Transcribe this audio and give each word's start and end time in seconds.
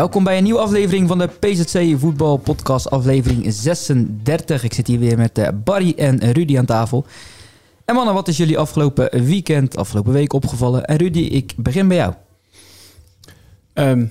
Welkom 0.00 0.24
bij 0.24 0.36
een 0.36 0.42
nieuwe 0.42 0.58
aflevering 0.58 1.08
van 1.08 1.18
de 1.18 1.26
PZC 1.26 1.98
Voetbal 1.98 2.36
Podcast, 2.36 2.90
aflevering 2.90 3.52
36. 3.52 4.64
Ik 4.64 4.72
zit 4.72 4.86
hier 4.86 4.98
weer 4.98 5.18
met 5.18 5.38
eh, 5.38 5.48
Barry 5.64 5.94
en 5.96 6.32
Rudy 6.32 6.58
aan 6.58 6.64
tafel. 6.64 7.06
En 7.84 7.94
mannen, 7.94 8.14
wat 8.14 8.28
is 8.28 8.36
jullie 8.36 8.58
afgelopen 8.58 9.24
weekend, 9.24 9.76
afgelopen 9.76 10.12
week 10.12 10.32
opgevallen? 10.32 10.84
En 10.84 10.96
Rudy, 10.96 11.18
ik 11.18 11.54
begin 11.56 11.88
bij 11.88 11.96
jou. 11.96 12.14
Ehm, 13.72 14.06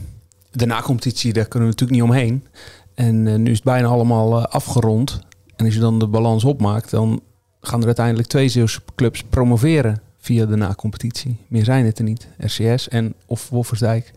de 0.52 0.66
nacompetitie, 0.66 1.34
daar 1.34 1.48
kunnen 1.48 1.70
we 1.70 1.76
natuurlijk 1.76 2.02
niet 2.02 2.10
omheen. 2.10 2.46
En 2.94 3.28
eh, 3.28 3.36
nu 3.36 3.50
is 3.50 3.56
het 3.56 3.66
bijna 3.66 3.88
allemaal 3.88 4.38
eh, 4.38 4.44
afgerond. 4.44 5.20
En 5.56 5.66
als 5.66 5.74
je 5.74 5.80
dan 5.80 6.00
de 6.00 6.08
balans 6.08 6.44
opmaakt, 6.44 6.90
dan 6.92 7.22
gaan 7.62 7.80
er 7.80 7.86
uiteindelijk 7.86 8.28
twee 8.28 8.50
Zeeuwse 8.50 8.82
clubs 8.96 9.24
promoveren 9.24 10.02
via 10.30 10.46
de 10.46 10.56
na-competitie. 10.56 11.38
Meer 11.48 11.64
zijn 11.64 11.86
het 11.86 11.98
er 11.98 12.04
niet. 12.04 12.28
RCS 12.38 12.88
en 12.88 13.14
of 13.26 13.50
Woffersdijk 13.50 14.12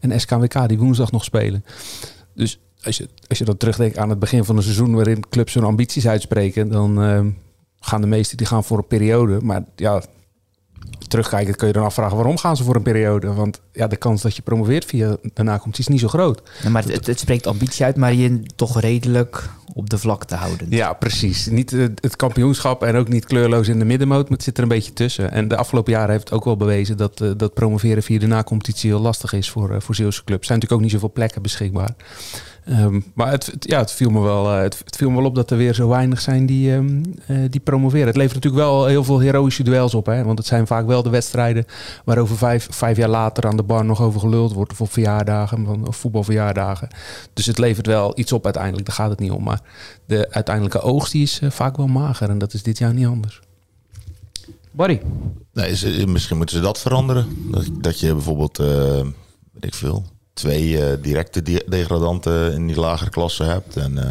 en 0.00 0.20
SKWK 0.20 0.68
die 0.68 0.78
woensdag 0.78 1.12
nog 1.12 1.24
spelen. 1.24 1.64
Dus 2.34 2.60
als 2.82 2.96
je, 2.96 3.08
als 3.28 3.38
je 3.38 3.44
dan 3.44 3.56
terugdenkt 3.56 3.98
aan 3.98 4.08
het 4.08 4.18
begin 4.18 4.44
van 4.44 4.56
een 4.56 4.62
seizoen 4.62 4.94
waarin 4.94 5.28
clubs 5.28 5.54
hun 5.54 5.64
ambities 5.64 6.08
uitspreken, 6.08 6.68
dan 6.68 7.02
uh, 7.02 7.26
gaan 7.80 8.00
de 8.00 8.06
meesten 8.06 8.36
die 8.36 8.46
gaan 8.46 8.64
voor 8.64 8.78
een 8.78 8.86
periode. 8.86 9.40
Maar 9.42 9.64
ja, 9.76 10.02
terugkijken 11.08 11.54
kun 11.54 11.66
je 11.66 11.72
dan 11.72 11.84
afvragen 11.84 12.16
waarom 12.16 12.38
gaan 12.38 12.56
ze 12.56 12.64
voor 12.64 12.76
een 12.76 12.82
periode. 12.82 13.32
Want 13.32 13.60
ja, 13.72 13.86
de 13.86 13.96
kans 13.96 14.22
dat 14.22 14.36
je 14.36 14.42
promoveert 14.42 14.84
via 14.84 15.16
de 15.34 15.42
nakomst 15.42 15.78
is 15.78 15.88
niet 15.88 16.00
zo 16.00 16.08
groot. 16.08 16.42
Ja, 16.62 16.70
maar 16.70 16.84
het, 16.84 17.06
het, 17.06 17.18
spreekt 17.18 17.46
ambitie 17.46 17.84
uit, 17.84 17.96
maar 17.96 18.14
je 18.14 18.42
toch 18.56 18.80
redelijk 18.80 19.48
op 19.74 19.90
de 19.90 19.98
vlak 19.98 20.24
te 20.24 20.34
houden. 20.34 20.66
Ja, 20.70 20.92
precies. 20.92 21.46
Niet 21.46 21.70
het 21.70 22.16
kampioenschap 22.16 22.82
en 22.82 22.96
ook 22.96 23.08
niet 23.08 23.24
kleurloos 23.24 23.68
in 23.68 23.78
de 23.78 23.84
middenmoot, 23.84 24.22
maar 24.22 24.36
het 24.36 24.42
zit 24.42 24.56
er 24.56 24.62
een 24.62 24.68
beetje 24.68 24.92
tussen. 24.92 25.30
En 25.30 25.48
de 25.48 25.56
afgelopen 25.56 25.92
jaren 25.92 26.10
heeft 26.10 26.24
het 26.24 26.32
ook 26.32 26.44
wel 26.44 26.56
bewezen 26.56 26.96
dat, 26.96 27.20
uh, 27.20 27.30
dat 27.36 27.54
promoveren 27.54 28.02
via 28.02 28.18
de 28.18 28.26
nacompetitie 28.26 28.90
heel 28.90 29.00
lastig 29.00 29.32
is 29.32 29.50
voor, 29.50 29.70
uh, 29.70 29.80
voor 29.80 29.94
Zeeuwse 29.94 30.24
clubs. 30.24 30.40
Er 30.40 30.46
zijn 30.46 30.58
natuurlijk 30.58 30.72
ook 30.72 30.80
niet 30.80 31.00
zoveel 31.00 31.12
plekken 31.12 31.42
beschikbaar. 31.42 31.94
Um, 32.68 33.04
maar 33.14 33.30
het, 33.30 33.46
het, 33.46 33.64
ja, 33.68 33.78
het, 33.78 33.92
viel 33.92 34.10
me 34.10 34.20
wel, 34.20 34.56
uh, 34.56 34.62
het, 34.62 34.78
het, 34.84 34.96
viel 34.96 35.10
me 35.10 35.16
wel 35.16 35.24
op 35.24 35.34
dat 35.34 35.50
er 35.50 35.56
weer 35.56 35.74
zo 35.74 35.88
weinig 35.88 36.20
zijn 36.20 36.46
die, 36.46 36.72
um, 36.72 37.02
uh, 37.30 37.38
die 37.50 37.60
promoveren. 37.60 38.06
Het 38.06 38.16
levert 38.16 38.34
natuurlijk 38.34 38.62
wel 38.62 38.86
heel 38.86 39.04
veel 39.04 39.18
heroïsche 39.18 39.62
duels 39.62 39.94
op. 39.94 40.06
Hè? 40.06 40.24
Want 40.24 40.38
het 40.38 40.46
zijn 40.46 40.66
vaak 40.66 40.86
wel 40.86 41.02
de 41.02 41.10
wedstrijden 41.10 41.64
waarover 42.04 42.36
vijf, 42.36 42.66
vijf 42.70 42.96
jaar 42.96 43.08
later 43.08 43.46
aan 43.46 43.56
de 43.56 43.62
bar 43.62 43.84
nog 43.84 44.00
over 44.00 44.20
geluld 44.20 44.52
wordt. 44.52 44.72
Of 44.72 44.80
op 44.80 44.92
verjaardagen, 44.92 45.86
of 45.86 45.96
voetbalverjaardagen. 45.96 46.88
Dus 47.32 47.46
het 47.46 47.58
levert 47.58 47.86
wel 47.86 48.18
iets 48.18 48.32
op 48.32 48.44
uiteindelijk, 48.44 48.86
daar 48.86 48.96
gaat 48.96 49.10
het 49.10 49.20
niet 49.20 49.30
om. 49.30 49.42
Maar 49.42 49.60
de 50.06 50.26
uiteindelijke 50.30 50.80
oogst 50.80 51.12
die 51.12 51.22
is 51.22 51.40
uh, 51.40 51.50
vaak 51.50 51.76
wel 51.76 51.86
mager. 51.86 52.28
En 52.28 52.38
dat 52.38 52.52
is 52.54 52.62
dit 52.62 52.78
jaar 52.78 52.94
niet 52.94 53.06
anders. 53.06 53.40
Barry? 54.70 55.02
Nee, 55.52 55.76
ze, 55.76 56.06
misschien 56.06 56.36
moeten 56.36 56.56
ze 56.56 56.62
dat 56.62 56.80
veranderen. 56.80 57.26
Dat, 57.50 57.68
dat 57.80 58.00
je 58.00 58.12
bijvoorbeeld, 58.12 58.56
weet 58.56 59.64
ik 59.64 59.74
veel 59.74 60.04
twee 60.34 60.68
uh, 60.68 60.84
directe 61.00 61.42
degradanten 61.68 62.52
in 62.52 62.66
die 62.66 62.80
lagere 62.80 63.10
klasse 63.10 63.44
hebt. 63.44 63.76
En 63.76 63.92
uh, 63.92 64.02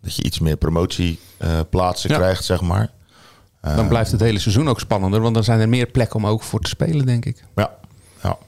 dat 0.00 0.16
je 0.16 0.22
iets 0.22 0.38
meer 0.38 0.56
promotieplaatsen 0.56 2.10
uh, 2.10 2.16
ja. 2.16 2.22
krijgt, 2.22 2.44
zeg 2.44 2.60
maar. 2.60 2.90
dan 3.60 3.88
blijft 3.88 4.10
het 4.10 4.20
hele 4.20 4.38
seizoen 4.38 4.68
ook 4.68 4.80
spannender, 4.80 5.20
want 5.20 5.34
dan 5.34 5.44
zijn 5.44 5.60
er 5.60 5.68
meer 5.68 5.86
plekken 5.86 6.16
om 6.16 6.26
ook 6.26 6.42
voor 6.42 6.60
te 6.60 6.68
spelen, 6.68 7.06
denk 7.06 7.24
ik. 7.24 7.44
Ja, 7.54 7.70
ja. 8.22 8.38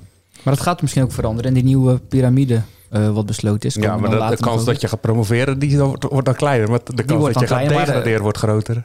Maar 0.43 0.55
dat 0.55 0.61
gaat 0.63 0.81
misschien 0.81 1.03
ook 1.03 1.13
veranderen. 1.13 1.49
En 1.49 1.55
die 1.55 1.65
nieuwe 1.65 1.99
piramide 1.99 2.63
wat 2.89 3.27
besloten 3.27 3.69
is. 3.69 3.75
Ja, 3.75 3.97
maar 3.97 4.11
de, 4.11 4.37
de 4.37 4.43
kans 4.43 4.65
dat 4.65 4.81
je 4.81 4.89
gaat 4.89 5.01
promoveren, 5.01 5.59
die 5.59 5.79
wordt, 5.79 6.05
wordt 6.05 6.27
dan 6.27 6.35
kleiner. 6.35 6.71
Maar 6.71 6.81
de 6.85 7.03
kans 7.03 7.25
dat 7.25 7.41
je 7.41 7.47
gaat 7.47 7.69
degraderen 7.69 8.23
wordt 8.23 8.39
groter. 8.39 8.85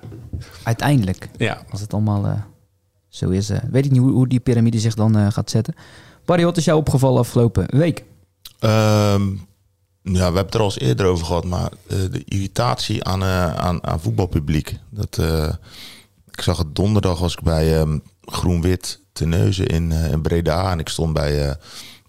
Uiteindelijk. 0.64 1.30
Ja. 1.38 1.62
Als 1.70 1.82
het 1.82 1.94
allemaal 1.94 2.44
zo 3.08 3.30
is. 3.30 3.52
weet 3.72 3.86
ik 3.86 3.92
niet 3.92 4.00
hoe, 4.00 4.12
hoe 4.12 4.28
die 4.28 4.40
piramide 4.40 4.80
zich 4.80 4.94
dan 4.94 5.32
gaat 5.32 5.50
zetten. 5.50 5.76
Barry, 6.26 6.44
wat 6.44 6.58
is 6.58 6.66
jou 6.66 6.78
opgevallen 6.78 7.20
afgelopen 7.20 7.78
week? 7.78 8.04
Um, 8.60 9.48
ja, 10.02 10.12
we 10.12 10.20
hebben 10.20 10.46
het 10.46 10.54
er 10.54 10.60
al 10.60 10.66
eens 10.66 10.80
eerder 10.80 11.06
over 11.06 11.26
gehad, 11.26 11.46
maar 11.46 11.72
uh, 11.88 11.98
de 12.12 12.24
irritatie 12.26 13.04
aan, 13.04 13.24
uh, 13.24 13.56
aan, 13.56 13.84
aan 13.84 14.00
voetbalpubliek. 14.00 14.80
Dat, 14.90 15.18
uh, 15.20 15.50
ik 16.32 16.42
zag 16.42 16.58
het 16.58 16.76
donderdag 16.76 17.20
was 17.20 17.34
ik 17.34 17.42
bij 17.42 17.80
um, 17.80 18.04
Groen-Wit 18.22 19.00
Teneuzen 19.14 19.68
in, 19.68 19.92
in 19.92 20.22
Breda 20.22 20.72
en 20.72 20.80
ik 20.80 20.90
stond 20.90 21.14
bij 21.14 21.50
een 21.50 21.56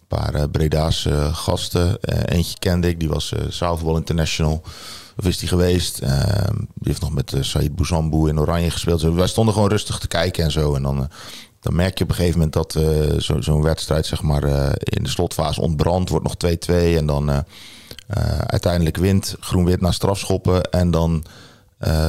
paar 0.09 0.49
Breda's 0.49 1.09
gasten. 1.33 1.99
eentje 2.25 2.59
kende 2.59 2.89
ik, 2.89 3.01
die 3.01 3.09
was 3.09 3.33
uh, 3.33 3.41
Zaalvoetbal 3.49 3.97
International. 3.97 4.63
Of 5.17 5.27
is 5.27 5.39
die 5.39 5.49
geweest? 5.49 5.99
Ehm, 5.99 6.57
die 6.57 6.67
heeft 6.89 7.01
nog 7.01 7.13
met 7.13 7.37
Said 7.41 7.77
Bouzambou 7.77 8.29
in 8.29 8.41
Oranje 8.41 8.71
gespeeld. 8.71 9.01
Zo, 9.01 9.15
wij 9.15 9.27
stonden 9.27 9.55
gewoon 9.55 9.69
rustig 9.69 9.99
te 9.99 10.09
kijken 10.09 10.45
en 10.45 10.51
zo. 10.51 10.75
En 10.75 10.83
dan 10.83 11.09
dan 11.65 11.75
merk 11.75 11.99
je 11.99 12.05
op 12.05 12.11
een 12.11 12.17
gegeven 12.17 12.39
moment 12.39 12.53
dat 12.53 12.79
zo'n 13.23 13.43
zo 13.43 13.63
wedstrijd 13.63 14.07
zeg 14.07 14.23
maar, 14.23 14.45
uh, 14.45 14.69
in 14.79 15.03
de 15.03 15.09
slotfase 15.09 15.61
ontbrandt. 15.61 16.11
Wordt 16.11 16.25
nog 16.25 16.57
2-2 16.57 16.75
en 16.97 17.07
dan 17.07 17.31
uh, 17.31 17.39
uiteindelijk 18.47 18.97
wint 18.97 19.37
Groen-Wit 19.41 19.81
naar 19.81 19.95
strafschoppen. 19.95 20.63
En 20.63 20.91
dan 20.91 21.25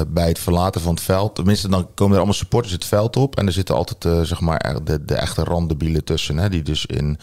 bij 0.08 0.28
het 0.28 0.40
verlaten 0.40 0.82
van 0.82 0.94
het 0.94 1.04
veld, 1.04 1.36
tenminste 1.36 1.70
dan 1.70 1.88
komen 1.94 2.12
er 2.12 2.18
allemaal 2.18 2.34
supporters 2.34 2.74
het 2.74 2.86
veld 2.86 3.18
op. 3.18 3.38
En 3.38 3.46
er 3.46 3.52
zitten 3.52 3.76
altijd 3.76 4.28
zeg 4.28 4.40
maar, 4.40 4.80
de, 4.84 5.06
de 5.06 5.16
echte 5.16 5.44
randebielen 5.44 6.04
tussen. 6.04 6.38
Hè, 6.38 6.50
die 6.50 6.62
dus 6.64 6.86
in, 6.86 7.18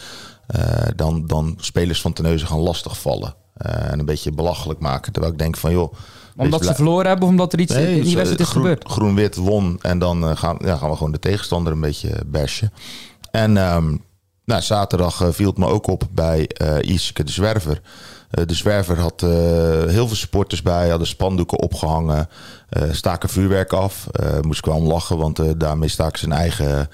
dan, 0.97 1.27
dan 1.27 1.57
spelers 1.61 2.01
van 2.01 2.13
Teneuzen 2.13 2.49
gaan 2.49 2.59
lastigvallen. 2.59 3.35
en 3.57 3.99
een 3.99 4.05
beetje 4.05 4.33
belachelijk 4.33 4.81
maken. 4.81 5.13
Terwijl 5.13 5.33
ik 5.33 5.39
denk 5.39 5.57
van 5.57 5.73
joh 5.73 5.95
omdat 6.37 6.65
ze 6.65 6.75
verloren 6.75 7.07
hebben 7.07 7.25
of 7.25 7.31
omdat 7.31 7.53
er 7.53 7.61
iets 7.61 7.75
nee, 7.75 7.97
in 7.97 8.03
die 8.03 8.15
wedstrijd 8.15 8.41
is 8.41 8.49
groen, 8.49 8.63
gebeurd? 8.63 8.89
Groen-wit 8.89 9.37
won 9.37 9.79
en 9.81 9.99
dan 9.99 10.25
uh, 10.25 10.37
gaan, 10.37 10.57
ja, 10.65 10.77
gaan 10.77 10.91
we 10.91 10.97
gewoon 10.97 11.13
de 11.13 11.19
tegenstander 11.19 11.73
een 11.73 11.81
beetje 11.81 12.11
bashen. 12.27 12.73
En 13.31 13.57
um, 13.57 14.03
nou, 14.45 14.63
zaterdag 14.63 15.23
uh, 15.23 15.29
viel 15.31 15.49
het 15.49 15.59
me 15.59 15.67
ook 15.67 15.87
op 15.87 16.05
bij 16.11 16.51
uh, 16.63 16.79
Iske 16.81 17.25
de 17.25 17.33
Zwerver. 17.33 17.81
de 18.31 18.55
Zwerver 18.55 19.01
had 19.01 19.21
heel 19.91 20.07
veel 20.07 20.17
supporters 20.17 20.63
bij, 20.63 20.89
hadden 20.89 21.09
spandoeken 21.09 21.59
opgehangen, 21.59 22.29
staken 22.91 23.29
vuurwerk 23.29 23.73
af. 23.73 24.07
moest 24.41 24.59
ik 24.59 24.65
wel 24.65 24.77
om 24.77 24.87
lachen, 24.87 25.17
want 25.17 25.61
daarmee 25.61 25.89
staken 25.89 26.19
zijn 26.19 26.33
eigen 26.33 26.89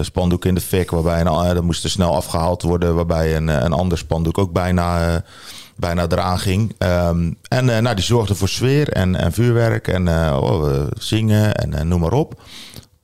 spandoek 0.00 0.44
in 0.44 0.54
de 0.54 0.60
fik. 0.60 0.90
Waarbij 0.90 1.20
een, 1.20 1.54
dat 1.54 1.62
moest 1.62 1.84
er 1.84 1.90
snel 1.90 2.14
afgehaald 2.14 2.62
worden, 2.62 2.94
waarbij 2.94 3.36
een, 3.36 3.48
een 3.48 3.72
ander 3.72 3.98
spandoek 3.98 4.38
ook 4.38 4.52
bijna 4.52 5.22
bijna 5.76 6.06
eraan 6.08 6.38
ging. 6.38 6.74
Um, 6.78 7.38
en 7.48 7.68
uh, 7.68 7.78
nou, 7.78 7.94
die 7.94 8.04
zorgde 8.04 8.34
voor 8.34 8.48
sfeer 8.48 8.88
en, 8.88 9.16
en 9.16 9.32
vuurwerk 9.32 9.88
en 9.88 10.06
uh, 10.06 10.38
oh, 10.40 10.86
zingen 10.98 11.54
en 11.54 11.72
uh, 11.72 11.80
noem 11.80 12.00
maar 12.00 12.12
op. 12.12 12.42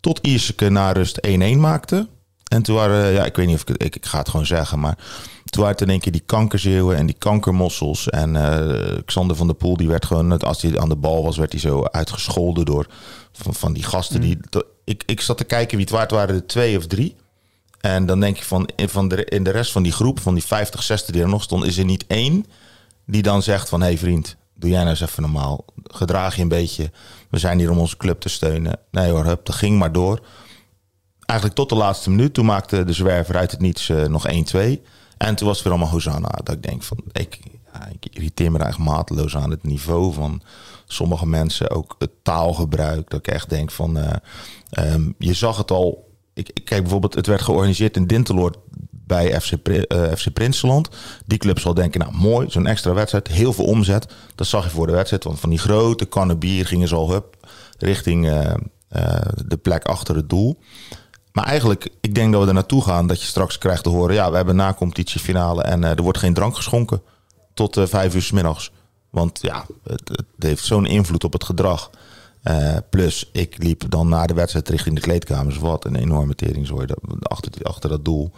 Tot 0.01 0.19
Ierseke 0.23 0.71
na 0.71 0.93
rust 0.93 1.21
1-1 1.27 1.31
maakte. 1.57 2.09
En 2.49 2.63
toen 2.63 2.75
waren, 2.75 3.13
ja, 3.13 3.25
ik 3.25 3.37
weet 3.37 3.47
niet 3.47 3.55
of 3.55 3.69
ik, 3.69 3.83
ik, 3.83 3.97
ik 3.97 4.07
ga 4.07 4.19
het 4.19 4.29
gewoon 4.29 4.47
zeggen, 4.47 4.81
maar 4.81 4.99
toen 5.45 5.63
waren 5.63 5.77
het 5.79 5.81
in 5.81 5.91
één 5.91 6.01
keer 6.01 6.13
die 6.13 6.23
kankerzeeuwen 6.27 6.97
en 6.97 7.07
die 7.07 7.17
kankermossels. 7.19 8.09
En 8.09 8.37
Xander 9.05 9.37
van 9.37 9.47
der 9.47 9.57
Poel, 9.57 9.77
die 9.77 9.89
werd 9.89 10.07
gewoon, 10.07 10.39
als 10.39 10.63
hij 10.63 10.79
aan 10.79 10.89
de 10.89 10.97
bal 10.97 11.23
was, 11.23 11.37
werd 11.37 11.53
hij 11.53 11.61
zo 11.61 11.85
uitgescholden 11.85 12.65
door 12.65 12.87
van, 13.33 13.55
van 13.55 13.73
die 13.73 13.83
gasten. 13.83 14.17
Mm. 14.17 14.23
Die, 14.23 14.39
ik, 14.85 15.03
ik 15.07 15.21
zat 15.21 15.37
te 15.37 15.45
kijken 15.45 15.77
wie 15.77 15.87
het 15.87 15.95
waard 15.95 16.11
waren, 16.11 16.35
er 16.35 16.47
twee 16.47 16.77
of 16.77 16.87
drie. 16.87 17.17
En 17.81 18.07
dan 18.07 18.21
denk 18.21 18.37
je 18.37 18.45
van, 18.45 18.69
in, 18.77 18.89
van 18.89 19.09
de, 19.09 19.25
in 19.25 19.45
de 19.45 19.51
rest 19.51 19.73
van 19.73 19.83
die 19.83 19.93
groep, 19.93 20.21
van 20.21 20.35
die 20.35 20.45
50, 20.45 20.83
60 20.83 21.15
die 21.15 21.23
er 21.23 21.29
nog 21.29 21.43
stond, 21.43 21.65
is 21.65 21.79
er 21.79 21.85
niet 21.85 22.07
één 22.07 22.47
die 23.07 23.23
dan 23.23 23.43
zegt 23.43 23.69
van... 23.69 23.81
hé 23.81 23.87
hey 23.87 23.99
vriend, 23.99 24.37
doe 24.55 24.71
jij 24.71 24.79
nou 24.79 24.91
eens 24.91 25.01
even 25.01 25.23
normaal. 25.23 25.65
Gedraag 25.85 26.37
je 26.37 26.43
een 26.43 26.49
beetje. 26.49 26.91
We 27.31 27.39
zijn 27.39 27.59
hier 27.59 27.71
om 27.71 27.79
onze 27.79 27.97
club 27.97 28.21
te 28.21 28.29
steunen. 28.29 28.79
Nee 28.91 29.11
hoor, 29.11 29.25
hup, 29.25 29.47
dat 29.47 29.55
ging 29.55 29.79
maar 29.79 29.93
door. 29.93 30.21
Eigenlijk 31.27 31.59
tot 31.59 31.69
de 31.69 31.75
laatste 31.75 32.11
minuut. 32.11 32.35
Toen 32.35 32.45
maakte 32.45 32.85
de 32.85 32.93
zwerver 32.93 33.37
uit 33.37 33.51
het 33.51 33.61
niets 33.61 33.89
uh, 33.89 34.05
nog 34.05 34.27
1-2. 34.29 34.31
En 35.17 35.35
toen 35.35 35.47
was 35.47 35.57
het 35.57 35.63
weer 35.65 35.73
allemaal 35.73 35.93
Hosanna. 35.93 36.39
Dat 36.43 36.55
ik 36.55 36.63
denk 36.63 36.83
van, 36.83 36.99
ik, 37.13 37.39
ik 37.93 38.15
irriteer 38.15 38.51
me 38.51 38.59
er 38.59 38.65
eigenlijk 38.65 38.93
mateloos 38.93 39.37
aan 39.37 39.51
het 39.51 39.63
niveau 39.63 40.13
van 40.13 40.43
sommige 40.87 41.27
mensen. 41.27 41.71
Ook 41.71 41.97
het 41.99 42.11
taalgebruik. 42.23 43.11
Dat 43.11 43.19
ik 43.19 43.29
echt 43.29 43.51
denk 43.51 43.71
van, 43.71 43.99
uh, 43.99 44.13
um, 44.93 45.15
je 45.19 45.35
zag 45.35 45.57
het 45.57 45.71
al... 45.71 46.09
Ik, 46.35 46.51
kijk 46.65 46.81
bijvoorbeeld, 46.83 47.15
het 47.15 47.27
werd 47.27 47.43
georganiseerd 47.43 47.97
in 47.97 48.07
Dinteloord 48.07 48.57
bij 48.91 49.41
FC, 49.41 49.53
uh, 49.63 50.13
FC 50.17 50.33
Prinsenland. 50.33 50.89
Die 51.27 51.39
club 51.39 51.59
zal 51.59 51.75
denken, 51.75 52.01
nou 52.01 52.15
mooi, 52.15 52.51
zo'n 52.51 52.67
extra 52.67 52.93
wedstrijd, 52.93 53.29
heel 53.29 53.53
veel 53.53 53.65
omzet. 53.65 54.13
Dat 54.35 54.47
zag 54.47 54.65
je 54.65 54.71
voor 54.71 54.87
de 54.87 54.93
wedstrijd, 54.93 55.25
want 55.25 55.41
van 55.41 55.51
die 55.51 55.59
grote 55.59 56.05
kannen 56.07 56.39
bier 56.39 56.67
gingen 56.67 56.89
ze 56.89 56.95
al 56.95 57.11
hup, 57.11 57.37
richting 57.79 58.27
uh, 58.27 58.55
uh, 58.97 59.15
de 59.47 59.57
plek 59.57 59.85
achter 59.85 60.17
het 60.17 60.29
doel. 60.29 60.59
maar 61.33 61.45
eigenlijk, 61.45 61.89
ik 62.01 62.15
denk 62.15 62.33
dat 62.33 62.43
we 62.43 62.49
er 62.49 62.55
naartoe 62.55 62.83
gaan 62.83 63.07
dat 63.07 63.21
je 63.21 63.27
straks 63.27 63.59
krijgt 63.59 63.83
te 63.83 63.89
horen... 63.89 64.15
ja, 64.15 64.31
we 64.31 64.37
hebben 64.37 64.57
na 64.57 64.75
competitiefinale 64.75 65.63
en 65.63 65.85
eh, 65.85 65.91
er 65.91 66.03
wordt 66.03 66.19
geen 66.19 66.35
drank 66.35 66.57
geschonken 66.57 67.03
tot 67.55 67.77
eh, 67.77 67.87
vijf 67.87 68.15
uur 68.15 68.23
s 68.23 68.31
middags. 68.31 68.73
Want 69.11 69.39
ja, 69.43 69.67
het 69.85 70.25
heeft 70.39 70.65
zo'n 70.65 70.87
invloed 70.87 71.25
op 71.25 71.33
het 71.33 71.45
gedrag. 71.45 71.91
Eh, 72.43 72.77
plus, 72.91 73.29
ik 73.33 73.63
liep 73.63 73.91
dan 73.91 74.09
na 74.09 74.27
de 74.27 74.35
wedstrijd 74.35 74.69
richting 74.69 74.95
de 74.95 75.01
kleedkamers. 75.01 75.59
Wat 75.59 75.85
een 75.85 75.97
enorme 75.97 76.35
teringzooi 76.35 76.87
achter, 77.23 77.63
achter 77.63 77.91
dat 77.91 78.05
doel. 78.05 78.33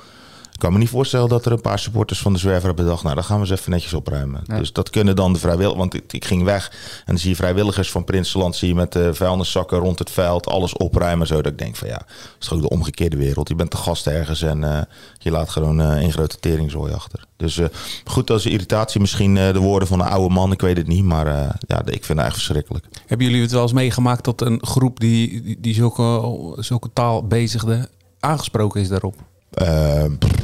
Ik 0.63 0.69
kan 0.69 0.77
me 0.77 0.83
niet 0.85 0.93
voorstellen 0.93 1.29
dat 1.29 1.47
er 1.47 1.53
een 1.53 1.61
paar 1.61 1.79
supporters 1.79 2.21
van 2.21 2.33
de 2.33 2.39
Zwerver 2.39 2.67
hebben 2.67 2.85
bedacht... 2.85 3.03
nou, 3.03 3.15
dan 3.15 3.25
gaan 3.25 3.41
we 3.41 3.43
eens 3.43 3.61
even 3.61 3.71
netjes 3.71 3.95
opruimen. 3.95 4.41
Ja. 4.47 4.59
Dus 4.59 4.73
dat 4.73 4.91
kunnen 4.91 5.17
dan 5.17 5.33
de 5.33 5.39
vrijwilligers... 5.39 5.79
Want 5.79 5.95
ik, 5.95 6.13
ik 6.13 6.25
ging 6.25 6.45
weg 6.45 6.69
en 6.99 7.05
dan 7.07 7.19
zie 7.19 7.31
je 7.31 7.37
vrijwilligers 7.37 7.91
van 7.91 8.05
Prinsenland... 8.05 8.57
zie 8.57 8.69
je 8.69 8.75
met 8.75 8.93
de 8.93 9.15
vuilniszakken 9.15 9.79
rond 9.79 9.99
het 9.99 10.11
veld 10.11 10.47
alles 10.47 10.73
opruimen. 10.73 11.27
Zo 11.27 11.43
dat 11.43 11.53
ik 11.53 11.59
denk 11.59 11.77
van 11.77 11.89
ja, 11.89 11.97
dat 11.97 12.37
is 12.41 12.47
toch 12.47 12.57
ook 12.57 12.63
de 12.63 12.69
omgekeerde 12.69 13.17
wereld. 13.17 13.49
Je 13.49 13.55
bent 13.55 13.71
de 13.71 13.77
gast 13.77 14.07
ergens 14.07 14.43
en 14.43 14.65
eh, 14.65 14.83
je 15.19 15.31
laat 15.31 15.51
gewoon 15.51 15.81
eh 15.81 15.97
één 15.97 16.13
grote 16.13 16.39
teringzooi 16.39 16.93
achter. 16.93 17.25
Dus 17.37 17.59
eh, 17.59 17.67
goed, 18.05 18.27
dat 18.27 18.39
is 18.39 18.47
irritatie 18.47 19.01
misschien 19.01 19.37
eh, 19.37 19.53
de 19.53 19.59
woorden 19.59 19.89
van 19.89 20.01
een 20.01 20.07
oude 20.07 20.35
man. 20.35 20.53
Ik 20.53 20.61
weet 20.61 20.77
het 20.77 20.87
niet, 20.87 21.05
maar 21.05 21.27
eh, 21.27 21.51
ja, 21.67 21.79
ik 21.79 21.85
vind 21.85 21.91
het 21.91 22.19
eigenlijk 22.19 22.35
verschrikkelijk. 22.35 22.87
Hebben 23.07 23.27
jullie 23.27 23.43
het 23.43 23.53
wel 23.53 23.63
eens 23.63 23.73
meegemaakt 23.73 24.25
dat 24.25 24.41
een 24.41 24.67
groep 24.67 25.01
die, 25.01 25.43
die, 25.43 25.61
die 25.61 25.75
zulke, 25.75 26.57
zulke 26.59 26.91
taal 26.93 27.27
bezigde 27.27 27.89
aangesproken 28.21 28.81
is 28.81 28.89
daarop? 28.89 29.17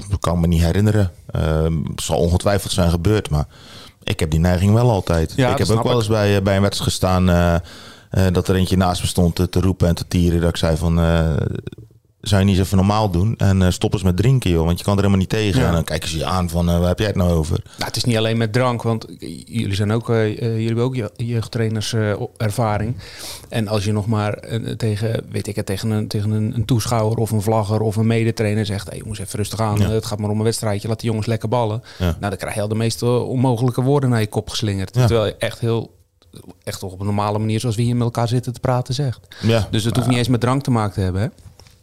Dat 0.08 0.20
kan 0.20 0.40
me 0.40 0.46
niet 0.46 0.62
herinneren. 0.62 1.10
Het 1.90 2.02
zal 2.02 2.18
ongetwijfeld 2.18 2.72
zijn 2.72 2.90
gebeurd, 2.90 3.30
maar 3.30 3.46
ik 4.08 4.20
heb 4.20 4.30
die 4.30 4.40
neiging 4.40 4.72
wel 4.72 4.90
altijd. 4.90 5.32
Ja, 5.36 5.50
ik 5.50 5.58
heb 5.58 5.70
ook 5.70 5.82
wel 5.82 5.96
eens 5.96 6.08
bij, 6.08 6.36
eh, 6.36 6.42
bij 6.42 6.56
een 6.56 6.62
wedstrijd 6.62 6.90
gestaan 6.90 7.28
eh, 7.28 7.54
eh, 7.54 8.32
dat 8.32 8.48
er 8.48 8.54
eentje 8.54 8.76
naast 8.76 9.00
me 9.00 9.06
stond 9.06 9.34
te, 9.34 9.60
roepen 9.60 9.88
en 9.88 9.94
te 9.94 10.08
tieren. 10.08 10.40
Dat 10.40 10.48
ik 10.48 10.56
zei 10.56 10.76
van, 10.76 10.94
zou 12.20 12.40
je 12.40 12.46
niet 12.46 12.56
eens 12.56 12.64
even 12.64 12.76
normaal 12.76 13.10
doen? 13.10 13.34
En 13.36 13.62
eh, 13.62 13.70
stop 13.70 13.92
eens 13.92 14.02
met 14.02 14.16
drinken, 14.16 14.50
joh, 14.50 14.64
want 14.64 14.78
je 14.78 14.84
kan 14.84 14.92
er 14.92 14.98
helemaal 14.98 15.20
niet 15.20 15.28
tegen. 15.28 15.60
Ja. 15.60 15.66
En 15.66 15.72
dan 15.72 15.84
kijken 15.84 16.08
ze 16.08 16.16
je 16.18 16.24
aan 16.24 16.48
van, 16.48 16.68
eh, 16.68 16.78
waar 16.78 16.88
heb 16.88 16.98
jij 16.98 17.06
het 17.06 17.16
nou 17.16 17.30
over? 17.32 17.60
Nou, 17.64 17.84
het 17.84 17.96
is 17.96 18.04
niet 18.04 18.16
alleen 18.16 18.36
met 18.36 18.52
drank, 18.52 18.82
want 18.82 19.06
jullie 19.46 19.74
zijn 19.74 19.90
ook, 19.92 20.10
eh, 20.10 20.28
jullie 20.38 20.66
hebben 20.66 20.84
ook 20.84 20.94
je- 20.94 21.10
jeugdtrainers 21.16 21.92
eh, 21.92 22.12
ervaring. 22.36 22.96
En 23.48 23.68
als 23.68 23.84
je 23.84 23.92
nog 23.92 24.06
maar 24.06 24.38
tegen, 24.76 25.24
weet 25.30 25.46
ik 25.46 25.56
het, 25.56 25.66
tegen, 25.66 25.90
een, 25.90 26.08
tegen 26.08 26.30
een, 26.30 26.54
een 26.54 26.64
toeschouwer 26.64 27.18
of 27.18 27.30
een 27.30 27.42
vlagger 27.42 27.80
of 27.80 27.96
een 27.96 28.06
medetrainer 28.06 28.66
zegt, 28.66 28.88
hey, 28.88 28.98
jongens, 28.98 29.18
even 29.18 29.38
rustig 29.38 29.60
aan, 29.60 29.78
Ja. 29.78 29.90
het 29.90 30.06
gaat 30.06 30.18
maar 30.18 30.30
om 30.30 30.38
een 30.38 30.44
wedstrijdje, 30.44 30.88
laat 30.88 31.00
die 31.00 31.08
jongens 31.08 31.26
lekker 31.26 31.48
ballen. 31.48 31.82
Ja. 31.98 32.04
Nou, 32.04 32.16
dan 32.20 32.36
krijg 32.36 32.54
je 32.54 32.60
al 32.60 32.68
de 32.68 32.74
meest 32.74 33.02
eh, 33.02 33.28
onmogelijke 33.28 33.82
woorden 33.82 34.10
naar 34.10 34.20
je 34.20 34.26
kop 34.26 34.50
geslingerd. 34.50 34.92
Terwijl 34.92 35.26
je 35.26 35.36
echt 35.38 35.58
heel, 35.58 35.94
echt 36.64 36.82
op 36.82 37.00
een 37.00 37.06
normale 37.06 37.38
manier, 37.38 37.60
zoals 37.60 37.76
we 37.76 37.82
hier 37.82 37.94
met 37.96 38.04
elkaar 38.04 38.28
zitten 38.28 38.52
te 38.52 38.60
praten, 38.60 38.94
zegt. 38.94 39.20
Dus 39.70 39.84
het 39.84 39.96
hoeft 39.96 40.08
niet 40.08 40.18
eens 40.18 40.28
met 40.28 40.40
drank 40.40 40.62
te 40.62 40.70
maken 40.70 40.92
te 40.94 41.00
hebben, 41.00 41.22
hè? 41.22 41.28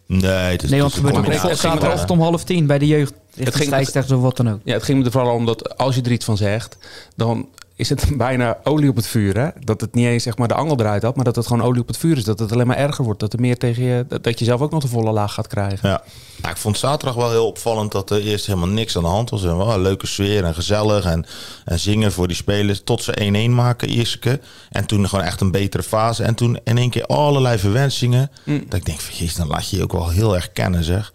Nee, 0.08 0.32
het 0.32 0.64
is, 0.64 0.70
Nee, 0.70 0.82
want 0.82 0.94
het 0.94 1.02
het 1.04 1.12
gebeurt 1.16 1.16
ook 1.16 1.22
combinatie. 1.24 1.44
op 1.44 1.50
Het 1.52 1.60
ging 1.60 1.74
zaterdag 1.74 2.10
om 2.10 2.20
half 2.22 2.44
tien 2.44 2.66
bij 2.68 2.80
de 2.80 2.88
jeugd. 2.88 3.14
ging- 3.34 3.46
Richting 3.48 3.66
scheidsrechters 3.68 4.18
of 4.18 4.22
wat 4.24 4.38
dan 4.38 4.50
ook. 4.50 4.60
Ja, 4.64 4.74
het 4.74 4.84
ging 4.84 5.00
me 5.00 5.06
er 5.06 5.12
vooral 5.12 5.36
om 5.36 5.46
dat 5.46 5.78
als 5.78 5.96
je 5.96 6.02
er 6.02 6.12
iets 6.12 6.26
van 6.26 6.38
zegt, 6.38 6.78
dan 7.16 7.48
is 7.76 7.90
het 7.90 8.06
bijna 8.18 8.58
olie 8.64 8.90
op 8.90 8.96
het 8.96 9.08
vuur. 9.08 9.38
Hè? 9.40 9.50
Dat 9.60 9.82
het 9.82 9.94
niet 9.96 10.06
eens 10.06 10.24
zeg 10.24 10.38
maar, 10.38 10.48
de 10.48 10.54
angel 10.54 10.80
eruit 10.80 11.04
had, 11.04 11.16
maar 11.16 11.26
dat 11.26 11.36
het 11.36 11.48
gewoon 11.48 11.64
olie 11.64 11.82
op 11.82 11.88
het 11.88 11.98
vuur 11.98 12.18
is. 12.18 12.24
Dat 12.24 12.40
het 12.40 12.52
alleen 12.52 12.68
maar 12.68 12.78
erger 12.78 13.04
wordt. 13.04 13.20
Dat 13.20 13.34
er 13.34 13.40
meer 13.40 13.58
tegen 13.58 13.84
je, 13.84 14.06
dat- 14.22 14.40
je 14.40 14.46
zelf 14.46 14.62
ook 14.62 14.72
nog 14.72 14.82
de 14.82 14.88
volle 14.88 15.12
laag 15.12 15.34
gaat 15.34 15.48
krijgen. 15.48 15.90
Ja. 15.90 16.02
Nou, 16.42 16.54
ik 16.54 16.60
vond 16.60 16.78
zaterdag 16.78 17.16
wel 17.16 17.30
heel 17.30 17.48
opvallend 17.48 17.92
dat 17.92 18.10
er 18.10 18.22
eerst 18.22 18.46
helemaal 18.46 18.68
niks 18.68 18.98
aan 18.98 19.04
de 19.04 19.10
hand 19.10 19.30
was. 19.30 19.44
En 19.44 19.58
wel 19.58 19.74
een 19.74 19.82
leuke 19.82 20.08
sfeer 20.08 20.44
en 20.44 20.54
gezellig 20.54 21.06
en, 21.06 21.26
en 21.66 21.80
zingen 21.80 22.12
voor 22.12 22.28
die 22.28 22.36
spelers. 22.36 22.82
Tot 22.84 23.04
ze 23.04 23.48
1-1 23.50 23.52
maken, 23.54 23.90
Ierseke. 23.90 24.40
En 24.70 24.86
toen 24.86 25.10
gewoon 25.10 25.26
echt 25.26 25.42
een 25.42 25.52
betere 25.52 25.84
fase. 25.84 26.24
En 26.24 26.36
toen 26.36 26.60
in 26.64 26.78
één 26.78 26.90
keer 26.90 27.06
allerlei 27.06 27.58
verwensingen. 27.58 28.32
Dat 28.46 28.80
ik 28.80 28.86
denk 28.86 29.00
van, 29.00 29.16
jezus, 29.16 29.36
dan 29.36 29.48
laat 29.48 29.70
je 29.70 29.78
je 29.78 29.84
ook 29.84 29.92
wel 29.92 30.10
heel 30.10 30.36
erg 30.36 30.52
kennen, 30.52 30.84
zeg. 30.84 31.14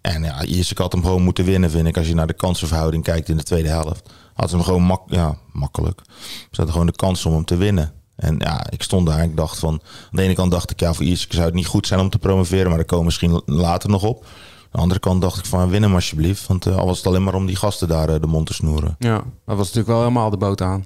En 0.00 0.22
ja, 0.22 0.44
Ierseke 0.44 0.82
had 0.82 0.92
hem 0.92 1.02
gewoon 1.02 1.22
moeten 1.22 1.44
winnen, 1.44 1.70
vind 1.70 1.86
ik. 1.86 1.96
Als 1.96 2.08
je 2.08 2.14
naar 2.14 2.26
de 2.26 2.32
kansenverhouding 2.32 3.02
kijkt 3.04 3.28
in 3.28 3.36
de 3.36 3.42
tweede 3.42 3.68
helft. 3.68 4.08
Had 4.34 4.50
ze 4.50 4.56
hem 4.56 4.64
gewoon 4.64 4.82
mak 4.82 5.02
ja, 5.06 5.36
makkelijk. 5.52 6.00
Ze 6.06 6.46
hadden 6.50 6.72
gewoon 6.72 6.86
de 6.86 6.96
kans 6.96 7.26
om 7.26 7.32
hem 7.32 7.44
te 7.44 7.56
winnen. 7.56 7.92
En 8.16 8.36
ja, 8.38 8.70
ik 8.70 8.82
stond 8.82 9.06
daar 9.06 9.18
en 9.18 9.30
ik 9.30 9.36
dacht 9.36 9.58
van... 9.58 9.72
Aan 9.72 10.08
de 10.10 10.22
ene 10.22 10.34
kant 10.34 10.50
dacht 10.50 10.70
ik, 10.70 10.80
ja, 10.80 10.92
voor 10.92 11.04
Ierseke 11.04 11.34
zou 11.34 11.46
het 11.46 11.54
niet 11.54 11.66
goed 11.66 11.86
zijn 11.86 12.00
om 12.00 12.10
te 12.10 12.18
promoveren. 12.18 12.66
Maar 12.66 12.76
daar 12.76 12.84
komen 12.84 12.98
we 12.98 13.04
misschien 13.04 13.42
later 13.56 13.90
nog 13.90 14.02
op. 14.02 14.24
Aan 14.24 14.68
de 14.70 14.78
andere 14.78 15.00
kant 15.00 15.20
dacht 15.20 15.38
ik 15.38 15.44
van, 15.44 15.68
win 15.68 15.82
hem 15.82 15.94
alsjeblieft. 15.94 16.46
Want 16.46 16.66
eh, 16.66 16.76
al 16.76 16.86
was 16.86 16.96
het 16.96 17.06
alleen 17.06 17.22
maar 17.22 17.34
om 17.34 17.46
die 17.46 17.56
gasten 17.56 17.88
daar 17.88 18.08
eh, 18.08 18.20
de 18.20 18.26
mond 18.26 18.46
te 18.46 18.54
snoeren. 18.54 18.96
Ja, 18.98 19.16
dat 19.16 19.56
was 19.56 19.66
natuurlijk 19.66 19.86
wel 19.86 19.98
helemaal 19.98 20.30
de 20.30 20.36
boot 20.36 20.60
aan. 20.60 20.84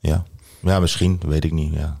Ja, 0.00 0.24
ja 0.60 0.80
misschien, 0.80 1.20
weet 1.26 1.44
ik 1.44 1.52
niet. 1.52 1.72
Ja. 1.72 2.00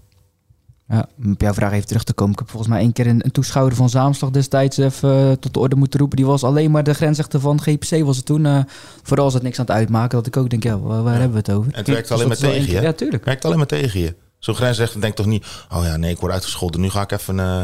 Ja, 0.88 1.06
om 1.24 1.32
op 1.32 1.40
jouw 1.40 1.52
vraag 1.54 1.72
even 1.72 1.86
terug 1.86 2.04
te 2.04 2.12
komen. 2.12 2.32
Ik 2.32 2.38
heb 2.38 2.48
volgens 2.50 2.70
mij 2.72 2.80
één 2.80 2.92
keer 2.92 3.06
een, 3.06 3.24
een 3.24 3.30
toeschouwer 3.30 3.74
van 3.74 3.88
Zaamslag 3.88 4.30
destijds 4.30 4.76
even 4.76 5.10
eh, 5.30 5.32
tot 5.32 5.54
de 5.54 5.60
orde 5.60 5.76
moeten 5.76 5.98
roepen. 6.00 6.16
Die 6.16 6.26
was 6.26 6.44
alleen 6.44 6.70
maar 6.70 6.84
de 6.84 6.94
grensrechter 6.94 7.40
van 7.40 7.60
GPC 7.62 8.04
was 8.04 8.16
het 8.16 8.26
toen. 8.26 8.46
eh, 8.46 8.58
vooral 9.02 9.24
als 9.24 9.34
het 9.34 9.42
niks 9.42 9.58
aan 9.58 9.64
het 9.64 9.74
uitmaken. 9.74 10.18
Dat 10.18 10.26
ik 10.26 10.36
ook 10.36 10.50
denk, 10.50 10.62
ja, 10.62 10.78
waar, 10.78 11.02
waar 11.02 11.12
hebben 11.14 11.30
we 11.32 11.36
het 11.38 11.50
over? 11.50 11.72
En 11.72 11.78
het 11.78 11.86
werkt 11.86 12.02
Dus 12.08 12.16
alleen 12.16 12.28
maar 12.28 12.36
tegen 12.36 12.72
je. 12.72 12.80
Ja, 12.80 12.92
tuurlijk. 12.92 13.24
werkt 13.24 13.44
alleen 13.44 13.56
maar 13.58 13.66
tegen 13.66 14.00
je. 14.00 14.14
Zo'n 14.38 14.54
grensrechter 14.54 15.00
denkt 15.00 15.16
toch 15.16 15.26
niet... 15.26 15.46
Oh 15.72 15.84
ja, 15.84 15.96
nee, 15.96 16.10
ik 16.10 16.18
word 16.18 16.32
uitgescholden. 16.32 16.80
Nu 16.80 16.90
ga 16.90 17.02
ik 17.02 17.12
even... 17.12 17.38
eh, 17.40 17.60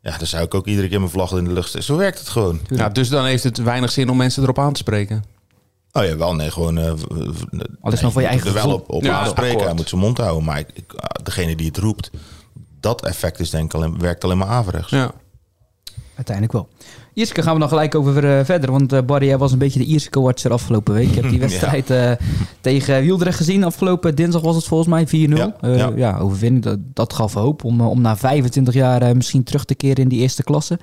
ja, 0.00 0.16
dan 0.18 0.26
zou 0.26 0.44
ik 0.44 0.54
ook 0.54 0.66
iedere 0.66 0.88
keer 0.88 0.98
mijn 0.98 1.10
vlag 1.10 1.32
in 1.32 1.44
de 1.44 1.52
lucht... 1.52 1.68
steken. 1.68 1.86
Zo 1.86 1.96
werkt 1.96 2.18
het 2.18 2.28
gewoon. 2.28 2.60
Ja, 2.68 2.88
dus 2.88 3.08
dan 3.08 3.24
heeft 3.24 3.44
het 3.44 3.58
weinig 3.62 3.90
zin 3.90 4.08
om 4.10 4.16
mensen 4.16 4.42
erop 4.42 4.58
aan 4.58 4.72
te 4.72 4.78
spreken. 4.80 5.24
Oh 5.92 6.04
ja, 6.04 6.16
wel 6.16 6.34
nee, 6.34 6.50
gewoon... 6.50 6.78
eh, 6.78 6.92
v- 6.96 7.02
v- 7.02 7.60
Al 7.80 7.92
is 7.92 8.00
maar 8.02 8.12
voor 8.12 8.20
je 8.20 8.26
eigen 8.26 8.46
er 8.46 8.52
wel 8.54 8.72
op, 8.72 8.90
op 8.90 9.02
Ja, 9.02 9.18
aanspreken. 9.20 9.64
Hij 9.64 9.74
moet 9.74 9.88
zijn 9.88 10.00
mond 10.00 10.18
houden. 10.18 10.44
Maar 10.44 10.58
ik, 10.58 10.68
ik- 10.74 10.94
degene 11.22 11.56
die 11.56 11.66
het 11.66 11.76
roept... 11.78 12.10
Dat 12.82 13.04
effect 13.06 13.40
is 13.40 13.50
denk 13.50 13.64
ik 13.64 13.74
alleen, 13.74 13.98
werkt 13.98 14.24
alleen 14.24 14.38
maar 14.38 14.48
averechts. 14.48 14.90
Ja. 14.90 15.12
Uiteindelijk 16.14 16.52
wel. 16.56 16.68
Ierske 17.14 17.42
gaan 17.42 17.54
we 17.54 17.60
dan 17.60 17.68
gelijk 17.68 17.94
over 17.94 18.38
eh, 18.38 18.44
verder. 18.44 18.70
Want 18.70 18.92
eh 18.92 19.00
Barry, 19.02 19.26
jij 19.26 19.38
was 19.38 19.52
een 19.52 19.58
beetje 19.58 19.78
de 19.78 19.84
Ierske 19.84 20.20
watcher 20.20 20.50
afgelopen 20.52 20.94
week. 20.94 21.08
Ik 21.08 21.14
heb 21.14 21.28
die 21.30 21.40
wedstrijd 21.48 21.90
eh, 21.90 22.12
tegen 22.60 23.00
Wieldrecht 23.02 23.36
gezien. 23.36 23.64
Afgelopen 23.64 24.14
dinsdag 24.14 24.42
was 24.42 24.56
het 24.56 24.64
volgens 24.64 24.88
mij 24.88 25.28
4-0. 25.28 25.32
Ja, 25.32 25.56
Eh, 25.60 25.76
ja. 25.76 25.92
ja, 25.96 26.18
overwinning. 26.18 26.64
Dat, 26.64 26.78
dat 26.94 27.12
gaf 27.12 27.34
hoop 27.34 27.64
om, 27.64 27.80
om 27.80 28.00
na 28.00 28.16
25 28.16 28.74
jaar 28.74 29.16
misschien 29.16 29.42
terug 29.42 29.64
te 29.64 29.74
keren 29.74 29.96
in 30.02 30.08
die 30.08 30.20
eerste 30.20 30.42
klasse. 30.42 30.78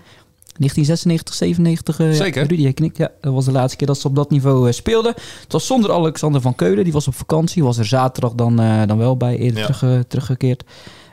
1996, 0.57 1.33
97. 1.35 1.99
eh, 1.99 2.11
Zeker. 2.11 2.41
Ja, 2.41 2.47
Rudy, 2.47 2.73
knikt. 2.73 2.97
Ja, 2.97 3.09
dat 3.21 3.33
was 3.33 3.45
de 3.45 3.51
laatste 3.51 3.77
keer 3.77 3.87
dat 3.87 3.97
ze 3.99 4.07
op 4.07 4.15
dat 4.15 4.29
niveau 4.29 4.67
eh, 4.67 4.73
speelden. 4.73 5.13
Het 5.43 5.51
was 5.51 5.65
zonder 5.65 5.91
Alexander 5.91 6.41
van 6.41 6.55
Keulen. 6.55 6.83
Die 6.83 6.93
was 6.93 7.07
op 7.07 7.15
vakantie. 7.15 7.63
Was 7.63 7.77
er 7.77 7.85
zaterdag 7.85 8.33
dan, 8.33 8.59
eh, 8.59 8.81
dan 8.87 8.97
wel 8.97 9.17
bij. 9.17 9.37
Eerder 9.37 9.59
Ja. 9.59 9.65
terug, 9.65 10.03
teruggekeerd. 10.07 10.63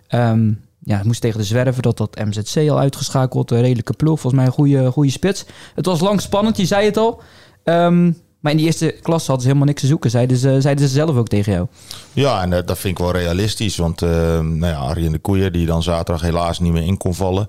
Ehm, 0.09 0.53
ja, 0.87 1.01
moest 1.05 1.21
tegen 1.21 1.39
de 1.39 1.45
Zwerver. 1.45 1.83
Dat 1.83 1.97
dat 1.97 2.17
MZC 2.25 2.71
al 2.71 2.79
uitgeschakeld. 2.79 3.51
Een 3.51 3.61
redelijke 3.61 3.93
ploeg. 3.93 4.21
Volgens 4.21 4.43
mij 4.43 4.45
een 4.45 4.57
goede, 4.57 4.91
goede 4.91 5.11
spits. 5.11 5.45
Het 5.75 5.87
was 5.87 6.01
lang 6.01 6.21
spannend. 6.21 6.57
Je 6.57 6.67
zei 6.67 6.85
het 6.85 6.97
al. 6.97 7.23
Ehm, 7.65 8.13
maar 8.41 8.53
in 8.53 8.57
die 8.57 8.67
eerste 8.67 8.99
klas 9.03 9.27
hadden 9.27 9.41
ze 9.41 9.47
helemaal 9.47 9.69
niks 9.69 9.81
te 9.81 9.87
zoeken. 9.87 10.11
Zeiden 10.11 10.37
ze, 10.37 10.61
zeiden 10.61 10.89
ze 10.89 10.95
zelf 10.95 11.17
ook 11.17 11.29
tegen 11.29 11.53
jou. 11.53 11.67
Ja, 12.13 12.43
en 12.43 12.53
eh, 12.53 12.67
dat 12.67 12.79
vind 12.79 12.99
ik 12.99 13.05
wel 13.05 13.13
realistisch. 13.13 13.77
Want 13.77 14.03
uh, 14.03 14.11
nou 14.41 14.67
ja, 14.67 14.79
Arjen 14.79 15.13
de 15.13 15.19
Koeier, 15.19 15.53
die 15.53 15.67
dan 15.67 15.83
zaterdag 15.83 16.23
helaas 16.23 16.59
niet 16.59 16.73
meer 16.73 16.87
in 16.87 16.97
kon 16.97 17.15
vallen. 17.15 17.49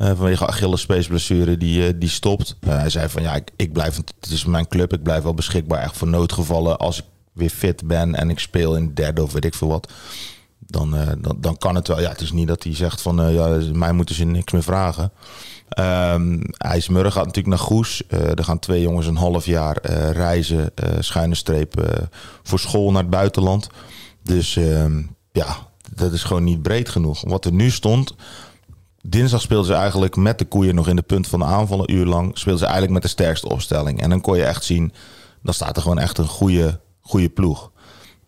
Uh, 0.00 0.06
vanwege 0.06 0.46
Achillespeesblessure, 0.46 1.56
die, 1.56 1.98
die 1.98 2.08
stopt. 2.08 2.56
Hij 2.66 2.90
zei 2.90 3.08
van 3.08 3.22
ja, 3.22 3.34
ik, 3.34 3.50
ik 3.56 3.72
blijf, 3.72 3.96
het 3.96 4.30
is 4.30 4.44
mijn 4.44 4.68
club. 4.68 4.92
Ik 4.92 5.02
blijf 5.02 5.22
wel 5.22 5.34
beschikbaar 5.34 5.82
echt 5.82 5.96
voor 5.96 6.08
noodgevallen. 6.08 6.78
Als 6.78 6.98
ik 6.98 7.04
weer 7.32 7.50
fit 7.50 7.86
ben 7.86 8.14
en 8.14 8.30
ik 8.30 8.38
speel 8.38 8.76
in 8.76 8.86
de 8.86 8.92
derde 8.92 9.22
of 9.22 9.32
weet 9.32 9.44
ik 9.44 9.54
veel 9.54 9.68
wat. 9.68 9.92
Dan, 10.66 10.94
uh, 10.94 11.06
dan, 11.18 11.36
dan 11.40 11.56
kan 11.58 11.74
het 11.74 11.88
wel. 11.88 12.00
Ja, 12.00 12.08
het 12.08 12.20
is 12.20 12.32
niet 12.32 12.48
dat 12.48 12.62
hij 12.62 12.74
zegt 12.74 13.02
van 13.02 13.20
uh, 13.20 13.34
ja, 13.34 13.60
mij 13.72 13.92
moeten 13.92 14.14
ze 14.14 14.24
niks 14.24 14.52
meer 14.52 14.62
vragen. 14.62 15.12
Um, 15.78 16.42
IJsmurren 16.56 17.12
gaat 17.12 17.24
natuurlijk 17.24 17.56
naar 17.56 17.66
Goes. 17.66 18.02
Uh, 18.08 18.38
er 18.38 18.44
gaan 18.44 18.58
twee 18.58 18.80
jongens 18.80 19.06
een 19.06 19.16
half 19.16 19.46
jaar 19.46 19.86
reizen, 20.12 20.70
schuine 20.98 21.34
streep, 21.34 22.02
voor 22.42 22.58
school 22.58 22.90
naar 22.90 23.02
het 23.02 23.10
buitenland. 23.10 23.68
Dus 24.22 24.56
ehm, 24.56 25.02
ja, 25.32 25.56
dat 25.94 26.12
is 26.12 26.22
gewoon 26.22 26.44
niet 26.44 26.62
breed 26.62 26.88
genoeg. 26.88 27.22
Wat 27.26 27.44
er 27.44 27.52
nu 27.52 27.70
stond. 27.70 28.14
Dinsdag 29.02 29.40
speelden 29.40 29.66
ze 29.66 29.74
eigenlijk 29.74 30.16
met 30.16 30.38
de 30.38 30.44
koeien 30.44 30.74
nog 30.74 30.88
in 30.88 30.96
de 30.96 31.02
punt 31.02 31.28
van 31.28 31.38
de 31.38 31.44
aanval 31.44 31.80
een 31.80 31.94
uur 31.94 32.06
lang. 32.06 32.38
Speelden 32.38 32.58
ze 32.58 32.64
eigenlijk 32.64 32.94
met 32.94 33.02
de 33.02 33.08
sterkste 33.08 33.48
opstelling. 33.48 34.00
En 34.00 34.10
dan 34.10 34.20
kon 34.20 34.36
je 34.36 34.44
echt 34.44 34.64
zien, 34.64 34.92
dan 35.42 35.54
staat 35.54 35.76
er 35.76 35.82
gewoon 35.82 35.98
echt 35.98 36.18
een 36.18 36.26
goede, 36.26 36.80
goede 37.00 37.28
ploeg. 37.28 37.70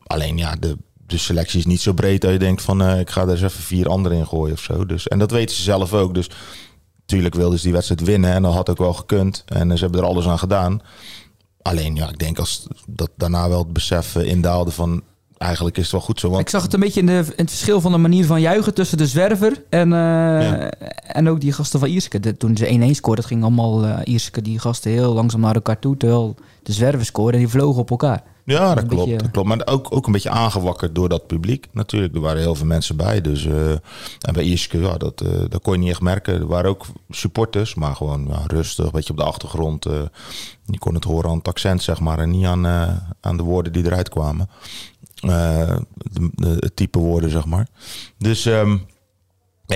Alleen 0.07 0.37
ja, 0.37 0.55
de, 0.57 0.77
de 1.09 1.19
selectie 1.19 1.59
is 1.59 1.67
niet 1.67 1.81
zo 1.81 1.93
breed 1.93 2.21
dat 2.21 2.33
je 2.33 2.39
denkt 2.39 2.63
van 2.63 2.83
uh, 2.83 3.01
ik 3.01 3.11
ga 3.11 3.23
er 3.23 3.31
eens 3.31 3.43
even 3.43 3.63
vier 3.63 3.89
anderen 3.89 4.19
in 4.19 4.27
gooien 4.27 4.55
of 4.55 4.61
zo. 4.61 4.87
Dus, 4.87 5.09
en 5.09 5.19
dat 5.19 5.31
weten 5.31 5.57
ze 5.57 5.63
zelf 5.63 5.95
ook. 5.95 6.15
Dus 6.15 6.31
natuurlijk 7.01 7.35
wilden 7.35 7.59
ze 7.59 7.65
die 7.65 7.73
wedstrijd 7.73 8.01
winnen 8.01 8.33
en 8.33 8.43
dat 8.43 8.55
had 8.55 8.71
ook 8.71 8.79
wel 8.79 8.95
gekund. 8.95 9.45
En 9.47 9.77
ze 9.77 9.83
hebben 9.83 10.01
er 10.01 10.07
alles 10.07 10.27
aan 10.27 10.39
gedaan. 10.39 10.81
Alleen 11.63 11.95
ja, 11.95 12.09
ik 12.09 12.19
denk 12.19 12.39
als 12.39 12.67
dat 12.89 13.11
daarna 13.17 13.49
wel 13.49 13.59
het 13.59 13.73
besef 13.73 14.15
uh, 14.15 14.25
indaalde 14.25 14.71
van 14.71 15.03
eigenlijk 15.39 15.77
is 15.77 15.83
het 15.83 15.93
wel 15.93 16.01
goed 16.01 16.21
zo. 16.21 16.29
Want... 16.29 16.41
Ik 16.41 16.49
zag 16.49 16.63
het 16.63 16.73
een 16.73 16.81
beetje 16.81 17.01
in, 17.01 17.07
de, 17.07 17.13
in 17.13 17.33
het 17.37 17.51
verschil 17.51 17.81
van 17.81 17.93
de 17.93 17.99
manier 17.99 18.27
van 18.27 18.41
juichen 18.41 18.75
tussen 18.75 18.99
de 18.99 19.07
zwerver 19.07 19.65
en, 19.69 19.89
uh, 19.89 19.95
ja. 19.95 20.71
en 21.03 21.29
ook 21.29 21.41
die 21.41 21.53
gasten 21.53 21.81
van 21.81 21.89
Ierske. 21.89 22.21
De, 22.21 22.37
toen 22.37 22.57
ze 22.57 22.89
1-1 22.89 22.91
scoorden, 22.91 23.25
ging 23.25 23.43
allemaal 23.43 23.85
uh, 23.85 23.99
Ierske, 24.05 24.43
die 24.43 24.59
gasten 24.59 24.91
heel 24.91 25.13
langzaam 25.13 25.41
naar 25.41 25.55
elkaar 25.55 25.79
toe. 25.79 25.97
Terwijl 25.97 26.35
de 26.63 26.73
zwerver 26.73 27.05
scoorden 27.05 27.35
en 27.35 27.47
die 27.47 27.49
vlogen 27.49 27.81
op 27.81 27.91
elkaar. 27.91 28.23
Ja, 28.49 28.75
dat 28.75 28.87
klopt, 28.87 29.05
beetje- 29.05 29.19
dat 29.23 29.31
klopt. 29.31 29.49
Maar 29.49 29.63
ook, 29.67 29.87
ook 29.95 30.07
een 30.07 30.13
beetje 30.13 30.31
aangewakkerd 30.31 30.95
door 30.95 31.09
dat 31.09 31.27
publiek. 31.27 31.67
Natuurlijk, 31.73 32.15
er 32.15 32.21
waren 32.21 32.41
heel 32.41 32.55
veel 32.55 32.67
mensen 32.67 32.97
bij. 32.97 33.21
Dus, 33.21 33.45
eh, 33.47 33.71
en 33.71 34.33
bij 34.33 34.43
Ierske, 34.43 34.81
ja, 34.81 34.97
dat, 34.97 35.21
eh, 35.21 35.29
dat 35.49 35.63
kon 35.63 35.73
je 35.73 35.79
niet 35.79 35.89
echt 35.91 36.01
merken. 36.01 36.35
Er 36.35 36.47
waren 36.47 36.71
ook 36.71 36.87
supporters, 37.11 37.75
maar 37.75 37.97
gewoon 37.97 38.27
ja, 38.29 38.43
rustig, 38.47 38.85
een 38.85 38.91
beetje 38.91 39.11
op 39.13 39.19
de 39.19 39.25
achtergrond. 39.25 39.87
eh 39.87 40.03
je 40.65 40.79
kon 40.79 40.95
het 40.95 41.05
horen 41.05 41.31
aan 41.31 41.37
het 41.39 41.49
accent, 41.49 41.83
zeg 41.83 42.01
maar. 42.01 42.19
En 42.19 42.31
niet 42.31 42.45
aan, 42.47 42.67
aan 43.21 43.37
de 43.37 43.43
woorden 43.43 43.73
die 43.73 43.85
eruit 43.85 44.09
kwamen. 44.09 44.49
Het 46.41 46.77
type 46.77 46.99
woorden, 46.99 47.31
zeg 47.31 47.45
maar. 47.47 47.67
Dus... 48.19 48.47
ehm, 48.47 48.77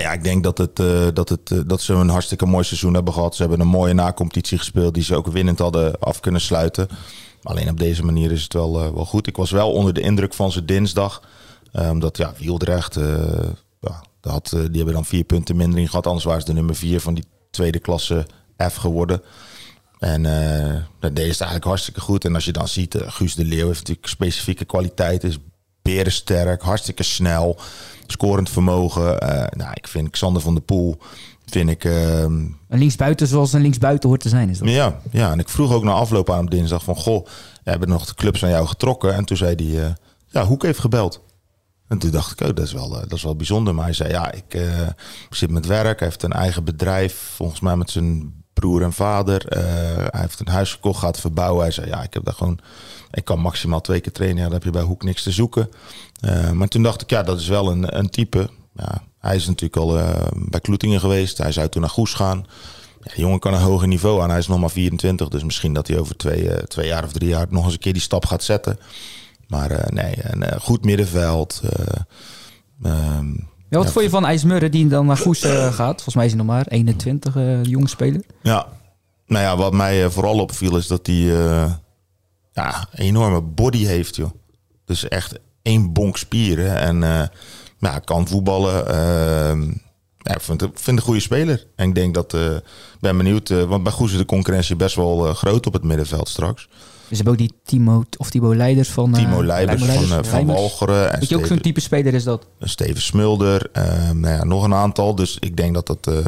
ja, 0.01 0.13
ik 0.13 0.25
denk 0.25 0.43
dat, 0.43 0.59
het, 0.59 0.79
eh, 0.79 1.07
dat, 1.15 1.29
het, 1.29 1.51
eh, 1.51 1.59
dat 1.67 1.81
ze 1.81 1.93
een 1.93 2.09
hartstikke 2.09 2.47
mooi 2.47 2.65
seizoen 2.65 2.95
hebben 2.95 3.13
gehad. 3.13 3.35
Ze 3.35 3.41
hebben 3.43 3.61
een 3.61 3.67
mooie 3.67 3.93
nacompetitie 3.95 4.59
gespeeld 4.59 4.95
die 4.95 5.03
ze 5.03 5.15
ook 5.15 5.27
winnend 5.27 5.59
hadden 5.59 6.01
af 6.01 6.21
kunnen 6.21 6.41
sluiten. 6.41 6.89
Alleen 7.43 7.69
op 7.69 7.79
deze 7.79 8.05
manier 8.05 8.33
is 8.33 8.43
het 8.43 8.53
wel, 8.53 8.83
eh, 8.83 8.91
wel 8.95 9.05
goed. 9.05 9.27
Ik 9.27 9.37
was 9.37 9.51
wel 9.51 9.73
onder 9.73 9.95
de 9.95 10.01
indruk 10.01 10.35
van 10.35 10.53
ze 10.53 10.65
dinsdag. 10.65 11.23
Omdat 11.73 12.17
ja, 12.17 12.33
Wieldrecht, 12.39 12.95
ja, 13.81 14.05
had, 14.21 14.49
die 14.51 14.77
hebben 14.77 14.95
dan 14.95 15.05
vier 15.05 15.25
punten 15.25 15.57
mindering 15.57 15.91
gehad. 15.91 16.07
Anders 16.07 16.25
waren 16.25 16.41
ze 16.41 16.47
de 16.47 16.53
nummer 16.53 16.75
vier 16.75 17.01
van 17.01 17.15
die 17.15 17.25
tweede 17.51 17.79
klasse 17.79 18.27
F 18.71 18.75
geworden. 18.75 19.23
En 19.99 20.23
dat 21.01 21.17
deed 21.17 21.33
ze 21.33 21.39
eigenlijk 21.39 21.65
hartstikke 21.65 22.01
goed. 22.01 22.25
En 22.25 22.35
als 22.35 22.45
je 22.45 22.53
dan 22.53 22.69
ziet, 22.69 22.97
Guus 23.07 23.35
de 23.35 23.45
Leeuw 23.45 23.67
heeft 23.67 23.79
natuurlijk 23.79 24.09
specifieke 24.09 24.65
kwaliteiten. 24.65 25.29
Is 25.29 25.39
berensterk, 25.83 26.63
hartstikke 26.63 27.03
snel, 27.03 27.59
scorend 28.13 28.51
vermogen. 28.51 29.21
Eh, 29.21 29.59
nou, 29.59 29.71
ik 29.75 29.89
vind 29.89 30.11
Xander 30.11 30.43
van 30.43 30.55
der 30.55 30.63
Poel, 30.63 30.99
vind 31.47 31.71
ik... 31.71 31.85
ehm, 31.85 32.33
Een 32.69 32.79
linksbuiten 32.79 33.27
zoals 33.27 33.53
een 33.53 33.61
linksbuiten 33.61 34.09
hoort 34.09 34.21
te 34.21 34.29
zijn, 34.29 34.49
is 34.49 34.59
dat? 34.59 34.69
ja, 34.69 35.01
ja, 35.11 35.33
en 35.33 35.39
ik 35.39 35.49
vroeg 35.49 35.73
ook 35.73 35.85
na 35.85 35.93
afloop 35.93 36.31
aan 36.31 36.37
hem 36.37 36.51
dinsdag 36.51 36.85
van... 36.85 36.97
Goh, 36.97 37.27
hebben 37.65 37.89
nog 37.89 38.07
de 38.07 38.15
clubs 38.15 38.45
aan 38.45 38.51
jou 38.51 38.67
getrokken? 38.67 39.15
En 39.15 39.25
toen 39.25 39.37
zei 39.37 39.55
hij, 39.55 39.85
eh, 39.85 39.91
ja, 40.29 40.45
Hoek 40.45 40.63
heeft 40.63 40.79
gebeld. 40.79 41.21
En 41.89 41.99
toen 41.99 42.11
dacht 42.11 42.33
ik, 42.41 42.49
oh, 42.49 42.55
dat 42.55 42.65
is 42.67 42.73
wel, 42.73 42.95
eh, 42.95 43.01
dat 43.01 43.13
is 43.13 43.23
wel 43.23 43.37
bijzonder. 43.37 43.75
Maar 43.75 43.85
hij 43.85 43.93
zei, 43.95 44.11
ja, 44.11 44.33
ik 44.33 44.61
zit 45.31 45.51
met 45.51 45.67
werk. 45.67 45.99
Hij 45.99 46.09
heeft 46.09 46.23
een 46.23 46.33
eigen 46.33 46.65
bedrijf, 46.65 47.15
volgens 47.35 47.61
mij 47.61 47.77
met 47.77 47.91
zijn 47.91 48.42
broer 48.63 48.83
en 48.83 48.93
vader. 48.93 49.47
Eh, 49.49 49.63
hij 50.11 50.21
heeft 50.21 50.41
een 50.41 50.49
huis 50.49 50.73
gekocht, 50.73 50.99
gaat 50.99 51.21
verbouwen. 51.21 51.63
Hij 51.63 51.71
zei, 51.71 51.87
ja, 51.87 52.03
ik 52.03 52.15
heb 52.15 52.25
daar 52.25 52.35
gewoon... 52.35 52.59
Ik 53.11 53.25
kan 53.25 53.39
maximaal 53.41 53.81
twee 53.81 54.01
keer 54.01 54.13
trainen. 54.13 54.37
Ja, 54.39 54.43
dan 54.45 54.53
heb 54.53 54.65
je 54.65 54.71
bij 54.71 54.83
Hoek 54.83 55.03
niks 55.03 55.23
te 55.23 55.31
zoeken. 55.31 55.71
Eh, 56.21 56.51
maar 56.51 56.69
toen 56.69 56.83
dacht 56.83 57.03
ik, 57.03 57.11
ja, 57.11 57.23
dat 57.23 57.41
is 57.41 57.49
wel 57.49 57.71
een, 57.71 57.99
een 57.99 58.11
type. 58.11 58.51
Ja, 58.75 59.03
hij 59.19 59.37
is 59.37 59.47
natuurlijk 59.47 59.77
al 59.77 59.99
eh, 59.99 60.27
bij 60.35 60.61
Kloetingen 60.61 61.01
geweest. 61.01 61.39
Hij 61.39 61.53
zou 61.53 61.69
toen 61.69 61.81
naar 61.81 61.91
Goes 61.91 62.15
gaan. 62.15 62.47
Ja, 63.03 63.13
jongen 63.15 63.39
kan 63.39 63.55
een 63.55 63.61
hoger 63.61 63.89
niveau 63.89 64.23
aan. 64.23 64.31
Hij 64.31 64.39
is 64.39 64.47
nog 64.47 64.61
maar 64.61 64.71
24. 64.71 65.29
Dus 65.29 65.45
misschien 65.45 65.73
dat 65.73 65.87
hij 65.89 65.99
over 65.99 66.17
twee, 66.17 66.67
twee 66.67 66.87
jaar 66.87 67.05
of 67.05 67.13
drie 67.13 67.29
jaar 67.29 67.47
nog 67.51 67.65
eens 67.65 67.73
een 67.73 67.79
keer 67.79 67.93
die 67.93 68.03
stap 68.03 68.27
gaat 68.27 68.43
zetten. 68.43 68.79
Maar 69.47 69.89
nee, 69.93 70.15
een 70.23 70.61
goed 70.61 70.85
middenveld. 70.85 71.63
eh, 71.65 72.01
ehm, 72.83 73.33
Ja, 73.73 73.79
wat 73.79 73.93
vond 73.93 74.05
je 74.05 74.11
van 74.11 74.27
IJsmurren 74.27 74.71
die 74.71 74.87
dan 74.87 75.07
naar 75.07 75.17
Goes 75.17 75.43
eh, 75.43 75.73
gaat? 75.73 75.95
Volgens 75.95 76.15
mij 76.15 76.25
is 76.25 76.31
hij 76.31 76.41
nog 76.41 76.51
maar 76.51 76.67
21, 76.67 77.37
eh 77.37 77.43
de 77.43 77.69
jonge 77.69 77.89
speler. 77.89 78.21
ja, 78.43 78.67
nou 79.27 79.45
ja, 79.45 79.57
wat 79.57 79.73
mij 79.73 80.05
eh, 80.05 80.11
vooral 80.11 80.39
opviel 80.39 80.77
is 80.77 80.87
dat 80.87 81.07
hij 81.07 81.17
ja, 82.53 82.89
een 82.91 83.05
enorme 83.05 83.41
body 83.41 83.85
heeft, 83.85 84.17
joh. 84.17 84.31
Dus 84.85 85.09
echt 85.09 85.39
één 85.63 85.93
bonk 85.93 86.17
spieren. 86.17 86.79
En 86.79 87.31
ja, 87.79 87.99
kan 87.99 88.29
voetballen. 88.29 88.87
ehm, 88.87 89.63
ja, 90.17 90.35
ik 90.35 90.41
vind, 90.41 90.63
vind 90.75 90.99
een 90.99 91.05
goede 91.05 91.21
speler. 91.21 91.67
En 91.77 91.89
ik 91.89 91.95
denk 91.95 92.15
dat, 92.15 92.37
ben 93.01 93.17
benieuwd, 93.17 93.49
want 93.49 93.83
bij 93.83 93.93
Goes 93.93 94.13
is 94.13 94.19
de 94.19 94.25
concurrentie 94.25 94.77
best 94.77 94.97
wel 94.97 95.35
groot 95.35 95.67
op 95.67 95.73
het 95.73 95.83
middenveld 95.83 96.29
straks. 96.29 96.69
Dus 97.13 97.21
hebben 97.21 97.41
ook 97.43 97.49
die 97.49 97.59
Timo, 97.65 98.05
of 98.19 98.31
Timo 98.31 98.55
Leiders 98.55 98.89
van... 98.89 99.15
eh, 99.15 99.23
Timo 99.23 99.45
Leibers 99.45 99.83
van, 99.85 100.19
eh, 100.19 100.25
van. 100.25 100.47
Walcheren. 100.47 101.13
En 101.13 101.21
Weet 101.21 101.29
je 101.29 101.37
ook 101.37 101.47
zo'n 101.47 101.61
type 101.61 101.81
speler 101.81 102.15
is 102.15 102.25
dat? 102.25 102.47
Steven 102.61 103.03
Smulder. 103.03 103.71
nou 104.15 104.29
ja, 104.29 104.45
nog 104.45 104.65
een 104.65 104.75
aantal. 104.75 105.15
Dus 105.15 105.37
ik 105.41 105.57
denk 105.57 105.75
dat 105.75 105.87
dat... 105.87 106.07
eh, 106.07 106.25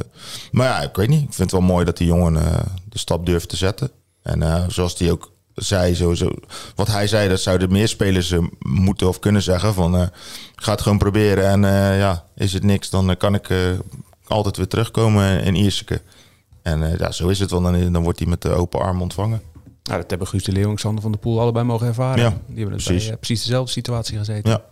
maar 0.53 0.67
ja, 0.67 0.81
ik 0.83 0.97
weet 0.97 1.09
niet. 1.09 1.21
Ik 1.23 1.33
vind 1.33 1.51
het 1.51 1.61
wel 1.61 1.69
mooi 1.69 1.85
dat 1.85 1.97
die 1.97 2.07
jongen 2.07 2.37
eh, 2.37 2.59
de 2.89 2.99
stap 2.99 3.27
durft 3.27 3.49
te 3.49 3.57
zetten. 3.57 3.91
En 4.23 4.43
eh, 4.43 4.65
zoals 4.69 4.99
hij 4.99 5.11
ook 5.11 5.33
zei, 5.55 5.95
sowieso, 5.95 6.31
wat 6.75 6.87
hij 6.87 7.07
zei, 7.07 7.29
dat 7.29 7.41
zouden 7.41 7.73
meer 7.73 7.89
spelers 7.89 8.31
eh, 8.31 8.39
moeten 8.59 9.09
of 9.09 9.19
kunnen 9.19 9.43
zeggen. 9.43 9.75
Van, 9.75 9.97
eh, 9.97 10.07
ga 10.57 10.71
het 10.73 10.83
gewoon 10.83 10.99
proberen. 10.99 11.47
En 11.47 11.65
eh, 11.65 11.99
ja, 11.99 12.25
is 12.37 12.53
het 12.53 12.63
niks, 12.63 12.91
dan 12.91 13.11
eh, 13.11 13.17
kan 13.17 13.35
ik 13.35 13.49
eh, 13.51 13.59
altijd 14.27 14.57
weer 14.57 14.69
terugkomen 14.69 15.43
in 15.43 15.55
Ierseke. 15.55 16.03
En 16.63 16.83
eh, 16.93 16.99
ja, 16.99 17.11
zo 17.11 17.29
is 17.29 17.39
het, 17.39 17.51
want 17.51 17.65
dan, 17.65 17.93
dan 17.93 18.03
wordt 18.03 18.19
hij 18.19 18.29
met 18.29 18.43
de 18.43 18.51
open 18.51 18.81
arm 18.81 19.03
ontvangen. 19.03 19.41
Nou, 19.89 20.01
dat 20.01 20.11
hebben 20.11 20.29
Guus 20.29 20.45
de 20.45 20.53
Leeuw 20.53 20.69
en 20.69 20.75
Xander 20.75 21.03
van 21.03 21.13
der 21.13 21.21
Poel 21.21 21.41
allebei 21.41 21.65
mogen 21.65 21.87
ervaren. 21.87 22.23
Ja, 22.23 22.29
die 22.29 22.57
hebben 22.57 22.75
het 22.75 22.85
precies. 22.85 23.03
bij 23.05 23.13
eh, 23.13 23.19
precies 23.19 23.43
dezelfde 23.45 23.73
situatie 23.73 24.19
gezeten. 24.19 24.51
Ja. 24.51 24.63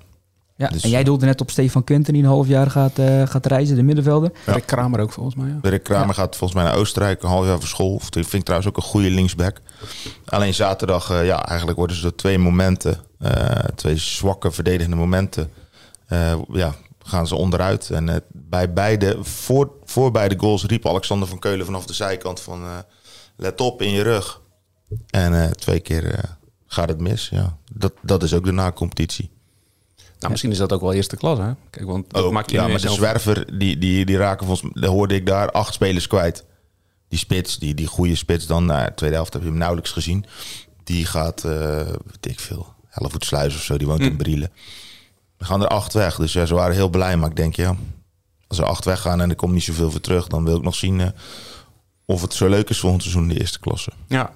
Ja, 0.57 0.69
Dus- 0.69 0.83
en 0.83 0.91
jij 0.91 1.05
doelde 1.05 1.27
net 1.27 1.41
op 1.41 1.51
Stefan 1.51 1.85
Kunten 1.85 2.13
die 2.13 2.23
een 2.23 2.29
half 2.29 2.47
jaar 2.47 2.71
gaat, 2.71 2.99
eh, 2.99 3.27
gaat 3.27 3.47
reizen, 3.47 3.77
de 3.77 3.83
middenvelder. 3.83 4.33
Ja. 4.47 4.53
Rick 4.53 4.67
Kramer 4.67 5.01
ook 5.01 5.13
volgens 5.13 5.35
mij. 5.35 5.49
Ja. 5.63 5.69
Rick 5.71 5.83
Kramer 5.83 6.15
gaat 6.15 6.37
volgens 6.37 6.61
mij 6.61 6.71
naar 6.71 6.79
Oostenrijk, 6.79 7.23
een 7.23 7.29
half 7.29 7.47
jaar 7.47 7.59
voor 7.59 7.69
school. 7.69 7.99
Die 8.11 8.23
vind 8.23 8.33
ik 8.35 8.43
trouwens 8.43 8.71
ook 8.71 8.77
een 8.77 8.83
goede 8.83 9.11
linksback. 9.11 9.61
Alleen 10.25 10.55
zaterdag, 10.55 11.11
eh, 11.11 11.27
ja, 11.27 11.45
eigenlijk 11.47 11.79
worden 11.79 11.97
ze 11.97 12.03
door 12.03 12.15
twee 12.15 12.39
momenten, 12.39 13.01
eh, 13.19 13.51
twee 13.75 13.97
zwakke 13.97 14.51
verdedigende 14.51 14.97
momenten, 14.97 15.51
eh, 16.07 16.33
ja, 16.53 16.75
gaan 17.03 17.27
ze 17.27 17.35
onderuit. 17.37 17.91
En 17.91 18.09
eh, 18.09 18.17
bij 18.33 18.73
beide, 18.73 19.17
voor, 19.21 19.71
voor 19.85 20.11
beide 20.11 20.39
goals 20.39 20.65
riep 20.67 20.87
Alexander 20.87 21.29
van 21.29 21.39
Keulen 21.39 21.67
vanaf 21.67 21.87
de 21.87 21.93
zijkant 21.95 22.41
van, 22.41 22.63
eh, 22.63 22.69
let 23.37 23.61
op 23.61 23.83
in 23.83 23.91
je 23.91 24.03
rug. 24.03 24.41
En 25.11 25.43
eh, 25.43 25.51
twee 25.51 25.81
keer 25.81 26.15
eh, 26.15 26.31
gaat 26.67 26.89
het 26.89 27.01
mis. 27.01 27.29
Ja, 27.29 27.57
dat, 27.73 27.93
dat 28.03 28.23
is 28.23 28.35
ook 28.35 28.45
de 28.45 28.53
na-competitie. 28.53 29.31
Nou, 30.19 30.31
misschien 30.31 30.51
is 30.53 30.59
dat 30.59 30.73
ook 30.73 30.81
wel 30.81 30.93
eerste 30.93 31.17
klas, 31.17 31.39
hè? 31.39 31.53
Kijk, 31.71 31.87
want 31.87 32.11
dat 32.11 32.23
Ook, 32.23 32.33
maakt 32.33 32.51
je 32.51 32.57
ja, 32.57 32.63
maar 32.63 32.73
de 32.73 32.79
zelf- 32.79 32.95
zwerver, 32.97 33.59
die, 33.59 33.79
die, 33.79 34.05
die 34.05 34.17
raken 34.17 34.47
volgens 34.47 34.73
mij, 34.75 34.89
hoorde 34.89 35.15
ik 35.15 35.27
daar, 35.27 35.51
acht 35.51 35.75
spelers 35.75 36.07
kwijt. 36.07 36.45
Die 37.09 37.19
spits, 37.19 37.59
die, 37.59 37.75
die 37.75 37.87
goede 37.87 38.15
spits 38.15 38.47
dan, 38.47 38.65
nou, 38.65 38.87
de 38.87 38.95
tweede 38.95 39.17
helft 39.17 39.33
heb 39.33 39.43
je 39.43 39.49
hem 39.49 39.59
nauwelijks 39.59 39.91
gezien. 39.91 40.25
Die 40.85 41.07
gaat, 41.07 41.45
eh 41.45 41.87
weet 41.87 42.27
ik 42.27 42.41
veel, 42.41 42.75
Hellevoetsluis 42.89 43.55
of 43.55 43.63
zo, 43.63 43.77
die 43.77 43.87
woont 43.87 44.01
in 44.01 44.17
Brielen. 44.17 44.51
We 45.37 45.45
gaan 45.45 45.63
er 45.63 45.69
acht 45.69 45.93
weg, 45.93 46.17
dus 46.17 46.33
ja, 46.33 46.47
ze 46.47 46.55
waren 46.55 46.75
heel 46.75 46.89
blij. 46.89 47.17
Maar 47.17 47.31
ik 47.31 47.37
denk, 47.37 47.57
ja, 47.57 47.77
als 48.47 48.59
er 48.59 48.65
acht 48.65 48.85
weggaan 48.85 49.21
en 49.21 49.31
er 49.31 49.37
komt 49.37 49.53
niet 49.53 49.63
zoveel 49.63 49.91
voor 49.91 50.01
terug... 50.01 50.27
dan 50.27 50.45
wil 50.45 50.57
ik 50.57 50.63
nog 50.63 50.75
zien 50.75 51.01
eh, 51.01 51.09
of 52.05 52.23
het 52.23 52.35
zo 52.35 52.49
leuk 52.49 52.71
is 52.71 52.79
volgend 52.81 53.03
seizoen 53.03 53.23
in 53.23 53.29
de 53.29 53.41
eerste 53.41 53.61
klasse. 53.61 53.93
Ja, 54.07 54.33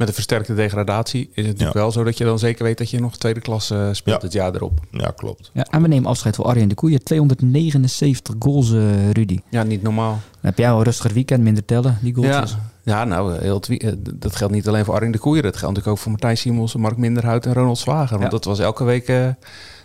met 0.00 0.08
een 0.08 0.14
versterkte 0.14 0.54
degradatie 0.54 1.20
is 1.20 1.28
het 1.34 1.46
natuurlijk 1.46 1.72
Ja. 1.74 1.80
wel 1.80 1.92
zo 1.92 2.04
dat 2.04 2.18
je 2.18 2.24
dan 2.24 2.38
zeker 2.38 2.64
weet 2.64 2.78
dat 2.78 2.90
je 2.90 3.00
nog 3.00 3.16
tweede 3.16 3.40
klas 3.40 3.70
eh, 3.70 3.88
speelt 3.92 4.16
Ja. 4.20 4.24
het 4.26 4.32
jaar 4.32 4.54
erop. 4.54 4.80
Ja, 4.90 5.10
klopt. 5.16 5.50
Ja, 5.54 5.64
en 5.70 5.82
we 5.82 5.88
nemen 5.88 6.10
afscheid 6.10 6.36
van 6.36 6.44
Arjen 6.44 6.68
de 6.68 6.74
Koeier. 6.74 7.02
279 7.02 8.34
goals, 8.38 8.72
eh, 8.72 9.10
Rudy. 9.10 9.38
Ja, 9.48 9.62
niet 9.62 9.82
normaal. 9.82 10.10
Dan 10.10 10.20
heb 10.40 10.58
jij 10.58 10.68
wel 10.68 10.78
een 10.78 10.84
rustiger 10.84 11.12
weekend, 11.12 11.42
minder 11.42 11.64
tellen, 11.64 11.98
die 12.02 12.20
Ja, 12.20 12.30
goaltjes. 12.32 12.56
ja 12.82 13.04
nou, 13.04 13.38
heel 13.40 13.60
eh, 13.60 13.92
dat 14.14 14.36
geldt 14.36 14.52
niet 14.54 14.68
alleen 14.68 14.84
voor 14.84 14.94
Arjen 14.94 15.12
de 15.12 15.18
Koeier. 15.18 15.42
Dat 15.42 15.56
geldt 15.56 15.74
natuurlijk 15.74 15.96
ook 15.96 16.02
voor 16.02 16.10
Martijn 16.12 16.36
Simons, 16.36 16.74
Mark 16.74 16.96
Minderhout 16.96 17.46
en 17.46 17.52
Ronald 17.52 17.78
Zwager. 17.78 18.10
Want 18.18 18.22
Ja. 18.22 18.28
dat 18.28 18.44
was 18.44 18.58
elke 18.58 18.84
week 18.84 19.08
eh, 19.08 19.28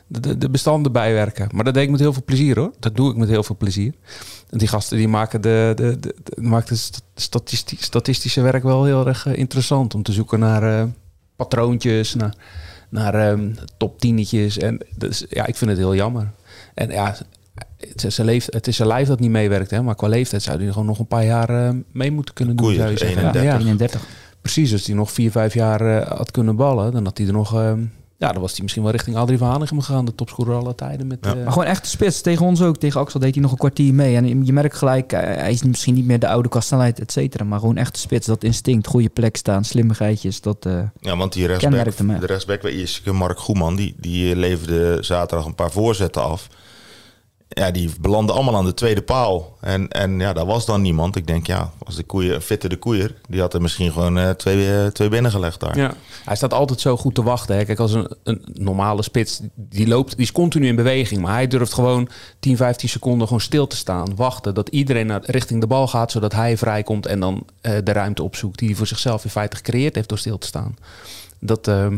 de, 0.08 0.20
de, 0.20 0.38
de 0.38 0.50
bestanden 0.50 0.92
bijwerken. 0.92 1.50
Maar 1.54 1.64
dat 1.64 1.74
deed 1.74 1.84
ik 1.84 1.90
met 1.90 2.00
heel 2.00 2.14
veel 2.14 2.24
plezier 2.26 2.60
hoor. 2.60 2.72
Dat 2.80 2.96
doe 2.96 3.12
ik 3.12 3.18
met 3.18 3.30
heel 3.30 3.44
veel 3.44 3.58
plezier. 3.58 3.94
En 4.50 4.58
die 4.58 4.68
gasten 4.68 4.98
die 4.98 5.08
maken, 5.08 5.42
de, 5.42 5.72
de, 5.76 6.00
de, 6.00 6.16
de- 6.24 6.42
maken 6.42 6.70
het 6.70 6.80
st- 6.80 7.04
statisti- 7.16 7.78
statistische 7.80 8.42
werk 8.42 8.64
wel 8.64 8.84
heel 8.86 9.08
erg 9.08 9.26
eh, 9.26 9.38
interessant. 9.38 9.94
Om 9.96 10.04
te 10.04 10.12
zoeken 10.12 10.40
naar 10.40 10.80
eh, 10.80 10.84
patroontjes, 11.36 12.16
naar, 12.16 12.36
naar 12.90 13.14
ehm, 13.14 13.50
top 13.78 14.00
tienetjes. 14.00 14.58
En 14.58 14.80
dus, 14.96 15.26
ja, 15.30 15.46
ik 15.46 15.56
vind 15.56 15.70
het 15.70 15.80
heel 15.80 15.96
jammer. 15.96 16.32
En 16.74 16.90
ja, 16.90 17.16
het 17.78 18.04
is 18.04 18.16
zijn, 18.16 18.28
leeft, 18.28 18.54
het 18.54 18.68
is 18.68 18.76
zijn 18.76 18.88
lijf 18.88 19.08
dat 19.08 19.20
niet 19.20 19.30
meewerkt. 19.30 19.72
Hè? 19.72 19.82
Maar 19.82 19.96
qua 19.96 20.08
leeftijd 20.08 20.42
zou 20.44 20.58
hij 20.58 20.68
gewoon 20.72 20.86
nog 20.86 21.00
een 21.00 21.08
paar 21.08 21.26
jaar 21.26 21.50
eh, 21.68 21.74
mee 21.92 22.12
moeten 22.12 22.34
kunnen 22.34 22.56
doen. 22.56 22.66
Koeier, 22.66 22.82
zou 22.82 22.92
je 22.92 22.98
zeggen. 22.98 23.18
31. 23.18 23.44
Ja, 23.44 23.52
ja. 23.54 23.60
31. 23.60 24.02
Precies, 24.42 24.72
als 24.72 24.86
hij 24.86 24.96
nog 24.96 25.12
vier, 25.12 25.32
vijf 25.32 25.54
jaar 25.54 26.08
had 26.16 26.32
kunnen 26.32 26.56
ballen, 26.56 26.92
dan 26.92 27.06
had 27.06 27.18
hij 27.18 27.28
er 27.28 27.34
nog. 27.34 27.64
Ja, 28.18 28.32
dan 28.32 28.42
was 28.42 28.52
hij 28.52 28.62
misschien 28.62 28.84
wel 28.84 28.92
richting 28.92 29.16
Adrie 29.16 29.38
van 29.38 29.48
Hanegem 29.50 29.82
gegaan, 29.82 30.06
de 30.06 30.16
topscorer 30.16 30.56
aller 30.56 30.76
tijden. 30.76 31.08
Met, 31.08 31.18
Ja. 31.22 31.36
eh, 31.36 31.44
Maar 31.44 31.52
gewoon 31.52 31.68
echt 31.68 31.82
de 31.84 31.90
spits. 31.90 32.22
Tegen 32.22 32.46
ons 32.46 32.62
ook. 32.62 32.78
Tegen 32.78 33.00
Axel 33.00 33.20
deed 33.20 33.34
hij 33.34 33.42
nog 33.42 33.52
een 33.52 33.58
kwartier 33.58 33.94
mee. 33.94 34.16
En 34.16 34.46
je 34.46 34.54
merkt 34.54 34.76
gelijk, 34.76 35.12
eh, 35.14 35.20
hij 35.20 35.52
is 35.52 35.64
misschien 35.64 35.94
niet 35.94 36.06
meer 36.06 36.20
de 36.20 36.28
oude 36.28 36.50
kasteleid, 36.50 37.00
et 37.00 37.12
cetera. 37.12 37.44
Maar 37.44 37.60
gewoon 37.60 37.78
echt 37.78 37.94
de 37.94 38.00
spits. 38.00 38.28
Dat 38.28 38.44
instinct, 38.44 38.88
goede 38.88 39.10
plek 39.10 39.36
staan, 39.38 39.64
slimmigheidjes. 39.64 40.42
Dat, 40.42 40.66
eh, 40.66 40.80
Ja, 41.00 41.18
want 41.18 41.34
die 41.34 41.48
rechtsback, 41.48 42.20
de 42.20 42.26
rechtsback 42.26 42.62
bij 42.62 42.72
Ierseke, 42.72 43.12
Mark 43.12 43.40
Goeman, 43.40 43.76
die, 43.76 43.96
die 44.00 44.36
leverde 44.36 44.98
zaterdag 45.04 45.46
een 45.48 45.56
paar 45.56 45.72
voorzetten 45.72 46.24
af. 46.24 46.48
Ja, 47.48 47.72
die 47.72 47.92
belanden 48.02 48.36
allemaal 48.36 48.56
aan 48.56 48.66
de 48.66 48.74
tweede 48.74 49.02
paal. 49.02 49.58
En, 49.62 49.90
en 49.90 50.20
ja, 50.20 50.34
daar 50.34 50.46
was 50.46 50.66
dan 50.66 50.82
niemand. 50.82 51.16
Ik 51.16 51.28
denk, 51.28 51.48
ja, 51.48 51.72
als 51.86 51.96
de 51.96 52.04
koeien, 52.04 52.42
fitte 52.42 52.70
de 52.70 52.78
koeier, 52.78 53.16
die 53.30 53.40
had 53.40 53.54
er 53.54 53.62
misschien 53.62 53.92
gewoon 53.92 54.18
eh, 54.18 54.30
twee, 54.30 54.72
eh, 54.72 54.88
twee 54.88 55.10
binnengelegd 55.10 55.60
daar. 55.60 55.78
Ja. 55.78 55.94
Hij 56.26 56.36
staat 56.36 56.54
altijd 56.54 56.80
zo 56.80 56.98
goed 56.98 57.16
te 57.16 57.24
wachten. 57.24 57.56
Hè. 57.56 57.66
Kijk, 57.66 57.80
als 57.80 57.94
een, 57.94 58.16
een 58.24 58.42
normale 58.54 59.04
spits, 59.04 59.42
die 59.56 59.88
loopt, 59.88 60.16
die 60.16 60.26
is 60.26 60.32
continu 60.32 60.68
in 60.68 60.76
beweging. 60.76 61.22
Maar 61.22 61.34
hij 61.34 61.48
durft 61.48 61.74
gewoon 61.74 62.10
10, 62.40 62.58
15 62.58 62.90
seconden 62.90 63.28
gewoon 63.28 63.42
stil 63.42 63.68
te 63.68 63.76
staan. 63.76 64.16
Wachten 64.16 64.54
dat 64.54 64.70
iedereen 64.70 65.08
naar, 65.08 65.22
richting 65.26 65.62
de 65.62 65.68
bal 65.68 65.88
gaat, 65.88 66.12
zodat 66.12 66.34
hij 66.34 66.58
vrijkomt 66.58 67.06
en 67.06 67.20
dan 67.20 67.46
eh, 67.62 67.78
de 67.84 67.92
ruimte 67.92 68.24
opzoekt 68.24 68.60
die 68.60 68.68
hij 68.68 68.78
voor 68.78 68.88
zichzelf 68.88 69.24
in 69.24 69.30
feite 69.30 69.56
gecreëerd 69.56 69.96
heeft 69.96 70.10
door 70.10 70.18
stil 70.18 70.38
te 70.38 70.48
staan. 70.48 70.76
Dat, 71.40 71.68
ehm, 71.68 71.98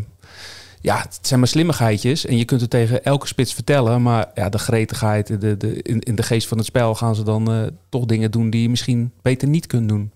ja, 0.88 0.98
het 0.98 1.20
zijn 1.22 1.40
maar 1.40 1.50
slimmigheidjes. 1.50 2.26
En 2.26 2.38
je 2.38 2.46
kunt 2.46 2.62
het 2.62 2.70
tegen 2.70 3.04
elke 3.04 3.28
spits 3.28 3.54
vertellen. 3.54 4.02
Maar 4.02 4.32
ja, 4.34 4.50
de 4.50 4.58
gretigheid, 4.58 5.42
de, 5.42 5.58
de, 5.58 5.82
in, 5.82 6.00
in 6.00 6.16
de 6.16 6.24
geest 6.24 6.48
van 6.48 6.58
het 6.58 6.66
spel 6.66 6.96
gaan 6.96 7.16
ze 7.16 7.24
dan 7.24 7.52
eh, 7.52 7.62
toch 7.90 8.06
dingen 8.06 8.32
doen 8.32 8.50
die 8.50 8.62
je 8.62 8.70
misschien 8.70 9.12
beter 9.22 9.48
niet 9.48 9.68
kunt 9.68 9.90
doen. 9.90 10.12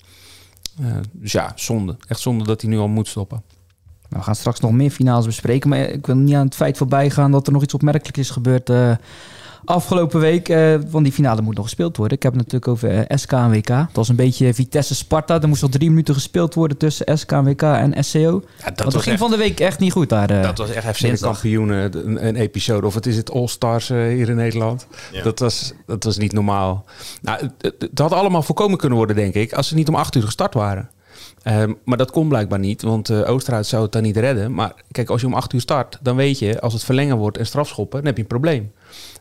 Uh, 0.81 0.87
dus 1.11 1.31
ja, 1.31 1.51
zonde. 1.55 1.95
Echt 2.07 2.19
zonde 2.19 2.43
dat 2.43 2.61
hij 2.61 2.69
nu 2.69 2.77
al 2.77 2.87
moet 2.87 3.07
stoppen. 3.07 3.43
Nou, 4.09 4.21
we 4.21 4.21
gaan 4.21 4.35
straks 4.35 4.59
nog 4.59 4.71
meer 4.71 4.91
finales 4.91 5.25
bespreken. 5.25 5.69
Maar 5.69 5.79
ik 5.79 6.05
wil 6.05 6.15
niet 6.15 6.35
aan 6.35 6.45
het 6.45 6.55
feit 6.55 6.77
voorbij 6.77 7.09
gaan 7.09 7.31
dat 7.31 7.47
er 7.47 7.53
nog 7.53 7.63
iets 7.63 7.73
opmerkelijks 7.73 8.19
is 8.19 8.29
gebeurd 8.29 8.69
uh, 8.69 8.95
afgelopen 9.65 10.19
week. 10.19 10.49
Uh, 10.49 10.75
want 10.89 11.03
die 11.03 11.13
finale 11.13 11.41
moet 11.41 11.55
nog 11.55 11.65
gespeeld 11.65 11.97
worden. 11.97 12.17
Ik 12.17 12.23
heb 12.23 12.33
het 12.33 12.41
natuurlijk 12.41 12.71
over 12.71 12.93
uh, 12.93 13.17
SK 13.17 13.31
en 13.31 13.51
WK. 13.51 13.67
Het 13.67 13.95
was 13.95 14.09
een 14.09 14.15
beetje 14.15 14.53
Vitesse-Sparta. 14.53 15.41
Er 15.41 15.47
moest 15.47 15.61
nog 15.61 15.71
drie 15.71 15.89
minuten 15.89 16.13
gespeeld 16.13 16.53
worden 16.53 16.77
tussen 16.77 17.17
SK 17.17 17.31
en 17.31 17.43
WK 17.43 17.61
en 17.61 18.03
SCO. 18.03 18.19
Ja, 18.19 18.65
dat 18.65 18.79
want 18.79 18.93
het 18.93 19.01
ging 19.01 19.05
echt, 19.05 19.17
van 19.19 19.31
de 19.31 19.37
week 19.37 19.59
echt 19.59 19.79
niet 19.79 19.91
goed 19.91 20.09
daar. 20.09 20.31
Uh, 20.31 20.41
dat 20.41 20.57
was 20.57 20.69
echt 20.69 20.97
FC 20.97 21.01
de 21.01 21.17
kampioenen, 21.19 22.07
een, 22.07 22.27
een, 22.27 22.35
episode. 22.35 22.87
Of 22.87 22.93
het 22.93 23.05
is 23.05 23.17
het 23.17 23.31
All-Stars 23.31 23.87
hier 23.87 24.29
in 24.29 24.35
Nederland. 24.35 24.87
Ja. 25.11 25.23
Dat, 25.23 25.39
was, 25.39 25.73
dat 25.85 26.03
was 26.03 26.17
niet 26.17 26.33
normaal. 26.33 26.85
Nou, 27.21 27.49
het, 27.57 27.75
het, 27.79 27.99
had 27.99 28.11
allemaal 28.11 28.43
voorkomen 28.43 28.77
kunnen 28.77 28.97
worden, 28.97 29.15
denk 29.15 29.33
ik, 29.33 29.53
als 29.53 29.67
ze 29.67 29.75
niet 29.75 29.87
om 29.87 29.95
acht 29.95 30.15
uur 30.15 30.23
gestart 30.23 30.53
waren. 30.53 30.89
Um, 31.47 31.77
maar 31.85 31.97
dat 31.97 32.11
kon 32.11 32.27
blijkbaar 32.27 32.59
niet, 32.59 32.81
want 32.81 33.09
uh, 33.09 33.29
Oosterhuis 33.29 33.69
zou 33.69 33.83
het 33.83 33.91
dan 33.91 34.01
niet 34.01 34.17
redden. 34.17 34.53
Maar 34.53 34.73
kijk, 34.91 35.09
als 35.09 35.21
je 35.21 35.27
om 35.27 35.33
acht 35.33 35.53
uur 35.53 35.61
start, 35.61 35.97
dan 36.01 36.15
weet 36.15 36.39
je, 36.39 36.61
als 36.61 36.73
het 36.73 36.83
verlengen 36.83 37.17
wordt 37.17 37.37
en 37.37 37.45
strafschoppen, 37.45 37.97
dan 37.97 38.07
heb 38.07 38.15
je 38.15 38.21
een 38.21 38.27
probleem. 38.27 38.71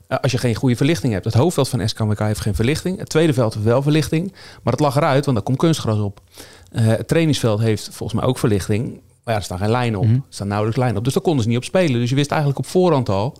Uh, 0.08 0.18
als 0.18 0.32
je 0.32 0.38
geen 0.38 0.54
goede 0.54 0.76
verlichting 0.76 1.12
hebt. 1.12 1.24
Het 1.24 1.34
hoofdveld 1.34 1.68
van 1.68 1.88
SKWK 1.88 2.18
heeft 2.18 2.40
geen 2.40 2.54
verlichting. 2.54 2.98
Het 2.98 3.08
tweede 3.08 3.32
veld 3.32 3.54
heeft 3.54 3.66
wel 3.66 3.82
verlichting. 3.82 4.32
Maar 4.62 4.72
het 4.72 4.82
lag 4.82 4.96
eruit, 4.96 5.24
want 5.24 5.36
daar 5.36 5.46
komt 5.46 5.58
kunstgras 5.58 5.98
op. 5.98 6.20
Uh, 6.72 6.86
het 6.86 7.08
trainingsveld 7.08 7.60
heeft 7.60 7.88
volgens 7.92 8.20
mij 8.20 8.28
ook 8.28 8.38
verlichting. 8.38 8.88
Maar 9.24 9.34
ja, 9.34 9.34
er 9.34 9.42
staan 9.42 9.58
geen 9.58 9.70
lijnen 9.70 9.98
op. 9.98 10.04
Mm 10.04 10.12
-hmm. 10.12 10.24
Er 10.28 10.34
staan 10.34 10.46
nauwelijks 10.46 10.78
lijnen 10.78 10.98
op. 10.98 11.04
Dus 11.04 11.14
daar 11.14 11.22
konden 11.22 11.42
ze 11.42 11.48
niet 11.48 11.58
op 11.58 11.64
spelen. 11.64 12.00
Dus 12.00 12.10
je 12.10 12.14
wist 12.14 12.30
eigenlijk 12.30 12.60
op 12.60 12.66
voorhand 12.66 13.08
al, 13.08 13.36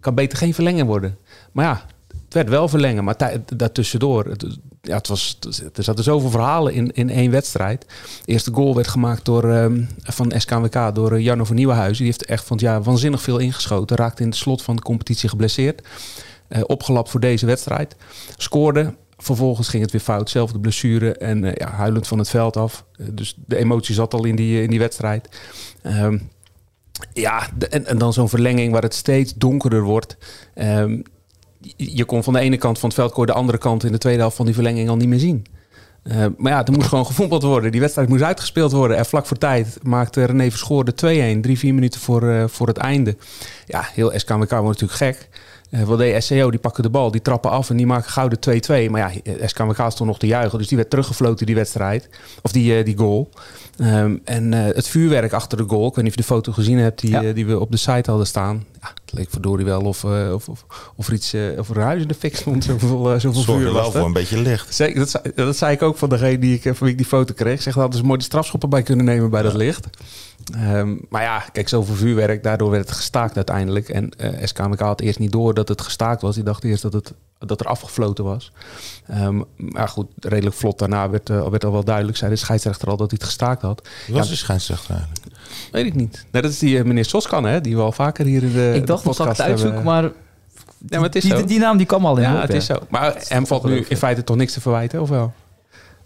kan 0.00 0.14
beter 0.14 0.38
geen 0.38 0.54
verlengen 0.54 0.86
worden. 0.86 1.18
Maar 1.52 1.64
ja, 1.64 1.84
het 2.24 2.34
werd 2.34 2.48
wel 2.48 2.68
verlengen, 2.68 3.04
maar 3.04 3.40
daartussendoor. 3.56 4.24
Het, 4.24 4.58
ja, 4.84 4.96
het 4.96 5.08
was, 5.08 5.38
er 5.74 5.82
zaten 5.82 6.04
zoveel 6.04 6.30
verhalen 6.30 6.72
in, 6.72 6.92
in 6.92 7.10
één 7.10 7.30
wedstrijd. 7.30 7.86
De 8.24 8.32
eerste 8.32 8.52
goal 8.52 8.74
werd 8.74 8.88
gemaakt 8.88 9.24
door, 9.24 9.44
um, 9.44 9.88
van 10.02 10.32
SKWK 10.36 10.94
door 10.94 11.12
uh, 11.12 11.24
Jarno 11.24 11.44
van 11.44 11.56
Nieuwenhuizen. 11.56 12.04
Die 12.04 12.12
heeft 12.12 12.24
echt 12.24 12.44
van 12.44 12.58
jaar 12.60 12.82
waanzinnig 12.82 13.22
veel 13.22 13.38
ingeschoten. 13.38 13.96
Raakte 13.96 14.22
in 14.22 14.28
het 14.28 14.38
slot 14.38 14.62
van 14.62 14.76
de 14.76 14.82
competitie 14.82 15.28
geblesseerd. 15.28 15.82
Uh, 16.48 16.62
opgelapt 16.66 17.10
voor 17.10 17.20
deze 17.20 17.46
wedstrijd. 17.46 17.96
Scoorde. 18.36 18.94
Vervolgens 19.16 19.68
ging 19.68 19.82
het 19.82 19.92
weer 19.92 20.00
fout. 20.00 20.30
Zelfde 20.30 20.60
blessure 20.60 21.12
en 21.12 21.44
uh, 21.44 21.52
ja, 21.54 21.70
huilend 21.70 22.06
van 22.06 22.18
het 22.18 22.28
veld 22.28 22.56
af. 22.56 22.84
dus 22.96 23.34
de 23.46 23.56
emotie 23.56 23.94
zat 23.94 24.14
al 24.14 24.24
in 24.24 24.36
die, 24.36 24.62
in 24.62 24.70
die 24.70 24.78
wedstrijd. 24.78 25.28
Um, 25.82 26.30
ja, 27.12 27.48
en, 27.70 27.86
en, 27.86 27.98
dan 27.98 28.12
zo'n 28.12 28.28
verlenging 28.28 28.72
waar 28.72 28.82
het 28.82 28.94
steeds 28.94 29.34
donkerder 29.34 29.82
wordt. 29.82 30.16
Um, 30.54 31.02
je 31.76 32.04
kon 32.04 32.24
van 32.24 32.32
de 32.32 32.38
ene 32.38 32.56
kant 32.56 32.78
van 32.78 32.88
het 32.88 32.98
veld, 32.98 33.26
de 33.26 33.32
andere 33.32 33.58
kant 33.58 33.84
in 33.84 33.92
de 33.92 33.98
tweede 33.98 34.20
helft 34.20 34.36
van 34.36 34.46
die 34.46 34.54
verlenging 34.54 34.88
al 34.88 34.96
niet 34.96 35.08
meer 35.08 35.18
zien. 35.18 35.46
Uh, 36.04 36.26
maar 36.36 36.52
ja, 36.52 36.64
er 36.64 36.72
moest 36.72 36.88
gewoon 36.88 37.06
gevoetbald 37.06 37.42
worden. 37.42 37.72
Die 37.72 37.80
wedstrijd 37.80 38.08
moest 38.08 38.22
uitgespeeld 38.22 38.72
worden. 38.72 38.96
En 38.96 39.06
vlak 39.06 39.26
voor 39.26 39.36
tijd 39.36 39.78
maakte 39.82 40.24
René 40.24 40.50
Verschoor 40.50 40.84
de 40.84 41.36
2-1. 41.36 41.40
Drie, 41.40 41.58
vier 41.58 41.74
minuten 41.74 42.00
voor, 42.00 42.22
uh, 42.22 42.44
voor 42.46 42.66
het 42.66 42.76
einde. 42.76 43.16
Ja, 43.66 43.88
heel 43.92 44.12
SKWK 44.14 44.50
wordt 44.50 44.80
natuurlijk 44.80 44.92
gek. 44.92 45.28
Uh, 45.70 45.82
wel 45.82 45.96
de 45.96 46.20
SCO, 46.20 46.50
die 46.50 46.60
pakken 46.60 46.82
de 46.82 46.90
bal, 46.90 47.10
die 47.10 47.22
trappen 47.22 47.50
af 47.50 47.70
en 47.70 47.76
die 47.76 47.86
maken 47.86 48.10
gouden 48.10 48.38
2-2. 48.88 48.90
Maar 48.90 49.14
ja, 49.24 49.46
SKWK 49.46 49.90
stond 49.90 50.08
nog 50.08 50.18
te 50.18 50.26
juichen. 50.26 50.58
Dus 50.58 50.68
die 50.68 50.76
werd 50.76 50.90
teruggefloten, 50.90 51.46
die 51.46 51.54
wedstrijd. 51.54 52.08
Of 52.42 52.52
die, 52.52 52.82
die 52.82 52.96
goal. 52.96 53.30
Um, 53.78 54.20
en 54.24 54.52
het 54.52 54.88
vuurwerk 54.88 55.32
achter 55.32 55.58
de 55.58 55.64
goal. 55.66 55.86
Ik 55.86 55.94
weet 55.94 56.04
niet 56.04 56.12
of 56.12 56.18
je 56.18 56.28
de 56.28 56.34
foto 56.34 56.52
gezien 56.52 56.78
hebt 56.78 57.00
die, 57.00 57.10
ja. 57.10 57.32
die 57.32 57.46
we 57.46 57.58
op 57.58 57.70
de 57.70 57.76
site 57.76 58.10
hadden 58.10 58.26
staan. 58.26 58.64
Ja, 58.80 58.90
leek 59.14 59.30
verdorie 59.30 59.64
wel 59.64 59.80
of, 59.80 60.02
uh, 60.02 60.32
of, 60.32 60.48
of, 60.48 60.64
of, 60.96 61.06
er 61.06 61.12
iets 61.12 61.34
uh, 61.34 61.58
of 61.58 61.70
er 61.70 61.76
een 61.76 61.82
huis 61.82 62.02
in 62.02 62.08
de 62.08 62.14
fik 62.14 62.36
stond. 62.36 62.64
Zoveel, 62.64 63.14
uh, 63.14 63.20
zoveel 63.20 63.42
vuur 63.42 63.72
wel 63.72 63.92
voor 63.92 64.04
een 64.04 64.12
beetje 64.12 64.40
licht. 64.40 64.74
Zeker, 64.74 64.98
dat, 64.98 65.10
zei, 65.10 65.24
dat 65.34 65.56
zei 65.56 65.72
ik 65.72 65.82
ook 65.82 65.96
van 65.96 66.08
degene 66.08 66.38
die 66.38 66.54
ik, 66.54 66.62
van 66.62 66.74
wie 66.78 66.90
ik 66.90 66.96
die 66.96 67.06
foto 67.06 67.34
kreeg. 67.34 67.62
Zeg, 67.62 67.74
hadden 67.74 67.98
ze 67.98 68.04
mooi 68.04 68.18
de 68.18 68.24
strafschoppen 68.24 68.68
bij 68.68 68.82
kunnen 68.82 69.04
nemen 69.04 69.30
bij 69.30 69.42
ja. 69.42 69.48
dat 69.48 69.56
licht. 69.56 69.86
Um, 70.56 71.00
maar 71.08 71.22
ja, 71.22 71.44
kijk, 71.52 71.68
zoveel 71.68 71.94
vuurwerk. 71.94 72.42
Daardoor 72.42 72.70
werd 72.70 72.88
het 72.88 72.96
gestaakt 72.96 73.36
uiteindelijk. 73.36 73.88
En 73.88 74.12
uh, 74.20 74.28
SKMK 74.42 74.80
had 74.80 75.00
eerst 75.00 75.18
niet 75.18 75.32
door 75.32 75.54
dat 75.54 75.68
het 75.68 75.80
gestaakt 75.80 76.22
was. 76.22 76.34
Die 76.34 76.44
dacht 76.44 76.64
eerst 76.64 76.82
dat, 76.82 76.92
het, 76.92 77.12
dat 77.46 77.60
er 77.60 77.66
afgefloten 77.66 78.24
was. 78.24 78.52
Um, 79.10 79.44
maar 79.56 79.88
goed, 79.88 80.06
redelijk 80.20 80.56
vlot 80.56 80.78
daarna 80.78 81.10
werd, 81.10 81.30
uh, 81.30 81.48
werd 81.48 81.64
al 81.64 81.72
wel 81.72 81.84
duidelijk. 81.84 82.16
Zei 82.16 82.30
de 82.30 82.36
scheidsrechter 82.36 82.88
al 82.88 82.96
dat 82.96 83.10
hij 83.10 83.18
het 83.20 83.28
gestaakt 83.28 83.62
had. 83.62 83.88
Wie 84.06 84.14
was 84.14 84.24
ja, 84.24 84.30
de 84.30 84.36
scheidsrechter 84.36 84.94
eigenlijk? 84.94 85.24
Weet 85.72 85.86
ik 85.86 85.94
niet. 85.94 86.26
Nee, 86.30 86.42
dat 86.42 86.50
is 86.50 86.58
die 86.58 86.78
uh, 86.78 86.84
meneer 86.84 87.04
Soskan, 87.04 87.44
hè, 87.44 87.60
die 87.60 87.76
we 87.76 87.82
al 87.82 87.92
vaker 87.92 88.24
hier 88.24 88.42
in 88.42 88.52
de 88.52 88.72
Ik 88.74 88.86
dacht, 88.86 89.04
dat 89.04 89.18
ik 89.18 89.26
het 89.26 89.40
uitzoeken, 89.40 89.82
maar... 89.82 90.02
Ja, 90.88 90.98
maar 90.98 91.02
het 91.02 91.16
is 91.16 91.22
die, 91.22 91.36
zo. 91.36 91.44
die 91.44 91.58
naam 91.58 91.76
die 91.76 91.86
kwam 91.86 92.06
al 92.06 92.16
in 92.16 92.22
Ja, 92.22 92.40
het 92.40 92.54
is 92.54 92.66
zo. 92.66 92.78
Maar 92.88 93.14
hem 93.28 93.46
valt 93.46 93.64
nu 93.64 93.84
in 93.88 93.96
feite 93.96 94.24
toch 94.24 94.36
niks 94.36 94.52
te 94.52 94.60
verwijten, 94.60 95.00
of 95.00 95.08
wel? 95.08 95.32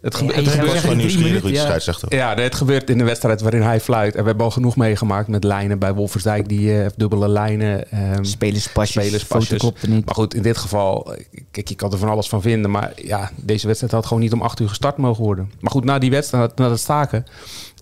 Het, 0.00 0.14
gebe 0.14 0.32
ja, 0.32 0.40
het 0.40 0.48
gebeurt 0.48 0.78
gewoon 0.78 0.96
nieuwsgierig 0.96 1.42
hoe 1.42 1.50
je 1.50 1.56
scheidsrechter. 1.56 2.14
Ja, 2.14 2.34
het 2.34 2.54
gebeurt 2.54 2.90
in 2.90 2.98
de 2.98 3.04
wedstrijd 3.04 3.40
waarin 3.40 3.62
hij 3.62 3.80
fluit. 3.80 4.14
En 4.14 4.20
we 4.20 4.26
hebben 4.26 4.44
al 4.44 4.50
genoeg 4.50 4.76
meegemaakt 4.76 5.28
met 5.28 5.44
lijnen 5.44 5.78
bij 5.78 5.94
Wolfersdijk. 5.94 6.48
Die 6.48 6.72
uh, 6.72 6.86
dubbele 6.96 7.28
lijnen. 7.28 7.84
Um, 8.16 8.24
spelerspasjes, 8.24 9.04
spelerspasjes. 9.04 9.62
niet. 9.88 10.04
Maar 10.04 10.14
goed, 10.14 10.34
in 10.34 10.42
dit 10.42 10.56
geval, 10.56 11.14
kijk, 11.50 11.68
je 11.68 11.74
kan 11.74 11.92
er 11.92 11.98
van 11.98 12.08
alles 12.08 12.28
van 12.28 12.42
vinden. 12.42 12.70
Maar 12.70 12.92
ja, 12.96 13.30
deze 13.36 13.66
wedstrijd 13.66 13.92
had 13.92 14.06
gewoon 14.06 14.22
niet 14.22 14.32
om 14.32 14.42
acht 14.42 14.60
uur 14.60 14.68
gestart 14.68 14.96
mogen 14.96 15.24
worden. 15.24 15.52
Maar 15.60 15.70
goed, 15.70 15.84
na 15.84 15.98
die 15.98 16.10
wedstrijd, 16.10 16.56
na 16.56 16.70
het 16.70 16.80
staken, 16.80 17.24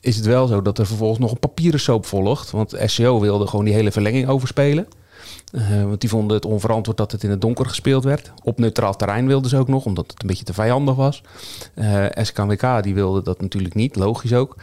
is 0.00 0.16
het 0.16 0.26
wel 0.26 0.46
zo 0.46 0.62
dat 0.62 0.78
er 0.78 0.86
vervolgens 0.86 1.20
nog 1.20 1.30
een 1.30 1.38
papieren 1.38 1.80
soap 1.80 2.06
volgt. 2.06 2.50
Want 2.50 2.76
SCO 2.84 3.20
wilde 3.20 3.46
gewoon 3.46 3.64
die 3.64 3.74
hele 3.74 3.92
verlenging 3.92 4.28
overspelen. 4.28 4.86
Uh, 5.56 5.82
want 5.82 6.00
die 6.00 6.10
vonden 6.10 6.36
het 6.36 6.44
onverantwoord 6.44 6.96
dat 6.96 7.12
het 7.12 7.22
in 7.22 7.30
het 7.30 7.40
donker 7.40 7.66
gespeeld 7.66 8.04
werd. 8.04 8.32
Op 8.42 8.58
neutraal 8.58 8.96
terrein 8.96 9.26
wilden 9.26 9.50
ze 9.50 9.56
ook 9.56 9.68
nog, 9.68 9.84
omdat 9.84 10.10
het 10.10 10.22
een 10.22 10.28
beetje 10.28 10.44
te 10.44 10.54
vijandig 10.54 10.94
was. 10.94 11.22
Uh, 11.74 12.04
SKWK 12.12 12.82
die 12.82 12.94
wilde 12.94 13.22
dat 13.22 13.40
natuurlijk 13.40 13.74
niet, 13.74 13.96
logisch 13.96 14.32
ook. 14.32 14.56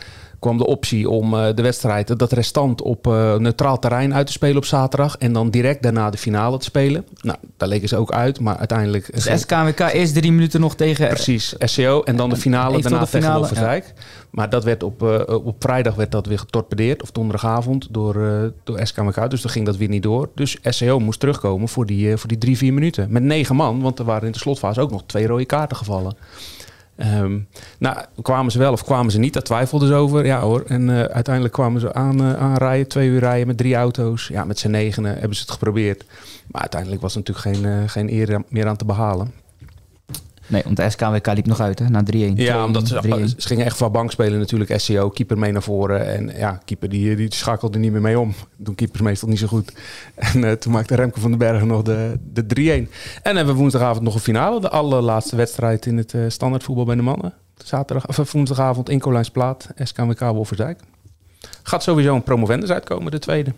Kwam 0.43 0.58
de 0.58 0.65
optie 0.65 1.10
om 1.10 1.34
uh, 1.34 1.45
de 1.56 1.62
wedstrijd, 1.62 2.19
dat 2.19 2.32
restant 2.32 2.82
op 2.82 3.06
neutraal 3.38 3.79
terrein 3.79 4.13
uit 4.13 4.25
te 4.25 4.32
spelen 4.32 4.58
op 4.58 4.65
zaterdag. 4.65 5.17
En 5.17 5.34
dan 5.34 5.49
direct 5.49 5.84
daarna 5.84 6.10
de 6.10 6.17
finale 6.17 6.58
te 6.58 6.65
spelen. 6.65 7.06
Nou, 7.21 7.38
daar 7.58 7.67
leken 7.67 7.88
ze 7.88 7.97
ook 7.97 8.12
uit, 8.12 8.39
maar 8.39 8.58
uiteindelijk... 8.58 9.13
Dus 9.13 9.41
SKWK 9.41 9.79
eerst 9.79 10.13
drie 10.13 10.32
minuten 10.32 10.60
nog 10.60 10.75
tegen... 10.75 11.08
Precies, 11.08 11.56
SCO 11.60 12.01
en 12.01 12.15
dan 12.15 12.29
de 12.29 12.36
finale 12.36 12.82
daarna 12.82 12.99
de 12.99 13.08
finale, 13.08 13.08
tegen 13.08 13.36
Wolversdijk. 13.36 13.93
Ja. 13.95 14.03
Maar 14.32 14.49
dat 14.49 14.63
werd 14.63 14.84
op, 14.84 15.03
uh, 15.03 15.19
op 15.27 15.56
vrijdag 15.60 15.95
werd 15.95 16.12
dat 16.12 16.25
weer 16.25 16.39
getorpedeerd, 16.39 17.01
of 17.01 17.12
donderdagavond, 17.12 17.88
door, 17.91 18.13
door 18.63 18.79
SKMK. 18.84 19.29
Dus 19.29 19.41
dan 19.41 19.51
ging 19.51 19.65
dat 19.65 19.77
weer 19.77 19.89
niet 19.89 20.03
door. 20.03 20.29
Dus 20.36 20.58
SCO 20.63 20.99
moest 20.99 21.19
terugkomen 21.19 21.67
voor 21.67 21.86
die, 21.86 22.17
voor 22.17 22.29
die 22.29 22.38
drie, 22.38 22.58
vier 22.58 22.73
minuten. 22.73 23.08
Met 23.10 23.23
negen 23.23 23.56
man, 23.56 23.82
want 23.82 23.99
er 23.99 24.06
waren 24.06 24.25
in 24.25 24.32
de 24.32 24.39
slotfase 24.39 24.82
ook 24.82 24.91
nog 24.91 25.03
twee 25.06 25.27
rode 25.27 25.45
kaarten 25.45 25.77
gevallen. 25.77 26.15
Um, 26.97 27.47
nou, 27.77 27.97
kwamen 28.21 28.51
ze 28.51 28.60
wel 28.60 28.71
of 28.71 28.84
kwamen 28.84 29.12
ze 29.12 29.19
niet? 29.19 29.34
Daar 29.34 29.43
twijfelden 29.43 29.88
ze 29.88 29.93
over. 29.93 30.25
Ja 30.25 30.39
hoor. 30.39 30.63
En 30.67 30.89
uh, 30.89 31.03
uiteindelijk 31.03 31.53
kwamen 31.53 31.82
ze 31.82 31.93
aan, 31.93 32.21
uh, 32.21 32.34
aanrijden, 32.34 32.88
twee 32.88 33.10
uur 33.10 33.19
rijden 33.19 33.47
met 33.47 33.58
drie 33.58 33.75
auto's. 33.75 34.27
Ja, 34.27 34.45
met 34.45 34.60
z'n 34.60 34.69
negenen 34.69 35.12
hebben 35.12 35.36
ze 35.36 35.41
het 35.41 35.51
geprobeerd. 35.51 36.06
Maar 36.47 36.62
uiteindelijk 36.62 37.01
was 37.01 37.15
er 37.15 37.21
natuurlijk 37.25 37.56
geen, 37.58 37.71
uh, 37.71 37.89
geen 37.89 38.12
eer 38.12 38.41
meer 38.47 38.67
aan 38.67 38.75
te 38.75 38.86
behalen. 38.86 39.42
Nee, 40.47 40.62
want 40.63 40.77
de 40.77 40.89
SKWK 40.89 41.34
liep 41.34 41.45
nog 41.45 41.60
uit, 41.60 41.79
hè, 41.79 41.89
na 41.89 42.03
3-1. 42.03 42.34
Ja, 42.36 42.65
omdat 42.65 42.88
ze, 42.88 43.34
ze 43.38 43.47
gingen 43.47 43.65
echt 43.65 43.77
van 43.77 43.91
bank 43.91 44.12
spelen 44.12 44.39
natuurlijk. 44.39 44.79
SCO, 44.79 45.10
keeper 45.10 45.38
mee 45.38 45.51
naar 45.51 45.63
voren. 45.63 46.08
En 46.08 46.38
ja, 46.38 46.60
keeper 46.65 46.89
die, 46.89 47.15
die 47.15 47.34
schakelde 47.34 47.79
niet 47.79 47.91
meer 47.91 48.01
mee 48.01 48.19
om. 48.19 48.34
Doen 48.58 48.75
keepers 48.75 49.01
meestal 49.01 49.29
niet 49.29 49.39
zo 49.39 49.47
goed. 49.47 49.73
En 50.15 50.43
uh, 50.43 50.51
toen 50.51 50.73
maakte 50.73 50.95
Remke 50.95 51.19
van 51.19 51.29
den 51.29 51.39
Bergen 51.39 51.67
nog 51.67 51.82
de, 51.82 52.19
de 52.34 52.86
3-1. 52.88 52.91
En 53.21 53.36
hebben 53.36 53.53
we 53.53 53.60
woensdagavond 53.60 54.03
nog 54.03 54.13
een 54.13 54.19
finale. 54.19 54.62
De 54.62 54.69
allerlaatste 54.69 55.36
wedstrijd 55.36 55.86
in 55.86 55.97
het 55.97 56.13
uh, 56.13 56.25
standaardvoetbal 56.27 56.86
bij 56.86 56.95
de 56.95 57.01
mannen. 57.01 57.34
Zaterdag, 57.63 58.08
of 58.08 58.32
woensdagavond 58.32 58.89
in 58.89 58.99
Colijnsplaat, 58.99 59.67
SKWK 59.77 60.19
Wolversdijk. 60.19 60.79
Gaat 61.63 61.84
sowieso 61.84 62.15
een 62.15 62.23
promovendus 62.23 62.69
uitkomen, 62.69 63.12
de 63.12 63.19
tweede. 63.19 63.53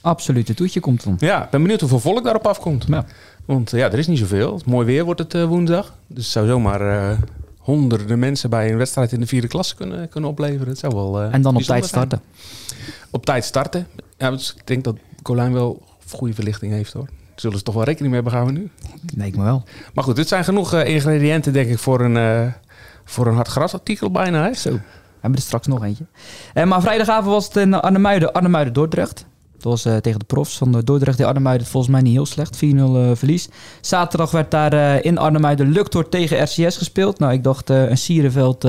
Absoluut, 0.00 0.48
het 0.48 0.56
toetje 0.56 0.80
komt 0.80 1.04
dan. 1.04 1.16
Ja, 1.18 1.48
ben 1.50 1.62
benieuwd 1.62 1.80
hoeveel 1.80 2.00
volk 2.00 2.24
daarop 2.24 2.46
afkomt. 2.46 2.84
Ja. 2.88 3.04
Want 3.44 3.70
ja, 3.70 3.92
er 3.92 3.98
is 3.98 4.06
niet 4.06 4.18
zoveel. 4.18 4.60
Mooi 4.66 4.86
weer 4.86 5.04
wordt 5.04 5.20
het 5.20 5.34
uh, 5.34 5.44
woensdag. 5.44 5.94
Dus 6.06 6.24
het 6.24 6.32
zou 6.32 6.46
zomaar 6.46 6.80
uh, 6.80 7.18
honderden 7.58 8.18
mensen 8.18 8.50
bij 8.50 8.70
een 8.70 8.76
wedstrijd 8.76 9.12
in 9.12 9.20
de 9.20 9.26
vierde 9.26 9.48
klasse 9.48 9.74
kunnen, 9.74 10.08
kunnen 10.08 10.30
opleveren. 10.30 10.68
Het 10.68 10.78
zou 10.78 10.94
wel, 10.94 11.22
uh, 11.22 11.34
en 11.34 11.42
dan 11.42 11.56
op 11.56 11.62
tijd 11.62 11.84
starten. 11.84 12.20
Zijn. 12.66 12.78
Op 13.10 13.24
tijd 13.24 13.44
starten. 13.44 13.86
Ja, 14.16 14.30
dus 14.30 14.54
ik 14.56 14.66
denk 14.66 14.84
dat 14.84 14.96
Colijn 15.22 15.52
wel 15.52 15.82
goede 16.10 16.34
verlichting 16.34 16.72
heeft 16.72 16.92
hoor. 16.92 17.08
Zullen 17.34 17.58
ze 17.58 17.64
toch 17.64 17.74
wel 17.74 17.84
rekening 17.84 18.12
mee 18.12 18.22
hebben 18.22 18.40
gaan 18.40 18.54
we 18.54 18.60
nu? 18.60 18.70
Nee, 19.14 19.32
me 19.36 19.42
wel. 19.42 19.62
Maar 19.94 20.04
goed, 20.04 20.16
dit 20.16 20.28
zijn 20.28 20.44
genoeg 20.44 20.74
ingrediënten 20.74 21.52
denk 21.52 21.68
ik 21.68 21.78
voor 21.78 22.00
een, 22.00 22.52
voor 23.04 23.26
een 23.26 23.34
hard 23.34 23.48
grasartikel 23.48 24.10
bijna. 24.10 24.44
Hè? 24.44 24.54
Zo. 24.54 24.70
We 24.70 24.80
hebben 25.20 25.38
er 25.38 25.46
straks 25.46 25.66
nog 25.66 25.84
eentje. 25.84 26.06
maar 26.66 26.80
vrijdagavond 26.80 27.26
was 27.26 27.44
het 27.46 27.56
in 27.56 27.74
Arnhemuiden, 27.74 28.32
Arnhemuiden 28.32 28.72
Dordrecht. 28.72 29.26
Dat 29.62 29.72
was 29.72 29.86
uh, 29.86 29.96
tegen 29.96 30.18
de 30.18 30.24
profs 30.24 30.58
van 30.58 30.72
de 30.72 30.84
Dordrecht. 30.84 31.16
Die 31.16 31.26
Arnhemuiden 31.26 31.66
volgens 31.66 31.92
mij 31.92 32.02
niet 32.02 32.12
heel 32.12 32.26
slecht. 32.26 32.56
4-0 32.56 32.58
uh, 32.58 33.10
verlies. 33.14 33.48
Zaterdag 33.80 34.30
werd 34.30 34.50
daar 34.50 34.74
uh, 34.74 35.04
in 35.04 35.18
Arnhemuiden 35.18 35.70
Luctor 35.70 36.08
tegen 36.08 36.42
RCS 36.42 36.76
gespeeld. 36.76 37.18
Nou, 37.18 37.32
ik 37.32 37.44
dacht 37.44 37.68
een 37.68 37.98
Sierenveld 37.98 38.64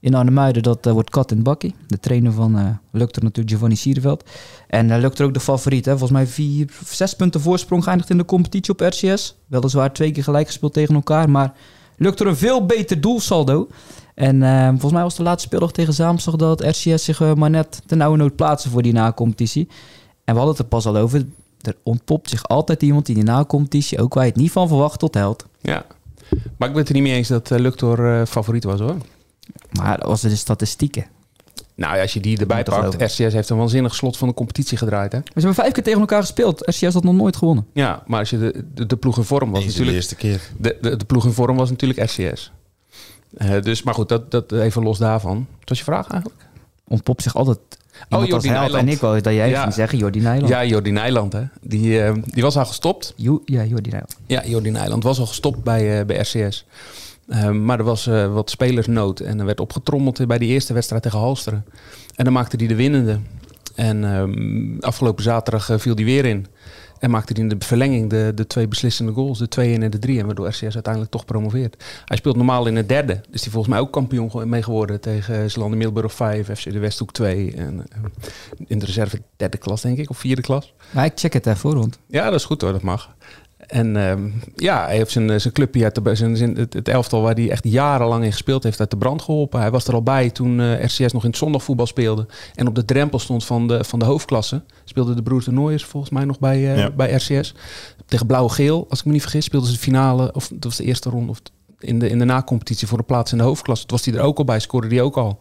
in 0.00 0.14
Arnhemuiden, 0.14 0.62
dat 0.62 0.86
eh, 0.86 0.92
wordt 0.92 1.10
kat 1.10 1.30
in 1.30 1.42
bakkie. 1.42 1.74
De 1.86 2.00
trainer 2.00 2.32
van 2.32 2.80
Lukter 2.90 3.22
natuurlijk, 3.22 3.54
Giovanni 3.54 3.76
Sierveld. 3.76 4.24
En 4.68 4.98
Lukter 4.98 5.26
ook 5.26 5.34
de 5.34 5.40
favoriet. 5.40 5.84
Hè? 5.84 5.90
Volgens 5.90 6.10
mij 6.10 6.26
vier, 6.26 6.70
zes 6.84 7.14
punten 7.14 7.40
voorsprong 7.40 7.84
geëindigd 7.84 8.10
in 8.10 8.18
de 8.18 8.24
competitie 8.24 8.72
op 8.72 8.80
RCS. 8.80 9.36
Weliswaar 9.46 9.92
twee 9.92 10.10
keer 10.10 10.24
gelijk 10.24 10.46
gespeeld 10.46 10.72
tegen 10.72 10.94
elkaar, 10.94 11.30
maar 11.30 11.52
Lukter 11.96 12.26
een 12.26 12.36
veel 12.36 12.66
beter 12.66 13.00
doelsaldo. 13.00 13.68
En 14.16 14.36
uh, 14.36 14.68
volgens 14.68 14.92
mij 14.92 15.02
was 15.02 15.14
de 15.14 15.22
laatste 15.22 15.46
speeldag 15.46 15.72
tegen 15.72 15.94
Zaamstag 15.94 16.36
dat 16.36 16.60
RCS 16.60 17.04
zich 17.04 17.20
uh, 17.20 17.34
maar 17.34 17.50
net 17.50 17.82
ten 17.86 18.00
oude 18.00 18.22
nood 18.22 18.36
plaatsen 18.36 18.70
voor 18.70 18.82
die 18.82 18.92
na-competitie. 18.92 19.68
En 20.24 20.34
we 20.34 20.40
hadden 20.40 20.48
het 20.48 20.58
er 20.58 20.64
pas 20.64 20.86
al 20.86 20.96
over. 20.96 21.26
Er 21.60 21.76
ontpopt 21.82 22.30
zich 22.30 22.48
altijd 22.48 22.82
iemand 22.82 23.08
in 23.08 23.14
die 23.14 23.24
na-competitie, 23.24 24.00
ook 24.00 24.14
waar 24.14 24.24
je 24.24 24.30
het 24.30 24.40
niet 24.40 24.50
van 24.50 24.68
verwacht, 24.68 24.98
tot 24.98 25.14
held. 25.14 25.46
Ja, 25.60 25.86
maar 26.30 26.68
ik 26.68 26.74
ben 26.74 26.76
het 26.76 26.88
er 26.88 26.94
niet 26.94 27.02
mee 27.02 27.12
eens 27.12 27.28
dat 27.28 27.50
uh, 27.50 27.58
Luctor 27.58 28.26
favoriet 28.26 28.64
was 28.64 28.80
hoor. 28.80 28.96
Maar 29.72 29.98
dat 29.98 30.08
was 30.08 30.20
de 30.20 30.36
statistieken. 30.36 31.06
Nou 31.74 31.96
ja, 31.96 32.02
als 32.02 32.12
je 32.12 32.20
die 32.20 32.38
erbij 32.38 32.62
pakt, 32.62 33.02
RCS 33.02 33.16
heeft 33.16 33.48
een 33.48 33.56
waanzinnig 33.56 33.94
slot 33.94 34.16
van 34.16 34.28
de 34.28 34.34
competitie 34.34 34.78
gedraaid. 34.78 35.12
Hè? 35.12 35.18
We 35.18 35.30
hebben 35.32 35.54
vijf 35.54 35.72
keer 35.72 35.82
tegen 35.82 36.00
elkaar 36.00 36.20
gespeeld. 36.20 36.66
RCS 36.66 36.94
had 36.94 37.04
nog 37.04 37.14
nooit 37.14 37.36
gewonnen. 37.36 37.66
Ja, 37.72 38.02
maar 38.06 38.18
als 38.18 38.30
je 38.30 38.38
de, 38.38 38.64
de, 38.74 38.86
de 38.86 38.96
ploeg 38.96 39.16
in 39.16 39.24
vorm 39.24 39.50
was 39.50 39.64
Deze 39.64 39.78
natuurlijk... 39.78 39.90
de 39.90 39.94
eerste 39.94 40.14
keer. 40.14 40.40
De, 40.58 40.78
de, 40.80 40.96
de 40.96 41.04
ploeg 41.04 41.24
in 41.24 41.32
vorm 41.32 41.56
was 41.56 41.70
natuurlijk 41.70 42.00
RCS. 42.10 42.52
Uh, 43.36 43.62
dus, 43.62 43.82
maar 43.82 43.94
goed, 43.94 44.08
dat, 44.08 44.30
dat 44.30 44.52
even 44.52 44.82
los 44.82 44.98
daarvan. 44.98 45.46
Wat 45.58 45.68
was 45.68 45.78
je 45.78 45.84
vraag 45.84 46.08
eigenlijk? 46.08 46.42
Ontpopt 46.88 47.22
zich 47.22 47.36
altijd 47.36 47.58
Oh, 48.10 48.26
Jordi 48.26 48.48
Nijland. 48.48 48.74
En 48.74 48.88
ik 48.88 48.98
wou 48.98 49.20
dat 49.20 49.34
jij 49.34 49.48
ja. 49.48 49.62
ging 49.62 49.74
zeggen, 49.74 49.98
Jordi 49.98 50.20
Nijland. 50.20 50.48
Ja, 50.48 50.64
Jordi 50.64 50.90
Nijland. 50.90 51.32
Hè. 51.32 51.42
Die, 51.60 52.04
uh, 52.04 52.12
die 52.24 52.42
was 52.42 52.56
al 52.56 52.64
gestopt. 52.64 53.12
Jo 53.16 53.42
ja, 53.44 53.64
Jordi 53.64 53.90
Nijland. 53.90 54.16
Ja, 54.26 54.46
Jordi 54.46 54.70
Nijland 54.70 55.02
was 55.02 55.18
al 55.18 55.26
gestopt 55.26 55.62
bij, 55.62 56.00
uh, 56.00 56.06
bij 56.06 56.16
RCS. 56.16 56.64
Uh, 57.28 57.50
maar 57.50 57.78
er 57.78 57.84
was 57.84 58.04
wat 58.32 58.50
spelersnood 58.50 59.20
en 59.20 59.38
er 59.38 59.44
werd 59.46 59.60
opgetrommeld 59.60 60.26
bij 60.26 60.38
die 60.38 60.48
eerste 60.48 60.72
wedstrijd 60.72 61.02
tegen 61.02 61.18
Halsteren. 61.18 61.64
En 62.14 62.24
dan 62.24 62.32
maakte 62.32 62.56
hij 62.56 62.66
de 62.66 62.74
winnende. 62.74 63.18
En 63.74 64.04
um, 64.04 64.76
afgelopen 64.80 65.22
zaterdag 65.22 65.70
viel 65.80 65.94
hij 65.94 66.04
weer 66.04 66.24
in. 66.24 66.46
En 66.98 67.10
maakte 67.10 67.32
hij 67.32 67.42
in 67.42 67.48
de 67.48 67.56
verlenging 67.58 68.10
de, 68.10 68.32
de 68.34 68.46
twee 68.46 68.68
beslissende 68.68 69.12
goals, 69.12 69.38
de 69.38 69.48
2 69.48 69.78
en 69.78 69.90
de 69.90 69.98
3. 69.98 70.18
En 70.18 70.26
waardoor 70.26 70.48
RCS 70.48 70.62
uiteindelijk 70.62 71.12
toch 71.12 71.24
promoveert. 71.24 71.84
Hij 72.04 72.16
speelt 72.16 72.36
normaal 72.36 72.66
in 72.66 72.76
het 72.76 72.88
derde. 72.88 73.20
Dus 73.30 73.42
die 73.42 73.50
volgens 73.50 73.72
mij 73.72 73.82
ook 73.82 73.92
kampioen 73.92 74.30
mee 74.44 74.62
geworden 74.62 75.00
tegen 75.00 75.50
Zlanden 75.50 75.78
Middelburg 75.78 76.14
5, 76.14 76.58
FC 76.58 76.72
de 76.72 76.78
Westhoek 76.78 77.12
2. 77.12 77.54
En 77.54 77.84
in 78.66 78.78
de 78.78 78.86
reserve 78.86 79.22
derde 79.36 79.56
klas, 79.56 79.82
denk 79.82 79.98
ik, 79.98 80.10
of 80.10 80.18
vierde 80.18 80.42
klas. 80.42 80.74
Maar 80.90 81.04
ik 81.04 81.12
check 81.14 81.32
het 81.32 81.46
even 81.46 81.70
rond. 81.70 81.98
Ja, 82.06 82.24
dat 82.24 82.34
is 82.34 82.44
goed 82.44 82.60
hoor, 82.60 82.72
dat 82.72 82.82
mag. 82.82 83.14
En 83.66 83.96
um, 83.96 84.34
ja, 84.54 84.84
hij 84.84 84.96
heeft 84.96 85.10
zijn, 85.10 85.40
zijn 85.40 85.54
clubje 85.54 85.84
uit 85.84 85.94
de, 85.94 86.14
zijn, 86.14 86.36
zijn, 86.36 86.56
het, 86.56 86.72
het, 86.72 86.88
elftal 86.88 87.22
waar 87.22 87.34
hij 87.34 87.50
echt 87.50 87.64
jarenlang 87.64 88.24
in 88.24 88.32
gespeeld 88.32 88.62
heeft 88.62 88.80
uit 88.80 88.90
de 88.90 88.96
brand 88.96 89.22
geholpen. 89.22 89.60
Hij 89.60 89.70
was 89.70 89.86
er 89.86 89.94
al 89.94 90.02
bij 90.02 90.30
toen 90.30 90.58
uh, 90.58 90.84
RCS 90.84 91.12
nog 91.12 91.22
in 91.22 91.28
het 91.28 91.38
zondagvoetbal 91.38 91.86
speelde. 91.86 92.26
En 92.54 92.66
op 92.66 92.74
de 92.74 92.84
drempel 92.84 93.18
stond 93.18 93.44
van 93.44 93.68
de, 93.68 93.84
van 93.84 93.98
de 93.98 94.04
hoofdklasse. 94.04 94.62
Speelde 94.84 95.14
de 95.14 95.22
broers 95.22 95.44
de 95.44 95.52
Nooiers 95.52 95.84
volgens 95.84 96.12
mij 96.12 96.24
nog 96.24 96.38
bij, 96.38 96.58
uh, 96.58 96.78
ja. 96.78 96.90
bij 96.90 97.12
RCS. 97.12 97.54
Tegen 98.06 98.26
Blauw-Geel, 98.26 98.86
als 98.88 98.98
ik 98.98 99.04
me 99.04 99.12
niet 99.12 99.22
vergis, 99.22 99.44
speelden 99.44 99.68
ze 99.68 99.74
de 99.74 99.82
finale. 99.82 100.32
Of 100.32 100.48
dat 100.48 100.64
was 100.64 100.76
de 100.76 100.84
eerste 100.84 101.10
ronde. 101.10 101.30
Of 101.30 101.40
in 101.78 101.98
de, 101.98 102.08
in 102.08 102.18
de 102.18 102.24
na-competitie 102.24 102.88
voor 102.88 102.98
een 102.98 103.04
plaats 103.04 103.32
in 103.32 103.38
de 103.38 103.44
hoofdklasse. 103.44 103.86
Toen 103.86 103.96
was 103.96 104.06
hij 104.06 104.14
er 104.14 104.20
ook 104.20 104.38
al 104.38 104.44
bij, 104.44 104.60
scoorde 104.60 104.88
hij 104.88 105.00
ook 105.00 105.16
al. 105.16 105.38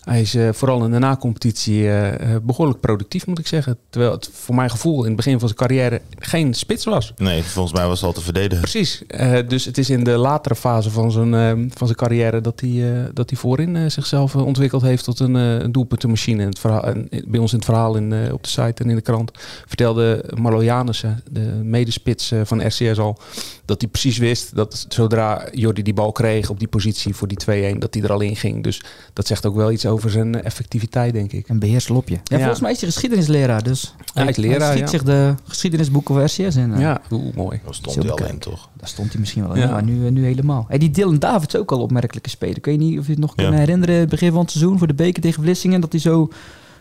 Hij 0.00 0.20
is 0.20 0.34
uh, 0.34 0.48
vooral 0.52 0.84
in 0.84 0.90
de 0.90 0.98
na-competitie 0.98 1.82
uh, 1.82 2.12
behoorlijk 2.42 2.80
productief, 2.80 3.26
moet 3.26 3.38
ik 3.38 3.46
zeggen. 3.46 3.78
Terwijl 3.90 4.12
het 4.12 4.30
voor 4.32 4.54
mijn 4.54 4.70
gevoel 4.70 5.00
in 5.00 5.06
het 5.06 5.16
begin 5.16 5.38
van 5.38 5.48
zijn 5.48 5.60
carrière 5.60 6.00
geen 6.18 6.54
spits 6.54 6.84
was. 6.84 7.12
Nee, 7.16 7.42
volgens 7.42 7.74
mij 7.74 7.86
was 7.86 7.98
het 7.98 8.06
al 8.08 8.14
te 8.14 8.20
verdedigen. 8.20 8.60
Precies. 8.60 9.02
Uh, 9.08 9.38
dus 9.48 9.64
het 9.64 9.78
is 9.78 9.90
in 9.90 10.04
de 10.04 10.16
latere 10.16 10.54
fase 10.54 10.90
van 10.90 11.12
zijn, 11.12 11.30
van 11.74 11.86
zijn 11.86 11.98
carrière 11.98 12.40
dat 12.40 12.60
hij, 12.60 13.10
dat 13.14 13.30
hij 13.30 13.38
voorin 13.38 13.90
zichzelf 13.90 14.36
ontwikkeld 14.36 14.82
heeft 14.82 15.04
tot 15.04 15.20
een, 15.20 15.34
een 15.34 15.72
doelpuntenmachine. 15.72 16.44
Het 16.44 16.58
verhaal, 16.58 16.94
bij 17.26 17.40
ons 17.40 17.52
in 17.52 17.58
het 17.58 17.66
verhaal 17.66 17.96
in, 17.96 18.32
op 18.32 18.42
de 18.42 18.48
site 18.48 18.82
en 18.82 18.90
in 18.90 18.96
de 18.96 19.02
krant 19.02 19.30
vertelde 19.66 20.24
Marlo 20.34 20.64
Janissen, 20.64 21.22
de 21.30 21.60
medespits 21.62 22.32
van 22.44 22.66
RCS 22.66 22.98
al, 22.98 23.18
dat 23.64 23.80
hij 23.80 23.90
precies 23.90 24.18
wist 24.18 24.54
dat 24.54 24.86
zodra 24.88 25.48
Jordi 25.70 25.92
die 25.92 26.02
bal 26.02 26.12
kreeg 26.12 26.50
op 26.50 26.58
die 26.58 26.68
positie 26.68 27.14
voor 27.14 27.28
die 27.28 27.74
2-1, 27.74 27.78
dat 27.78 27.94
hij 27.94 28.02
er 28.02 28.12
al 28.12 28.20
in 28.20 28.36
ging. 28.36 28.62
Dus 28.62 28.82
dat 29.12 29.26
zegt 29.26 29.46
ook 29.46 29.54
wel 29.54 29.72
iets 29.72 29.86
over 29.86 30.10
zijn 30.10 30.42
effectiviteit, 30.42 31.12
denk 31.12 31.32
ik. 31.32 31.48
Een 31.48 31.58
beheerslopje. 31.58 32.14
Ja, 32.14 32.20
ja. 32.24 32.38
volgens 32.38 32.60
mij 32.60 32.70
is 32.70 32.80
hij 32.80 32.90
geschiedenisleraar, 32.90 33.62
dus 33.62 33.94
hij, 34.14 34.22
hij 34.22 34.32
is 34.32 34.36
leraar, 34.36 34.58
hij 34.58 34.68
schiet 34.68 34.80
ja. 34.80 34.86
zich 34.88 35.02
de 35.02 35.34
geschiedenisboeken 35.44 36.14
van 36.14 36.24
RCS 36.24 36.56
in. 36.56 36.78
Ja, 36.78 37.00
Oeh, 37.10 37.34
mooi. 37.34 37.60
Dat 37.64 37.74
stond 37.74 37.96
hij 37.96 38.10
al 38.10 38.26
in, 38.26 38.38
toch? 38.38 38.68
Daar 38.76 38.88
stond 38.88 39.10
hij 39.10 39.20
misschien 39.20 39.42
wel 39.42 39.54
in, 39.54 39.60
ja. 39.60 39.70
maar 39.70 39.82
nu, 39.82 40.10
nu 40.10 40.24
helemaal. 40.24 40.64
Hey, 40.68 40.78
die 40.78 40.90
Dylan 40.90 41.18
Davids 41.18 41.56
ook 41.56 41.72
al 41.72 41.80
opmerkelijke 41.80 42.30
speler. 42.30 42.56
Ik 42.56 42.64
weet 42.64 42.78
niet 42.78 42.98
of 42.98 43.04
je 43.04 43.12
het 43.12 43.20
nog 43.20 43.32
ja. 43.36 43.42
kan 43.42 43.52
herinneren, 43.52 44.08
begin 44.08 44.30
van 44.32 44.40
het 44.40 44.50
seizoen 44.50 44.78
voor 44.78 44.86
de 44.86 44.94
beker 44.94 45.22
tegen 45.22 45.42
Vlissingen, 45.42 45.80
dat 45.80 45.92
hij 45.92 46.00
zo 46.00 46.28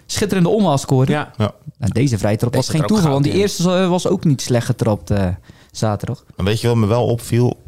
schitterende 0.05 0.49
omhaal 0.49 0.77
scoorde. 0.77 1.11
Ja. 1.11 1.33
ja. 1.37 1.53
Nou, 1.77 1.91
deze 1.93 2.17
vrije 2.17 2.37
trap 2.37 2.55
was 2.55 2.69
geen 2.69 2.85
toeval, 2.85 3.11
want 3.11 3.23
die 3.23 3.33
eerste 3.33 3.87
was 3.87 4.07
ook 4.07 4.23
niet 4.23 4.41
slecht 4.41 4.65
getrapt 4.65 5.11
uh, 5.11 5.27
zaterdag. 5.71 6.23
En 6.35 6.45
weet 6.45 6.61
je 6.61 6.67
wat 6.67 6.75
me 6.75 6.85
wel 6.85 7.05
opviel? 7.05 7.63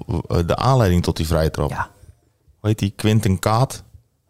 De 0.45 0.55
aanleiding 0.55 1.03
tot 1.03 1.17
die 1.17 1.27
vrije 1.27 1.51
trap. 1.51 1.69
Ja. 1.69 1.89
Hoe 2.59 2.69
heet 2.69 2.79
die? 2.79 2.93
Quinten 2.95 3.39
Kaat. 3.39 3.83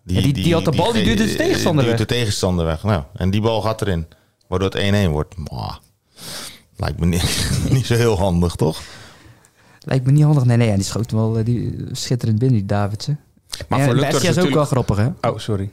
Die, 0.04 0.16
ja, 0.16 0.22
die, 0.22 0.34
die, 0.34 0.44
die, 0.44 0.54
had 0.54 0.66
de 0.66 0.72
bal, 0.72 0.92
die, 0.92 1.04
duwde 1.04 1.26
de 1.26 1.36
tegenstander 1.36 1.84
die 1.84 1.92
weg. 1.92 2.02
de 2.02 2.14
tegenstander 2.14 2.66
weg. 2.66 2.84
Nou, 2.84 3.04
en 3.14 3.30
die 3.30 3.42
bal 3.42 3.62
gaat 3.62 3.82
erin. 3.82 4.08
Waardoor 4.48 4.70
het 4.70 5.08
1-1 5.08 5.10
wordt. 5.10 5.38
Mwah. 5.38 5.76
Lijkt 6.76 7.00
me 7.00 7.06
niet, 7.06 7.52
niet 7.70 7.86
zo 7.86 7.96
heel 7.96 8.18
handig, 8.18 8.56
toch? 8.56 8.82
Lijkt 9.80 10.06
me 10.06 10.12
niet 10.12 10.24
handig. 10.24 10.46
Nee, 10.46 10.58
nee, 10.58 10.68
ja, 10.68 10.76
die 10.76 10.84
schoot 10.84 11.12
wel 11.12 11.38
uh, 11.38 11.46
die, 11.46 11.86
schitterend 11.92 12.40
binnen, 12.40 12.58
die 12.58 12.68
Davidsen. 12.68 13.20
Maar 13.68 13.82
voor 13.82 13.96
is 13.96 14.02
natuurlijk... 14.02 14.46
ook 14.48 14.54
wel 14.54 14.66
grappig, 14.66 14.98
hè? 14.98 15.30
Oh, 15.30 15.38
sorry. 15.38 15.70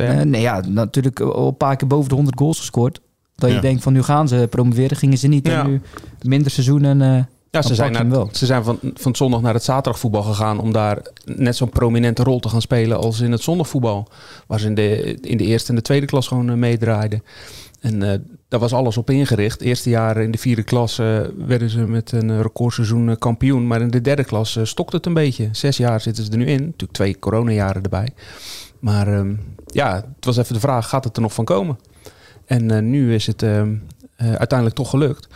Uh, 0.00 0.20
nee, 0.20 0.40
ja, 0.40 0.60
natuurlijk 0.60 1.20
al 1.20 1.46
een 1.46 1.56
paar 1.56 1.76
keer 1.76 1.88
boven 1.88 2.08
de 2.08 2.14
100 2.14 2.38
goals 2.38 2.58
gescoord. 2.58 3.00
Dat 3.40 3.50
ja. 3.50 3.56
je 3.56 3.62
denkt 3.62 3.82
van 3.82 3.92
nu 3.92 4.02
gaan 4.02 4.28
ze 4.28 4.46
promoveren, 4.50 4.96
gingen 4.96 5.18
ze 5.18 5.28
niet. 5.28 5.46
Ja. 5.46 5.64
En 5.64 5.70
nu 5.70 5.80
minder 6.22 6.50
seizoen 6.50 6.84
en... 6.84 7.00
Uh, 7.00 7.22
ja, 7.50 7.62
ze 7.62 7.74
zijn, 7.74 7.92
naar, 7.92 8.26
ze 8.32 8.46
zijn 8.46 8.64
van, 8.64 8.78
van 8.80 8.92
het 9.10 9.16
zondag 9.16 9.40
naar 9.40 9.54
het 9.54 9.62
zaterdagvoetbal 9.62 10.22
gegaan 10.22 10.60
om 10.60 10.72
daar 10.72 11.02
net 11.24 11.56
zo'n 11.56 11.68
prominente 11.68 12.22
rol 12.22 12.40
te 12.40 12.48
gaan 12.48 12.60
spelen 12.60 12.98
als 12.98 13.20
in 13.20 13.32
het 13.32 13.42
zondagvoetbal. 13.42 14.08
Waar 14.46 14.60
ze 14.60 14.66
in 14.66 14.74
de, 14.74 15.18
in 15.20 15.36
de 15.36 15.44
eerste 15.44 15.68
en 15.68 15.74
de 15.74 15.82
tweede 15.82 16.06
klas 16.06 16.28
gewoon 16.28 16.50
uh, 16.50 16.54
meedraaiden. 16.54 17.22
En 17.80 18.02
uh, 18.02 18.12
daar 18.48 18.60
was 18.60 18.72
alles 18.72 18.96
op 18.96 19.10
ingericht. 19.10 19.60
Eerste 19.60 19.90
jaar 19.90 20.16
in 20.16 20.30
de 20.30 20.38
vierde 20.38 20.62
klas 20.62 20.98
uh, 20.98 21.20
werden 21.46 21.70
ze 21.70 21.78
met 21.78 22.12
een 22.12 22.42
recordseizoen 22.42 23.18
kampioen. 23.18 23.66
Maar 23.66 23.80
in 23.80 23.90
de 23.90 24.00
derde 24.00 24.24
klas 24.24 24.58
stokte 24.62 24.96
het 24.96 25.06
een 25.06 25.14
beetje. 25.14 25.48
Zes 25.52 25.76
jaar 25.76 26.00
zitten 26.00 26.24
ze 26.24 26.30
er 26.30 26.36
nu 26.36 26.46
in. 26.46 26.60
Natuurlijk 26.60 26.92
twee 26.92 27.18
coronajaren 27.18 27.82
erbij. 27.82 28.08
Maar 28.78 29.08
um, 29.18 29.40
ja, 29.66 29.94
het 29.94 30.24
was 30.24 30.36
even 30.36 30.54
de 30.54 30.60
vraag, 30.60 30.88
gaat 30.88 31.04
het 31.04 31.16
er 31.16 31.22
nog 31.22 31.34
van 31.34 31.44
komen? 31.44 31.78
En 32.50 32.90
nu 32.90 33.14
is 33.14 33.26
het 33.26 33.42
uiteindelijk 34.16 34.74
toch 34.74 34.90
gelukt. 34.90 35.28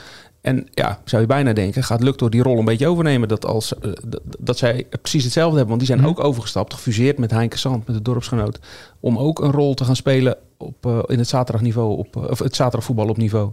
En 0.44 0.68
ja, 0.70 1.00
zou 1.04 1.22
je 1.22 1.28
bijna 1.28 1.52
denken, 1.52 1.84
gaat 1.84 2.02
Luctor 2.02 2.30
die 2.30 2.42
rol 2.42 2.58
een 2.58 2.64
beetje 2.64 2.88
overnemen? 2.88 3.28
Dat, 3.28 3.46
als, 3.46 3.72
uh, 3.82 3.92
dat, 4.06 4.20
dat 4.38 4.58
zij 4.58 4.86
precies 5.00 5.24
hetzelfde 5.24 5.56
hebben. 5.56 5.76
Want 5.76 5.78
die 5.78 5.88
zijn 5.88 6.00
mm. 6.00 6.06
ook 6.06 6.24
overgestapt, 6.24 6.74
gefuseerd 6.74 7.18
met 7.18 7.30
Heinke 7.30 7.58
Sand, 7.58 7.86
met 7.86 7.96
de 7.96 8.02
dorpsgenoot. 8.02 8.58
Om 9.00 9.18
ook 9.18 9.40
een 9.40 9.50
rol 9.50 9.74
te 9.74 9.84
gaan 9.84 9.96
spelen 9.96 10.36
op, 10.56 10.86
uh, 10.86 10.98
in 11.06 11.18
het 11.18 11.28
zaterdagniveau, 11.28 11.96
op, 11.96 12.16
uh, 12.16 12.22
of 12.30 12.38
het 12.38 12.56
zaterdagvoetbal 12.56 13.08
op 13.08 13.16
niveau. 13.16 13.52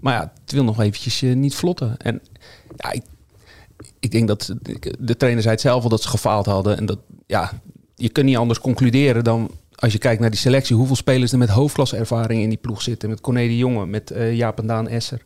Maar 0.00 0.14
ja, 0.14 0.32
het 0.42 0.52
wil 0.52 0.64
nog 0.64 0.80
eventjes 0.80 1.20
niet 1.20 1.54
vlotten. 1.54 1.96
En 1.96 2.20
ja, 2.76 2.92
ik, 2.92 3.02
ik 4.00 4.10
denk 4.10 4.28
dat 4.28 4.54
de 4.98 5.16
trainer 5.16 5.42
zei 5.42 5.54
het 5.54 5.62
zelf 5.62 5.82
al 5.82 5.88
dat 5.88 6.02
ze 6.02 6.08
gefaald 6.08 6.46
hadden. 6.46 6.76
En 6.76 6.86
dat, 6.86 6.98
ja, 7.26 7.52
je 7.94 8.08
kunt 8.08 8.26
niet 8.26 8.36
anders 8.36 8.60
concluderen 8.60 9.24
dan 9.24 9.50
als 9.84 9.92
je 9.92 9.98
kijkt 9.98 10.20
naar 10.20 10.30
die 10.30 10.38
selectie, 10.38 10.76
hoeveel 10.76 10.96
spelers 10.96 11.32
er 11.32 11.38
met 11.38 11.48
hoofdklasse-ervaring 11.48 12.42
in 12.42 12.48
die 12.48 12.58
ploeg 12.58 12.82
zitten. 12.82 13.08
Met 13.08 13.20
Corné 13.20 13.40
Jonge, 13.40 13.86
met 13.86 14.12
uh, 14.12 14.34
Jaap 14.34 14.58
en 14.58 14.66
Daan 14.66 14.88
Esser. 14.88 15.22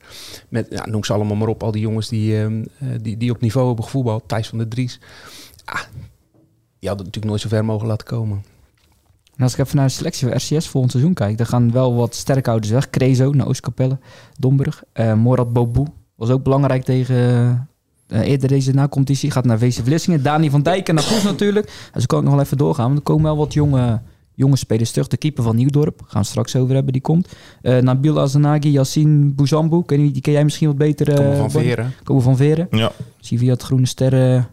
Met, 0.48 0.66
ja, 0.70 0.86
noem 0.86 1.04
ze 1.04 1.12
allemaal 1.12 1.36
maar 1.36 1.48
op, 1.48 1.62
al 1.62 1.70
die 1.70 1.80
jongens 1.80 2.08
die, 2.08 2.32
uh, 2.32 2.62
die, 3.00 3.16
die 3.16 3.30
op 3.30 3.40
niveau 3.40 3.66
hebben 3.66 3.84
gevoetbald. 3.84 4.22
Thijs 4.26 4.48
van 4.48 4.58
der 4.58 4.68
Dries. 4.68 5.00
Ah, 5.64 5.80
die 6.78 6.88
hadden 6.88 7.06
natuurlijk 7.06 7.24
nooit 7.24 7.40
zo 7.40 7.48
ver 7.48 7.64
mogen 7.64 7.86
laten 7.86 8.06
komen. 8.06 8.42
En 9.36 9.42
als 9.42 9.52
ik 9.52 9.58
even 9.58 9.76
naar 9.76 9.86
de 9.86 9.92
selectie 9.92 10.28
van 10.28 10.36
RCS 10.36 10.68
volgend 10.68 10.92
seizoen 10.92 11.14
kijk, 11.14 11.36
dan 11.36 11.46
gaan 11.46 11.72
wel 11.72 11.94
wat 11.94 12.14
sterkhouders 12.14 12.72
weg. 12.72 12.90
Krezo 12.90 13.30
naar 13.30 13.46
Oostkapelle, 13.46 13.98
Domburg. 14.38 14.82
Uh, 14.94 15.14
Morad 15.14 15.52
Boboe 15.52 15.86
was 16.14 16.30
ook 16.30 16.42
belangrijk 16.42 16.84
tegen... 16.84 17.68
Eerder 18.08 18.48
deze 18.48 18.72
na-competitie 18.72 19.30
gaat 19.30 19.44
naar 19.44 19.58
VC 19.58 19.84
Vlissingen. 19.84 20.22
Dani 20.22 20.50
van 20.50 20.62
Dijk 20.62 20.88
en 20.88 20.94
naar 20.94 21.04
Poes 21.04 21.22
natuurlijk. 21.22 21.88
Dus 21.92 22.06
kan 22.06 22.18
ik 22.18 22.24
nog 22.24 22.34
wel 22.34 22.42
even 22.42 22.56
doorgaan. 22.56 22.84
Want 22.84 22.96
er 22.96 23.02
komen 23.02 23.24
wel 23.24 23.36
wat 23.36 23.52
jonge 23.52 24.00
jonge 24.38 24.56
spelers 24.56 24.90
terug. 24.90 25.08
De 25.08 25.16
keeper 25.16 25.42
van 25.42 25.56
Nieuwdorp, 25.56 26.02
gaan 26.06 26.22
we 26.22 26.26
straks 26.28 26.56
over 26.56 26.74
hebben, 26.74 26.92
die 26.92 27.02
komt. 27.02 27.28
Uh, 27.62 27.78
Nabil 27.78 28.20
Azanagi, 28.20 28.70
Yassine 28.70 29.32
Bouzambou, 29.32 29.84
ken 29.84 30.12
die 30.12 30.20
ken 30.20 30.32
jij 30.32 30.44
misschien 30.44 30.66
wat 30.66 30.76
beter. 30.76 31.08
Uh, 31.08 31.14
komen 31.16 31.36
van 31.36 31.50
Veren. 31.50 31.94
Komen 32.02 32.22
van 32.22 32.36
Veren. 32.36 32.66
Ja. 32.70 32.92
Zie 33.20 33.38
via 33.38 33.52
het 33.52 33.62
Groene 33.62 33.86
Sterren, 33.86 34.48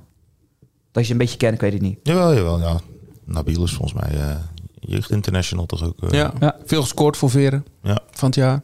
dat 0.91 1.05
je 1.05 1.11
een 1.11 1.17
beetje 1.17 1.37
kent, 1.37 1.53
ik 1.53 1.61
weet 1.61 1.73
het 1.73 1.81
niet. 1.81 1.99
Jawel, 2.03 2.33
jawel, 2.35 2.59
ja. 2.59 2.79
Nabil 3.25 3.63
is 3.63 3.73
volgens 3.73 4.01
mij 4.01 4.15
uh, 4.15 4.35
jeugd 4.79 5.11
international 5.11 5.65
toch 5.65 5.83
ook. 5.83 6.11
Ja. 6.11 6.33
ja, 6.39 6.55
veel 6.65 6.81
gescoord 6.81 7.17
voor 7.17 7.29
Veren 7.29 7.65
ja. 7.83 7.99
van 8.11 8.27
het 8.27 8.37
jaar. 8.37 8.63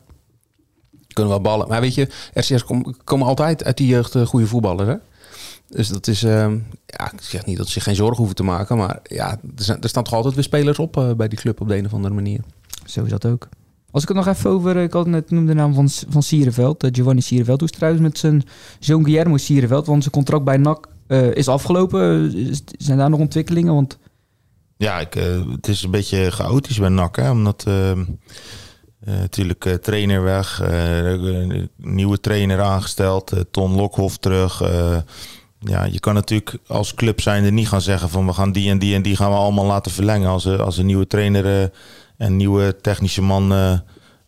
Kunnen 1.08 1.34
wel 1.34 1.42
ballen. 1.42 1.68
Maar 1.68 1.82
weet 1.82 1.96
je, 1.96 2.10
RCS 2.34 2.64
komen 2.64 2.98
kom 3.04 3.22
altijd 3.24 3.64
uit 3.64 3.78
die 3.78 3.88
jeugd 3.88 4.18
goede 4.18 4.48
voetballer, 4.48 4.88
hè? 4.88 4.96
Dus 5.76 5.88
dat 5.88 6.08
is, 6.08 6.24
ehm, 6.24 6.58
ja, 6.86 7.12
ik 7.12 7.22
zeg 7.22 7.46
niet 7.46 7.58
dat 7.58 7.66
ze 7.68 7.72
zich 7.74 7.84
geen 7.84 7.96
zorgen 7.96 8.18
hoeven 8.18 8.36
te 8.36 8.44
maken, 8.44 8.78
maar 8.78 9.00
ja, 9.04 9.32
er, 9.32 9.64
zijn, 9.64 9.82
er 9.82 9.90
staan 9.90 10.04
toch 10.04 10.14
altijd 10.14 10.34
weer 10.34 10.44
spelers 10.44 10.80
op 10.80 10.98
eh, 10.98 11.12
bij 11.14 11.28
die 11.28 11.40
club 11.40 11.62
op 11.62 11.68
de 11.68 11.78
een 11.78 11.86
of 11.86 11.94
andere 11.94 12.14
manier. 12.14 12.40
Zo 12.86 13.04
is 13.04 13.10
dat 13.10 13.26
ook. 13.26 13.48
Als 13.92 14.02
ik 14.04 14.08
het 14.10 14.18
nog 14.18 14.28
even 14.28 14.50
over, 14.50 14.76
ik 14.78 14.94
had 14.94 15.08
net 15.08 15.30
noemde 15.32 15.48
de 15.54 15.58
naam 15.60 15.74
van, 15.74 15.90
van 16.10 16.24
Sierenveld, 16.24 16.84
eh, 16.84 16.90
Giovanni 16.94 17.22
Sierenveld. 17.22 17.60
Hoe 17.60 17.70
is 17.70 17.76
het 17.76 17.84
trouwens 17.84 18.08
met 18.10 18.18
zijn 18.18 18.44
zoon 18.80 19.04
Guillermo 19.04 19.38
Sierenveld? 19.38 19.86
Want 19.86 20.02
zijn 20.02 20.14
contract 20.16 20.44
bij 20.44 20.58
NAC 20.58 20.88
eh, 21.08 21.36
is 21.36 21.48
afgelopen. 21.48 22.34
Is- 22.36 22.62
zijn 22.78 22.98
daar 22.98 23.10
nog 23.10 23.20
ontwikkelingen? 23.20 23.74
Want 23.74 23.98
Ja, 24.78 25.00
ik, 25.00 25.16
eh, 25.16 25.42
het 25.52 25.68
is 25.68 25.84
een 25.84 25.92
beetje 25.92 26.32
chaotisch 26.32 26.80
bij 26.80 26.90
NAC, 26.90 27.16
hè, 27.16 27.30
omdat 27.32 27.64
eh, 27.68 27.92
eh, 27.92 27.98
natuurlijk 29.06 29.66
eh, 29.66 29.74
trainer 29.74 30.24
weg, 30.24 30.62
eh, 30.62 31.64
nieuwe 31.78 32.20
trainer 32.20 32.62
aangesteld, 32.62 33.32
eh, 33.32 33.40
Ton 33.52 33.76
Lokhoff 33.76 34.18
terug. 34.18 34.62
Ja, 35.64 35.84
je 35.84 36.00
kan 36.00 36.14
natuurlijk 36.14 36.58
als 36.68 36.94
club 36.94 37.22
zijnde 37.22 37.52
niet 37.52 37.68
gaan 37.68 37.82
zeggen 37.82 38.10
van 38.10 38.26
we 38.26 38.34
gaan 38.34 38.52
die 38.52 38.70
en 38.70 38.80
die 38.80 38.96
en 38.96 39.02
die 39.02 39.16
gaan 39.16 39.32
we 39.32 39.38
allemaal 39.38 39.66
laten 39.66 39.92
verlengen 39.92 40.30
als, 40.30 40.48
als 40.48 40.78
een 40.78 40.86
nieuwe 40.86 41.08
trainer 41.08 41.46
eh, 41.46 41.70
en 42.18 42.36
nieuwe 42.36 42.76
technische 42.82 43.22
man 43.22 43.52
eh, 43.52 43.80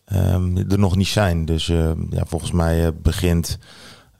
ehm, 0.04 0.56
er 0.56 0.78
nog 0.78 0.96
niet 0.96 1.08
zijn. 1.08 1.44
Dus 1.44 1.68
eh, 1.68 1.90
ja, 2.10 2.24
volgens 2.26 2.50
mij 2.50 2.94
begint 2.94 3.58